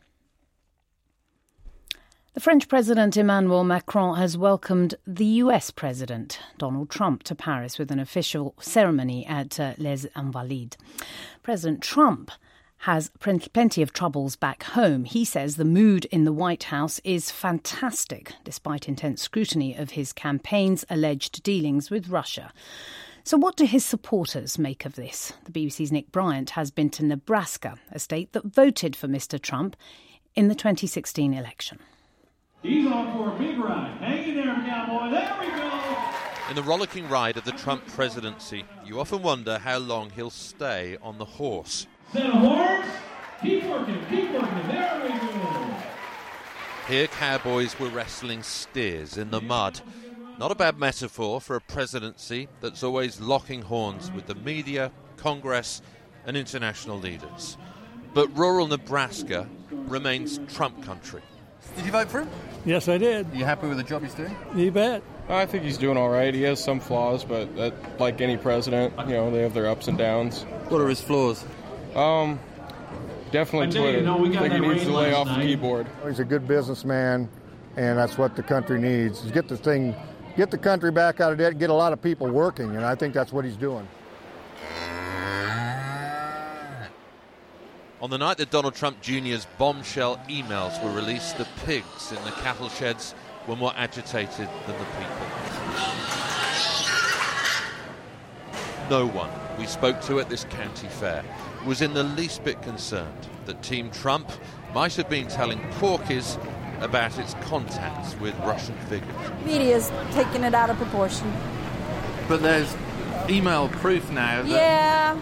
The 2.32 2.40
French 2.40 2.68
President 2.68 3.18
Emmanuel 3.18 3.64
Macron 3.64 4.16
has 4.16 4.38
welcomed 4.38 4.94
the 5.06 5.26
US 5.26 5.70
President 5.70 6.40
Donald 6.56 6.88
Trump 6.88 7.22
to 7.24 7.34
Paris 7.34 7.78
with 7.78 7.90
an 7.90 7.98
official 7.98 8.54
ceremony 8.58 9.26
at 9.26 9.60
uh, 9.60 9.74
Les 9.76 10.06
Invalides. 10.16 10.78
President 11.42 11.82
Trump 11.82 12.30
has 12.78 13.10
plenty 13.20 13.82
of 13.82 13.92
troubles 13.92 14.34
back 14.34 14.62
home. 14.62 15.04
He 15.04 15.26
says 15.26 15.56
the 15.56 15.66
mood 15.66 16.06
in 16.06 16.24
the 16.24 16.32
White 16.32 16.64
House 16.64 16.98
is 17.04 17.30
fantastic, 17.30 18.32
despite 18.42 18.88
intense 18.88 19.20
scrutiny 19.20 19.76
of 19.76 19.90
his 19.90 20.14
campaign's 20.14 20.86
alleged 20.88 21.42
dealings 21.42 21.90
with 21.90 22.08
Russia. 22.08 22.54
So, 23.24 23.36
what 23.36 23.56
do 23.56 23.64
his 23.64 23.84
supporters 23.84 24.58
make 24.58 24.84
of 24.84 24.96
this? 24.96 25.32
The 25.44 25.52
BBC's 25.52 25.92
Nick 25.92 26.10
Bryant 26.10 26.50
has 26.50 26.72
been 26.72 26.90
to 26.90 27.04
Nebraska, 27.04 27.76
a 27.92 28.00
state 28.00 28.32
that 28.32 28.44
voted 28.44 28.96
for 28.96 29.06
Mr. 29.06 29.40
Trump 29.40 29.76
in 30.34 30.48
the 30.48 30.56
2016 30.56 31.32
election. 31.32 31.78
He's 32.62 32.84
on 32.86 33.12
for 33.12 33.34
a 33.34 33.38
big 33.38 33.58
ride. 33.58 33.96
Hang 33.98 34.28
in 34.28 34.34
there, 34.34 34.54
cowboy. 34.54 35.10
There 35.10 35.36
we 35.40 35.46
go. 35.46 36.50
In 36.50 36.56
the 36.56 36.64
rollicking 36.64 37.08
ride 37.08 37.36
of 37.36 37.44
the 37.44 37.52
Trump 37.52 37.86
presidency, 37.86 38.64
you 38.84 38.98
often 38.98 39.22
wonder 39.22 39.58
how 39.58 39.78
long 39.78 40.10
he'll 40.10 40.28
stay 40.28 40.96
on 41.00 41.18
the 41.18 41.24
horse. 41.24 41.86
Set 42.12 42.26
of 42.26 42.34
horns. 42.34 42.86
Keep 43.40 43.64
working, 43.66 44.04
keep 44.10 44.32
working. 44.32 44.66
There 44.66 45.00
we 45.02 45.08
go. 45.08 45.76
Here, 46.88 47.06
cowboys 47.06 47.78
were 47.78 47.88
wrestling 47.88 48.42
steers 48.42 49.16
in 49.16 49.30
the 49.30 49.40
mud. 49.40 49.80
Not 50.38 50.50
a 50.50 50.54
bad 50.54 50.78
metaphor 50.78 51.40
for 51.40 51.56
a 51.56 51.60
presidency 51.60 52.48
that's 52.60 52.82
always 52.82 53.20
locking 53.20 53.62
horns 53.62 54.10
with 54.12 54.26
the 54.26 54.34
media, 54.36 54.90
Congress, 55.16 55.82
and 56.26 56.36
international 56.36 56.98
leaders. 56.98 57.56
But 58.14 58.36
rural 58.36 58.66
Nebraska 58.66 59.48
remains 59.70 60.40
Trump 60.48 60.82
country. 60.84 61.22
Did 61.76 61.86
you 61.86 61.92
vote 61.92 62.08
for 62.10 62.22
him? 62.22 62.30
Yes, 62.64 62.88
I 62.88 62.98
did. 62.98 63.32
Are 63.32 63.36
you 63.36 63.44
happy 63.44 63.68
with 63.68 63.76
the 63.76 63.84
job 63.84 64.02
he's 64.02 64.14
doing? 64.14 64.34
You 64.54 64.70
bet. 64.70 65.02
I 65.28 65.46
think 65.46 65.64
he's 65.64 65.78
doing 65.78 65.96
all 65.96 66.10
right. 66.10 66.34
He 66.34 66.42
has 66.42 66.62
some 66.62 66.80
flaws, 66.80 67.24
but 67.24 67.54
that, 67.56 68.00
like 68.00 68.20
any 68.20 68.36
president, 68.36 68.92
you 69.06 69.14
know, 69.14 69.30
they 69.30 69.42
have 69.42 69.54
their 69.54 69.66
ups 69.68 69.88
and 69.88 69.96
downs. 69.96 70.42
What 70.68 70.80
are 70.80 70.88
his 70.88 71.00
flaws? 71.00 71.44
Um, 71.94 72.40
definitely 73.30 73.70
Twitter. 73.70 73.98
You 73.98 74.04
know, 74.04 74.24
I 74.26 74.48
think 74.48 74.54
he 74.54 74.60
needs 74.60 74.84
to 74.84 74.92
lay 74.92 75.12
off 75.12 75.26
night. 75.28 75.40
the 75.40 75.46
keyboard. 75.46 75.86
He's 76.06 76.18
a 76.18 76.24
good 76.24 76.48
businessman, 76.48 77.28
and 77.76 77.98
that's 77.98 78.18
what 78.18 78.34
the 78.34 78.42
country 78.42 78.80
needs: 78.80 79.22
get 79.30 79.48
the 79.48 79.56
thing, 79.56 79.94
get 80.36 80.50
the 80.50 80.58
country 80.58 80.90
back 80.90 81.20
out 81.20 81.32
of 81.32 81.38
debt, 81.38 81.58
get 81.58 81.70
a 81.70 81.74
lot 81.74 81.92
of 81.92 82.02
people 82.02 82.28
working, 82.28 82.76
and 82.76 82.84
I 82.84 82.94
think 82.94 83.14
that's 83.14 83.32
what 83.32 83.44
he's 83.44 83.56
doing. 83.56 83.86
On 88.00 88.10
the 88.10 88.18
night 88.18 88.38
that 88.38 88.50
Donald 88.50 88.74
Trump 88.74 89.00
Jr.'s 89.00 89.46
bombshell 89.58 90.20
emails 90.28 90.82
were 90.82 90.90
released, 90.90 91.38
the 91.38 91.46
pigs 91.64 92.10
in 92.10 92.24
the 92.24 92.32
cattle 92.32 92.68
sheds 92.68 93.14
were 93.46 93.54
more 93.54 93.72
agitated 93.76 94.48
than 94.66 94.76
the 94.78 94.84
people. 94.84 95.26
No 98.90 99.06
one 99.06 99.30
we 99.58 99.66
spoke 99.66 100.00
to 100.02 100.18
at 100.18 100.28
this 100.28 100.44
county 100.44 100.88
fair 100.88 101.24
was 101.64 101.80
in 101.80 101.94
the 101.94 102.02
least 102.02 102.42
bit 102.42 102.60
concerned 102.62 103.28
that 103.46 103.62
Team 103.62 103.90
Trump 103.90 104.28
might 104.74 104.94
have 104.96 105.08
been 105.08 105.28
telling 105.28 105.60
porkies 105.78 106.36
about 106.82 107.16
its 107.18 107.34
contacts 107.34 108.18
with 108.20 108.36
Russian 108.40 108.74
figures. 108.88 109.14
Media's 109.44 109.90
taking 110.12 110.44
it 110.44 110.54
out 110.54 110.70
of 110.70 110.76
proportion. 110.76 111.32
But 112.28 112.42
there's 112.42 112.74
email 113.28 113.68
proof 113.68 114.10
now. 114.10 114.42
yeah, 114.42 115.18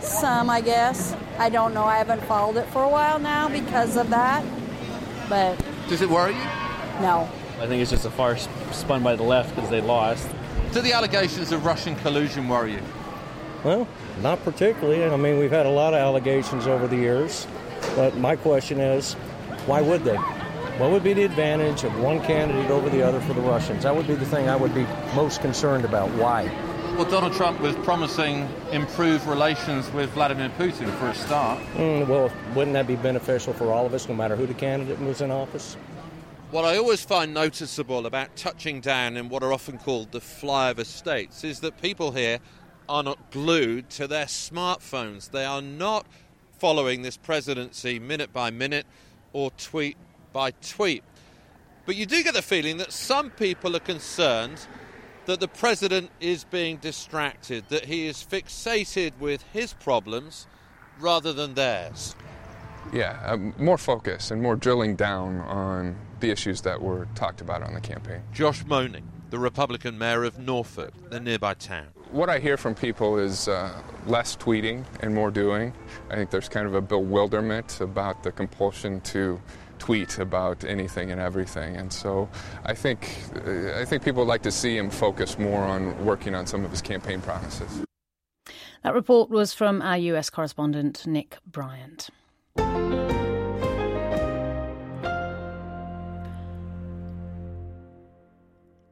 some, 0.00 0.50
I 0.50 0.60
guess. 0.60 1.16
I 1.38 1.48
don't 1.48 1.74
know. 1.74 1.84
I 1.84 1.98
haven't 1.98 2.22
followed 2.24 2.56
it 2.56 2.66
for 2.66 2.82
a 2.82 2.88
while 2.88 3.18
now 3.18 3.48
because 3.48 3.96
of 3.96 4.10
that. 4.10 4.44
But 5.28 5.58
does 5.88 6.02
it 6.02 6.10
worry 6.10 6.34
you? 6.34 6.44
No. 7.00 7.28
I 7.60 7.66
think 7.66 7.80
it's 7.80 7.90
just 7.90 8.04
a 8.04 8.10
farce 8.10 8.48
spun 8.72 9.02
by 9.02 9.16
the 9.16 9.22
left 9.22 9.54
because 9.54 9.70
they 9.70 9.80
lost. 9.80 10.28
Do 10.72 10.80
the 10.80 10.92
allegations 10.92 11.52
of 11.52 11.64
Russian 11.64 11.94
collusion 11.96 12.48
worry 12.48 12.72
you? 12.72 12.82
Well, 13.64 13.88
not 14.22 14.42
particularly. 14.44 15.04
I 15.04 15.16
mean, 15.16 15.38
we've 15.38 15.50
had 15.50 15.66
a 15.66 15.70
lot 15.70 15.94
of 15.94 16.00
allegations 16.00 16.66
over 16.66 16.86
the 16.86 16.96
years. 16.96 17.46
But 17.96 18.16
my 18.16 18.36
question 18.36 18.80
is, 18.80 19.14
why 19.66 19.80
would 19.80 20.04
they? 20.04 20.18
What 20.78 20.90
would 20.90 21.04
be 21.04 21.12
the 21.12 21.22
advantage 21.22 21.84
of 21.84 21.96
one 22.00 22.20
candidate 22.20 22.68
over 22.68 22.90
the 22.90 23.00
other 23.00 23.20
for 23.20 23.32
the 23.32 23.40
Russians? 23.40 23.84
That 23.84 23.94
would 23.94 24.08
be 24.08 24.16
the 24.16 24.26
thing 24.26 24.48
I 24.48 24.56
would 24.56 24.74
be 24.74 24.84
most 25.14 25.40
concerned 25.40 25.84
about. 25.84 26.10
Why? 26.14 26.46
Well, 26.96 27.08
Donald 27.08 27.32
Trump 27.34 27.60
was 27.60 27.76
promising 27.76 28.48
improved 28.72 29.24
relations 29.28 29.88
with 29.92 30.10
Vladimir 30.10 30.48
Putin 30.58 30.92
for 30.98 31.06
a 31.10 31.14
start. 31.14 31.62
Mm, 31.74 32.08
well, 32.08 32.28
wouldn't 32.56 32.74
that 32.74 32.88
be 32.88 32.96
beneficial 32.96 33.52
for 33.52 33.70
all 33.70 33.86
of 33.86 33.94
us, 33.94 34.08
no 34.08 34.16
matter 34.16 34.34
who 34.34 34.46
the 34.46 34.54
candidate 34.54 34.98
was 34.98 35.20
in 35.20 35.30
office? 35.30 35.76
What 36.50 36.64
I 36.64 36.76
always 36.76 37.04
find 37.04 37.32
noticeable 37.32 38.04
about 38.04 38.34
touching 38.34 38.80
down 38.80 39.16
in 39.16 39.28
what 39.28 39.44
are 39.44 39.52
often 39.52 39.78
called 39.78 40.10
the 40.10 40.18
flyover 40.18 40.84
states 40.84 41.44
is 41.44 41.60
that 41.60 41.80
people 41.80 42.10
here 42.10 42.40
are 42.88 43.04
not 43.04 43.30
glued 43.30 43.90
to 43.90 44.08
their 44.08 44.26
smartphones. 44.26 45.30
They 45.30 45.44
are 45.44 45.62
not 45.62 46.04
following 46.58 47.02
this 47.02 47.16
presidency 47.16 48.00
minute 48.00 48.32
by 48.32 48.50
minute 48.50 48.86
or 49.32 49.52
tweet 49.52 49.96
by 50.34 50.50
tweet. 50.50 51.02
But 51.86 51.96
you 51.96 52.04
do 52.04 52.22
get 52.22 52.34
the 52.34 52.42
feeling 52.42 52.76
that 52.78 52.92
some 52.92 53.30
people 53.30 53.74
are 53.74 53.80
concerned 53.80 54.66
that 55.24 55.40
the 55.40 55.48
president 55.48 56.10
is 56.20 56.44
being 56.44 56.76
distracted, 56.76 57.64
that 57.70 57.86
he 57.86 58.06
is 58.06 58.26
fixated 58.30 59.12
with 59.18 59.42
his 59.54 59.72
problems 59.72 60.46
rather 61.00 61.32
than 61.32 61.54
theirs. 61.54 62.14
Yeah, 62.92 63.18
uh, 63.24 63.36
more 63.58 63.78
focus 63.78 64.30
and 64.30 64.42
more 64.42 64.56
drilling 64.56 64.96
down 64.96 65.38
on 65.38 65.96
the 66.20 66.30
issues 66.30 66.60
that 66.62 66.82
were 66.82 67.08
talked 67.14 67.40
about 67.40 67.62
on 67.62 67.72
the 67.72 67.80
campaign. 67.80 68.20
Josh 68.32 68.64
Moenning, 68.64 69.04
the 69.30 69.38
Republican 69.38 69.96
mayor 69.96 70.24
of 70.24 70.38
Norfolk, 70.38 70.92
the 71.10 71.20
nearby 71.20 71.54
town. 71.54 71.86
What 72.10 72.28
I 72.28 72.38
hear 72.38 72.56
from 72.56 72.74
people 72.74 73.18
is 73.18 73.48
uh, 73.48 73.82
less 74.06 74.36
tweeting 74.36 74.84
and 75.00 75.14
more 75.14 75.30
doing. 75.30 75.72
I 76.10 76.16
think 76.16 76.30
there's 76.30 76.48
kind 76.48 76.66
of 76.66 76.74
a 76.74 76.80
bewilderment 76.80 77.80
about 77.80 78.22
the 78.22 78.30
compulsion 78.30 79.00
to 79.02 79.40
tweet 79.84 80.18
about 80.18 80.64
anything 80.64 81.10
and 81.10 81.20
everything. 81.20 81.76
And 81.76 81.92
so 81.92 82.26
I 82.64 82.72
think, 82.72 83.00
I 83.76 83.84
think 83.84 84.02
people 84.02 84.22
would 84.22 84.28
like 84.28 84.42
to 84.44 84.50
see 84.50 84.78
him 84.78 84.88
focus 84.88 85.38
more 85.38 85.62
on 85.62 86.02
working 86.06 86.34
on 86.34 86.46
some 86.46 86.64
of 86.64 86.70
his 86.70 86.80
campaign 86.80 87.20
promises. 87.20 87.84
That 88.82 88.94
report 88.94 89.28
was 89.28 89.52
from 89.52 89.82
our 89.82 89.98
US 89.98 90.30
correspondent, 90.30 91.06
Nick 91.06 91.36
Bryant. 91.46 92.08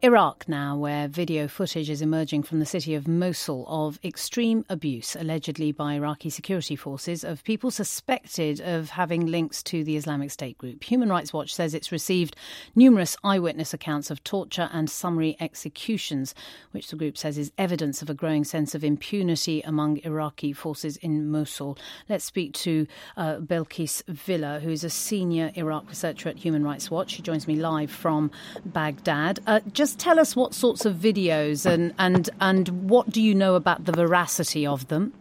Iraq 0.04 0.48
now, 0.48 0.76
where 0.76 1.06
video 1.06 1.46
footage 1.46 1.88
is 1.88 2.02
emerging 2.02 2.42
from 2.42 2.58
the 2.58 2.66
city 2.66 2.96
of 2.96 3.06
Mosul 3.06 3.64
of 3.68 4.00
extreme 4.02 4.64
abuse, 4.68 5.14
allegedly 5.14 5.70
by 5.70 5.94
Iraqi 5.94 6.28
security 6.28 6.74
forces, 6.74 7.22
of 7.22 7.44
people 7.44 7.70
suspected 7.70 8.60
of 8.60 8.90
having 8.90 9.26
links 9.26 9.62
to 9.62 9.84
the 9.84 9.96
Islamic 9.96 10.32
State 10.32 10.58
group. 10.58 10.82
Human 10.82 11.08
Rights 11.08 11.32
Watch 11.32 11.54
says 11.54 11.72
it's 11.72 11.92
received 11.92 12.34
numerous 12.74 13.16
eyewitness 13.22 13.72
accounts 13.72 14.10
of 14.10 14.24
torture 14.24 14.68
and 14.72 14.90
summary 14.90 15.36
executions, 15.38 16.34
which 16.72 16.88
the 16.88 16.96
group 16.96 17.16
says 17.16 17.38
is 17.38 17.52
evidence 17.56 18.02
of 18.02 18.10
a 18.10 18.14
growing 18.14 18.42
sense 18.42 18.74
of 18.74 18.82
impunity 18.82 19.60
among 19.60 20.00
Iraqi 20.02 20.52
forces 20.52 20.96
in 20.96 21.30
Mosul. 21.30 21.78
Let's 22.08 22.24
speak 22.24 22.54
to 22.54 22.88
uh, 23.16 23.36
Belkis 23.36 24.02
Wille, 24.26 24.58
who's 24.58 24.82
a 24.82 24.90
senior 24.90 25.52
Iraq 25.54 25.88
researcher 25.88 26.28
at 26.28 26.38
Human 26.38 26.64
Rights 26.64 26.90
Watch. 26.90 27.12
She 27.12 27.22
joins 27.22 27.46
me 27.46 27.54
live 27.54 27.92
from 27.92 28.32
Baghdad. 28.64 29.38
Uh, 29.46 29.60
just 29.72 29.91
tell 29.94 30.18
us 30.18 30.34
what 30.36 30.54
sorts 30.54 30.84
of 30.84 30.96
videos 30.96 31.66
and, 31.66 31.94
and, 31.98 32.30
and 32.40 32.90
what 32.90 33.10
do 33.10 33.22
you 33.22 33.34
know 33.34 33.54
about 33.54 33.84
the 33.84 33.92
veracity 33.92 34.66
of 34.66 34.88
them? 34.88 35.12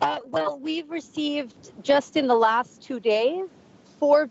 Uh, 0.00 0.18
well, 0.26 0.58
we've 0.58 0.90
received 0.90 1.72
just 1.82 2.16
in 2.16 2.26
the 2.26 2.34
last 2.34 2.82
two 2.82 3.00
days 3.00 3.46
four 3.98 4.28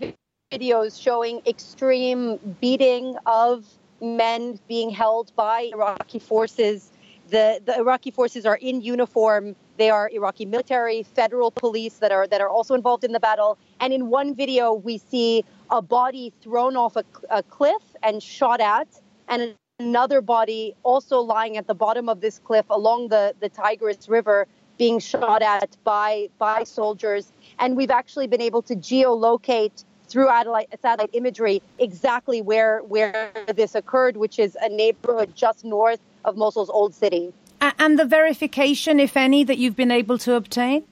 videos 0.52 1.02
showing 1.02 1.42
extreme 1.48 2.38
beating 2.62 3.16
of 3.26 3.66
men 4.02 4.60
being 4.68 4.90
held 4.90 5.36
by 5.36 5.70
Iraqi 5.74 6.20
forces. 6.20 6.92
The, 7.30 7.60
the 7.66 7.78
Iraqi 7.78 8.12
forces 8.12 8.46
are 8.46 8.58
in 8.58 8.82
uniform. 8.82 9.56
They 9.78 9.90
are 9.90 10.10
Iraqi 10.14 10.46
military, 10.46 11.04
federal 11.04 11.52
police 11.52 11.96
that 11.96 12.12
are 12.12 12.28
that 12.28 12.42
are 12.42 12.50
also 12.50 12.74
involved 12.74 13.04
in 13.04 13.12
the 13.12 13.20
battle. 13.20 13.58
And 13.80 13.94
in 13.94 14.10
one 14.10 14.34
video, 14.34 14.74
we 14.74 14.98
see 14.98 15.44
a 15.70 15.82
body 15.82 16.32
thrown 16.42 16.78
off 16.78 16.96
a, 16.96 17.04
a 17.30 17.44
cliff 17.44 17.82
and 18.04 18.22
shot 18.22 18.62
at, 18.62 18.88
and 19.28 19.56
another 19.80 20.22
body 20.22 20.74
also 20.84 21.20
lying 21.20 21.58
at 21.58 21.68
the 21.68 21.74
bottom 21.74 22.08
of 22.08 22.22
this 22.22 22.40
cliff 22.40 22.66
along 22.70 23.10
the, 23.10 23.36
the 23.42 23.50
Tigris 23.50 24.08
River 24.08 24.48
being 24.78 25.00
shot 25.00 25.42
at 25.42 25.76
by 25.84 26.30
by 26.38 26.64
soldiers. 26.64 27.32
And 27.60 27.76
we've 27.76 27.92
actually 27.92 28.28
been 28.28 28.42
able 28.42 28.62
to 28.64 28.76
geolocate 28.76 29.84
through 30.08 30.28
satellite 30.28 31.10
imagery 31.14 31.62
exactly 31.80 32.42
where 32.42 32.80
where 32.80 33.32
this 33.54 33.76
occurred, 33.76 34.18
which 34.18 34.40
is 34.40 34.58
a 34.62 34.70
neighborhood 34.70 35.36
just 35.36 35.66
north 35.66 36.00
of 36.24 36.38
Mosul's 36.38 36.70
old 36.70 36.94
city. 36.94 37.34
And 37.80 37.98
the 37.98 38.06
verification, 38.06 39.00
if 39.00 39.18
any, 39.18 39.44
that 39.44 39.58
you've 39.58 39.76
been 39.76 39.92
able 39.92 40.18
to 40.20 40.36
obtain? 40.36 40.86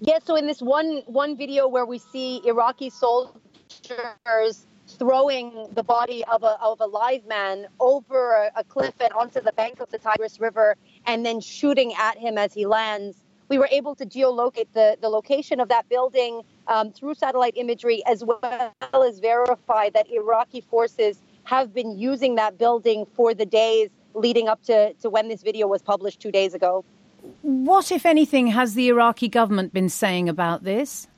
Yeah, 0.00 0.18
so 0.24 0.36
in 0.36 0.46
this 0.46 0.62
one 0.62 1.02
one 1.06 1.36
video 1.36 1.66
where 1.66 1.84
we 1.84 1.98
see 1.98 2.40
Iraqi 2.46 2.88
soldiers 2.88 3.34
throwing 4.86 5.68
the 5.72 5.82
body 5.82 6.24
of 6.26 6.44
a 6.44 6.56
of 6.62 6.80
a 6.80 6.86
live 6.86 7.26
man 7.26 7.66
over 7.80 8.32
a, 8.34 8.60
a 8.60 8.64
cliff 8.64 8.94
and 9.00 9.12
onto 9.12 9.40
the 9.40 9.52
bank 9.52 9.80
of 9.80 9.90
the 9.90 9.98
Tigris 9.98 10.38
River 10.40 10.76
and 11.06 11.26
then 11.26 11.40
shooting 11.40 11.92
at 11.94 12.16
him 12.16 12.38
as 12.38 12.54
he 12.54 12.64
lands, 12.64 13.16
we 13.48 13.58
were 13.58 13.68
able 13.72 13.94
to 13.96 14.06
geolocate 14.06 14.68
the, 14.72 14.96
the 15.00 15.08
location 15.08 15.58
of 15.58 15.68
that 15.68 15.88
building 15.88 16.42
um, 16.68 16.92
through 16.92 17.14
satellite 17.14 17.56
imagery 17.56 18.02
as 18.06 18.24
well 18.24 18.72
as 18.92 19.18
verify 19.18 19.90
that 19.90 20.08
Iraqi 20.10 20.60
forces 20.60 21.20
have 21.44 21.74
been 21.74 21.98
using 21.98 22.36
that 22.36 22.56
building 22.56 23.06
for 23.16 23.34
the 23.34 23.46
days 23.46 23.88
leading 24.14 24.48
up 24.48 24.62
to, 24.64 24.92
to 24.94 25.10
when 25.10 25.28
this 25.28 25.42
video 25.42 25.66
was 25.66 25.82
published 25.82 26.20
two 26.20 26.32
days 26.32 26.54
ago. 26.54 26.84
What, 27.42 27.90
if 27.92 28.06
anything, 28.06 28.46
has 28.48 28.74
the 28.74 28.88
Iraqi 28.88 29.28
government 29.28 29.72
been 29.72 29.88
saying 29.88 30.28
about 30.28 30.64
this? 30.64 31.08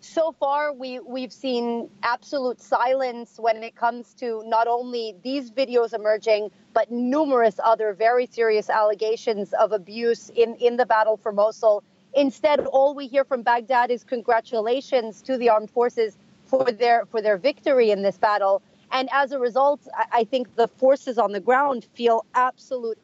So 0.00 0.32
far, 0.32 0.72
we, 0.72 0.98
we've 0.98 1.32
seen 1.32 1.88
absolute 2.02 2.60
silence 2.60 3.36
when 3.38 3.62
it 3.62 3.76
comes 3.76 4.14
to 4.14 4.42
not 4.44 4.66
only 4.66 5.14
these 5.22 5.50
videos 5.50 5.94
emerging, 5.94 6.50
but 6.74 6.90
numerous 6.90 7.60
other 7.62 7.92
very 7.92 8.26
serious 8.26 8.68
allegations 8.68 9.52
of 9.52 9.72
abuse 9.72 10.28
in, 10.30 10.56
in 10.56 10.76
the 10.76 10.86
battle 10.86 11.16
for 11.16 11.30
Mosul. 11.30 11.84
Instead, 12.14 12.60
all 12.66 12.94
we 12.94 13.06
hear 13.06 13.24
from 13.24 13.42
Baghdad 13.42 13.90
is 13.90 14.02
congratulations 14.04 15.22
to 15.22 15.38
the 15.38 15.48
armed 15.48 15.70
forces 15.70 16.18
for 16.44 16.64
their 16.70 17.06
for 17.06 17.22
their 17.22 17.38
victory 17.38 17.90
in 17.90 18.02
this 18.02 18.18
battle. 18.18 18.60
And 18.92 19.08
as 19.12 19.32
a 19.32 19.38
result, 19.38 19.80
I 20.12 20.24
think 20.24 20.54
the 20.56 20.68
forces 20.68 21.18
on 21.18 21.32
the 21.32 21.40
ground 21.40 21.86
feel 21.94 22.24
absolute 22.34 22.98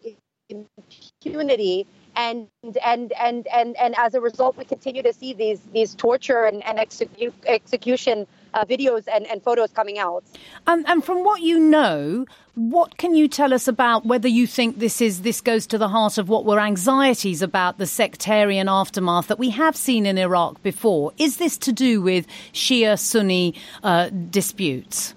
impunity. 0.51 1.87
And 2.17 2.49
and 2.85 3.13
and 3.13 3.47
and 3.47 3.77
and 3.77 3.95
as 3.97 4.15
a 4.15 4.21
result 4.21 4.57
we 4.57 4.65
continue 4.65 5.05
to 5.05 5.13
see 5.13 5.35
these 5.35 5.61
these 5.73 5.95
torture 5.95 6.45
and, 6.47 6.65
and 6.65 6.79
execu- 6.79 7.33
execution 7.47 8.27
uh, 8.55 8.65
videos 8.65 9.05
and, 9.13 9.25
and 9.29 9.41
photos 9.41 9.71
coming 9.71 9.99
out. 10.01 10.25
And 10.67 11.05
from 11.05 11.23
what 11.23 11.43
you 11.43 11.61
know 11.61 12.27
what 12.57 12.97
can 12.97 13.15
you 13.15 13.29
tell 13.29 13.55
us 13.55 13.69
about 13.69 14.05
whether 14.05 14.27
you 14.27 14.49
think 14.49 14.81
this 14.81 15.01
is 15.01 15.23
this 15.23 15.41
goes 15.41 15.65
to 15.69 15.79
the 15.79 15.89
heart 15.89 16.19
of 16.19 16.29
what 16.29 16.45
were 16.45 16.59
anxieties 16.59 17.41
about 17.41 17.79
the 17.79 17.87
sectarian 17.87 18.69
aftermath 18.69 19.29
that 19.29 19.39
we 19.39 19.51
have 19.51 19.77
seen 19.77 20.07
in 20.07 20.19
Iraq 20.19 20.61
before? 20.65 21.13
Is 21.19 21.37
this 21.37 21.57
to 21.59 21.73
do 21.73 22.03
with 22.03 22.27
Shia 22.53 22.99
Sunni 22.99 23.55
uh, 23.85 24.09
disputes 24.09 25.15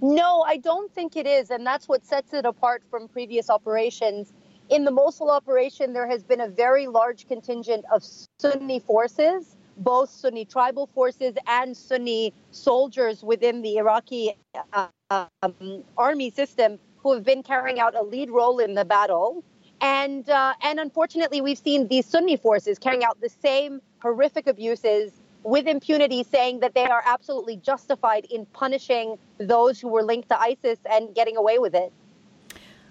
no, 0.00 0.42
I 0.42 0.56
don't 0.56 0.92
think 0.94 1.16
it 1.16 1.26
is. 1.26 1.50
And 1.50 1.66
that's 1.66 1.88
what 1.88 2.04
sets 2.04 2.32
it 2.32 2.44
apart 2.44 2.82
from 2.90 3.08
previous 3.08 3.50
operations. 3.50 4.32
In 4.68 4.84
the 4.84 4.90
Mosul 4.90 5.30
operation, 5.30 5.92
there 5.92 6.06
has 6.06 6.22
been 6.22 6.40
a 6.40 6.48
very 6.48 6.86
large 6.86 7.26
contingent 7.26 7.84
of 7.92 8.04
Sunni 8.38 8.80
forces, 8.80 9.56
both 9.78 10.10
Sunni 10.10 10.44
tribal 10.44 10.88
forces 10.94 11.34
and 11.46 11.76
Sunni 11.76 12.34
soldiers 12.50 13.22
within 13.22 13.62
the 13.62 13.78
Iraqi 13.78 14.34
um, 14.72 15.84
army 15.96 16.30
system 16.30 16.78
who 16.98 17.14
have 17.14 17.24
been 17.24 17.42
carrying 17.42 17.80
out 17.80 17.94
a 17.94 18.02
lead 18.02 18.30
role 18.30 18.58
in 18.58 18.74
the 18.74 18.84
battle. 18.84 19.42
And, 19.80 20.28
uh, 20.28 20.54
and 20.62 20.80
unfortunately, 20.80 21.40
we've 21.40 21.58
seen 21.58 21.88
these 21.88 22.04
Sunni 22.04 22.36
forces 22.36 22.78
carrying 22.78 23.04
out 23.04 23.20
the 23.20 23.30
same 23.30 23.80
horrific 24.02 24.46
abuses 24.46 25.12
with 25.42 25.66
impunity, 25.66 26.24
saying 26.24 26.60
that 26.60 26.74
they 26.74 26.86
are 26.86 27.02
absolutely 27.04 27.56
justified 27.56 28.26
in 28.30 28.46
punishing 28.46 29.16
those 29.38 29.80
who 29.80 29.88
were 29.88 30.02
linked 30.02 30.28
to 30.28 30.40
ISIS 30.40 30.78
and 30.90 31.14
getting 31.14 31.36
away 31.36 31.58
with 31.58 31.74
it. 31.74 31.92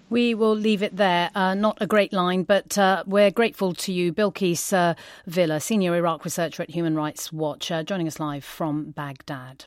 We 0.09 0.33
will 0.33 0.55
leave 0.55 0.81
it 0.81 0.95
there. 0.95 1.29
Uh, 1.35 1.53
not 1.53 1.77
a 1.81 1.87
great 1.87 2.13
line, 2.13 2.43
but 2.43 2.77
uh, 2.77 3.03
we're 3.05 3.31
grateful 3.31 3.73
to 3.73 3.91
you, 3.91 4.13
Belkis 4.13 4.71
uh, 4.71 4.95
Wille, 5.25 5.59
senior 5.59 5.95
Iraq 5.95 6.23
researcher 6.23 6.63
at 6.63 6.69
Human 6.69 6.95
Rights 6.95 7.33
Watch, 7.33 7.71
uh, 7.71 7.83
joining 7.83 8.07
us 8.07 8.19
live 8.19 8.45
from 8.45 8.91
Baghdad. 8.91 9.65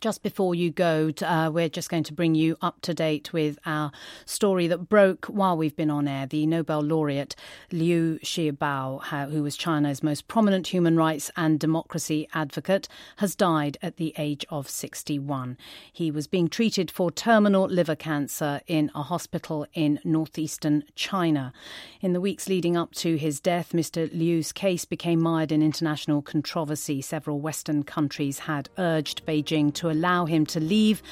Just 0.00 0.22
before 0.22 0.54
you 0.54 0.70
go, 0.70 1.10
uh, 1.22 1.50
we're 1.52 1.68
just 1.68 1.90
going 1.90 2.04
to 2.04 2.12
bring 2.12 2.36
you 2.36 2.56
up 2.62 2.80
to 2.82 2.94
date 2.94 3.32
with 3.32 3.58
our 3.66 3.90
story 4.26 4.68
that 4.68 4.88
broke 4.88 5.26
while 5.26 5.56
we've 5.56 5.74
been 5.74 5.90
on 5.90 6.06
air. 6.06 6.24
The 6.24 6.46
Nobel 6.46 6.82
laureate 6.82 7.34
Liu 7.72 8.20
Xiaobo, 8.22 9.02
who 9.30 9.42
was 9.42 9.56
China's 9.56 10.00
most 10.00 10.28
prominent 10.28 10.68
human 10.68 10.96
rights 10.96 11.32
and 11.36 11.58
democracy 11.58 12.28
advocate, 12.32 12.86
has 13.16 13.34
died 13.34 13.76
at 13.82 13.96
the 13.96 14.14
age 14.18 14.46
of 14.50 14.68
61. 14.68 15.58
He 15.92 16.12
was 16.12 16.28
being 16.28 16.48
treated 16.48 16.92
for 16.92 17.10
terminal 17.10 17.66
liver 17.66 17.96
cancer 17.96 18.60
in 18.68 18.92
a 18.94 19.02
hospital 19.02 19.66
in 19.74 19.98
northeastern 20.04 20.84
China. 20.94 21.52
In 22.00 22.12
the 22.12 22.20
weeks 22.20 22.48
leading 22.48 22.76
up 22.76 22.92
to 22.96 23.16
his 23.16 23.40
death, 23.40 23.72
Mr. 23.72 24.08
Liu's 24.16 24.52
case 24.52 24.84
became 24.84 25.20
mired 25.20 25.50
in 25.50 25.60
international 25.60 26.22
controversy. 26.22 27.02
Several 27.02 27.40
Western 27.40 27.82
countries 27.82 28.40
had 28.40 28.68
urged 28.78 29.26
Beijing 29.26 29.74
to 29.78 29.90
allow 29.90 30.26
him 30.26 30.46
to 30.46 30.60
leave 30.60 31.02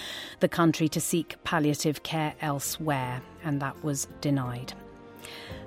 the 0.40 0.48
country 0.48 0.88
to 0.90 1.00
seek 1.00 1.42
palliative 1.44 2.02
care 2.02 2.34
elsewhere, 2.40 3.22
and 3.44 3.60
that 3.60 3.82
was 3.82 4.06
denied. 4.20 4.72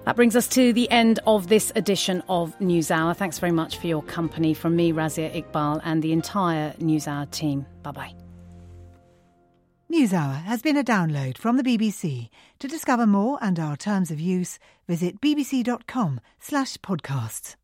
That 0.06 0.16
brings 0.16 0.36
us 0.36 0.47
to 0.50 0.74
the 0.74 0.89
end 0.89 1.20
of 1.28 1.47
this 1.47 1.72
edition 1.76 2.24
of 2.30 2.58
NewsHour. 2.60 3.16
Thanks 3.16 3.39
very 3.39 3.52
much 3.52 3.78
for 3.78 3.88
your 3.88 4.04
company 4.04 4.54
from 4.54 4.76
me, 4.76 4.93
Razia 4.93 5.43
Iqbal, 5.43 5.82
and 5.84 6.02
the 6.02 6.14
entire 6.14 6.74
NewsHour 6.80 7.30
team. 7.32 7.66
Bye 7.84 7.91
bye. 7.91 8.14
NewsHour 9.91 10.43
has 10.43 10.62
been 10.62 10.78
a 10.78 10.84
download 10.84 11.38
from 11.38 11.58
the 11.58 11.64
BBC. 11.64 12.30
To 12.60 12.68
discover 12.68 13.08
more 13.08 13.39
and 13.41 13.60
our 13.60 13.76
terms 13.76 14.12
of 14.12 14.20
use, 14.20 14.60
visit 14.88 15.20
bbc.com/podcasts. 15.20 17.56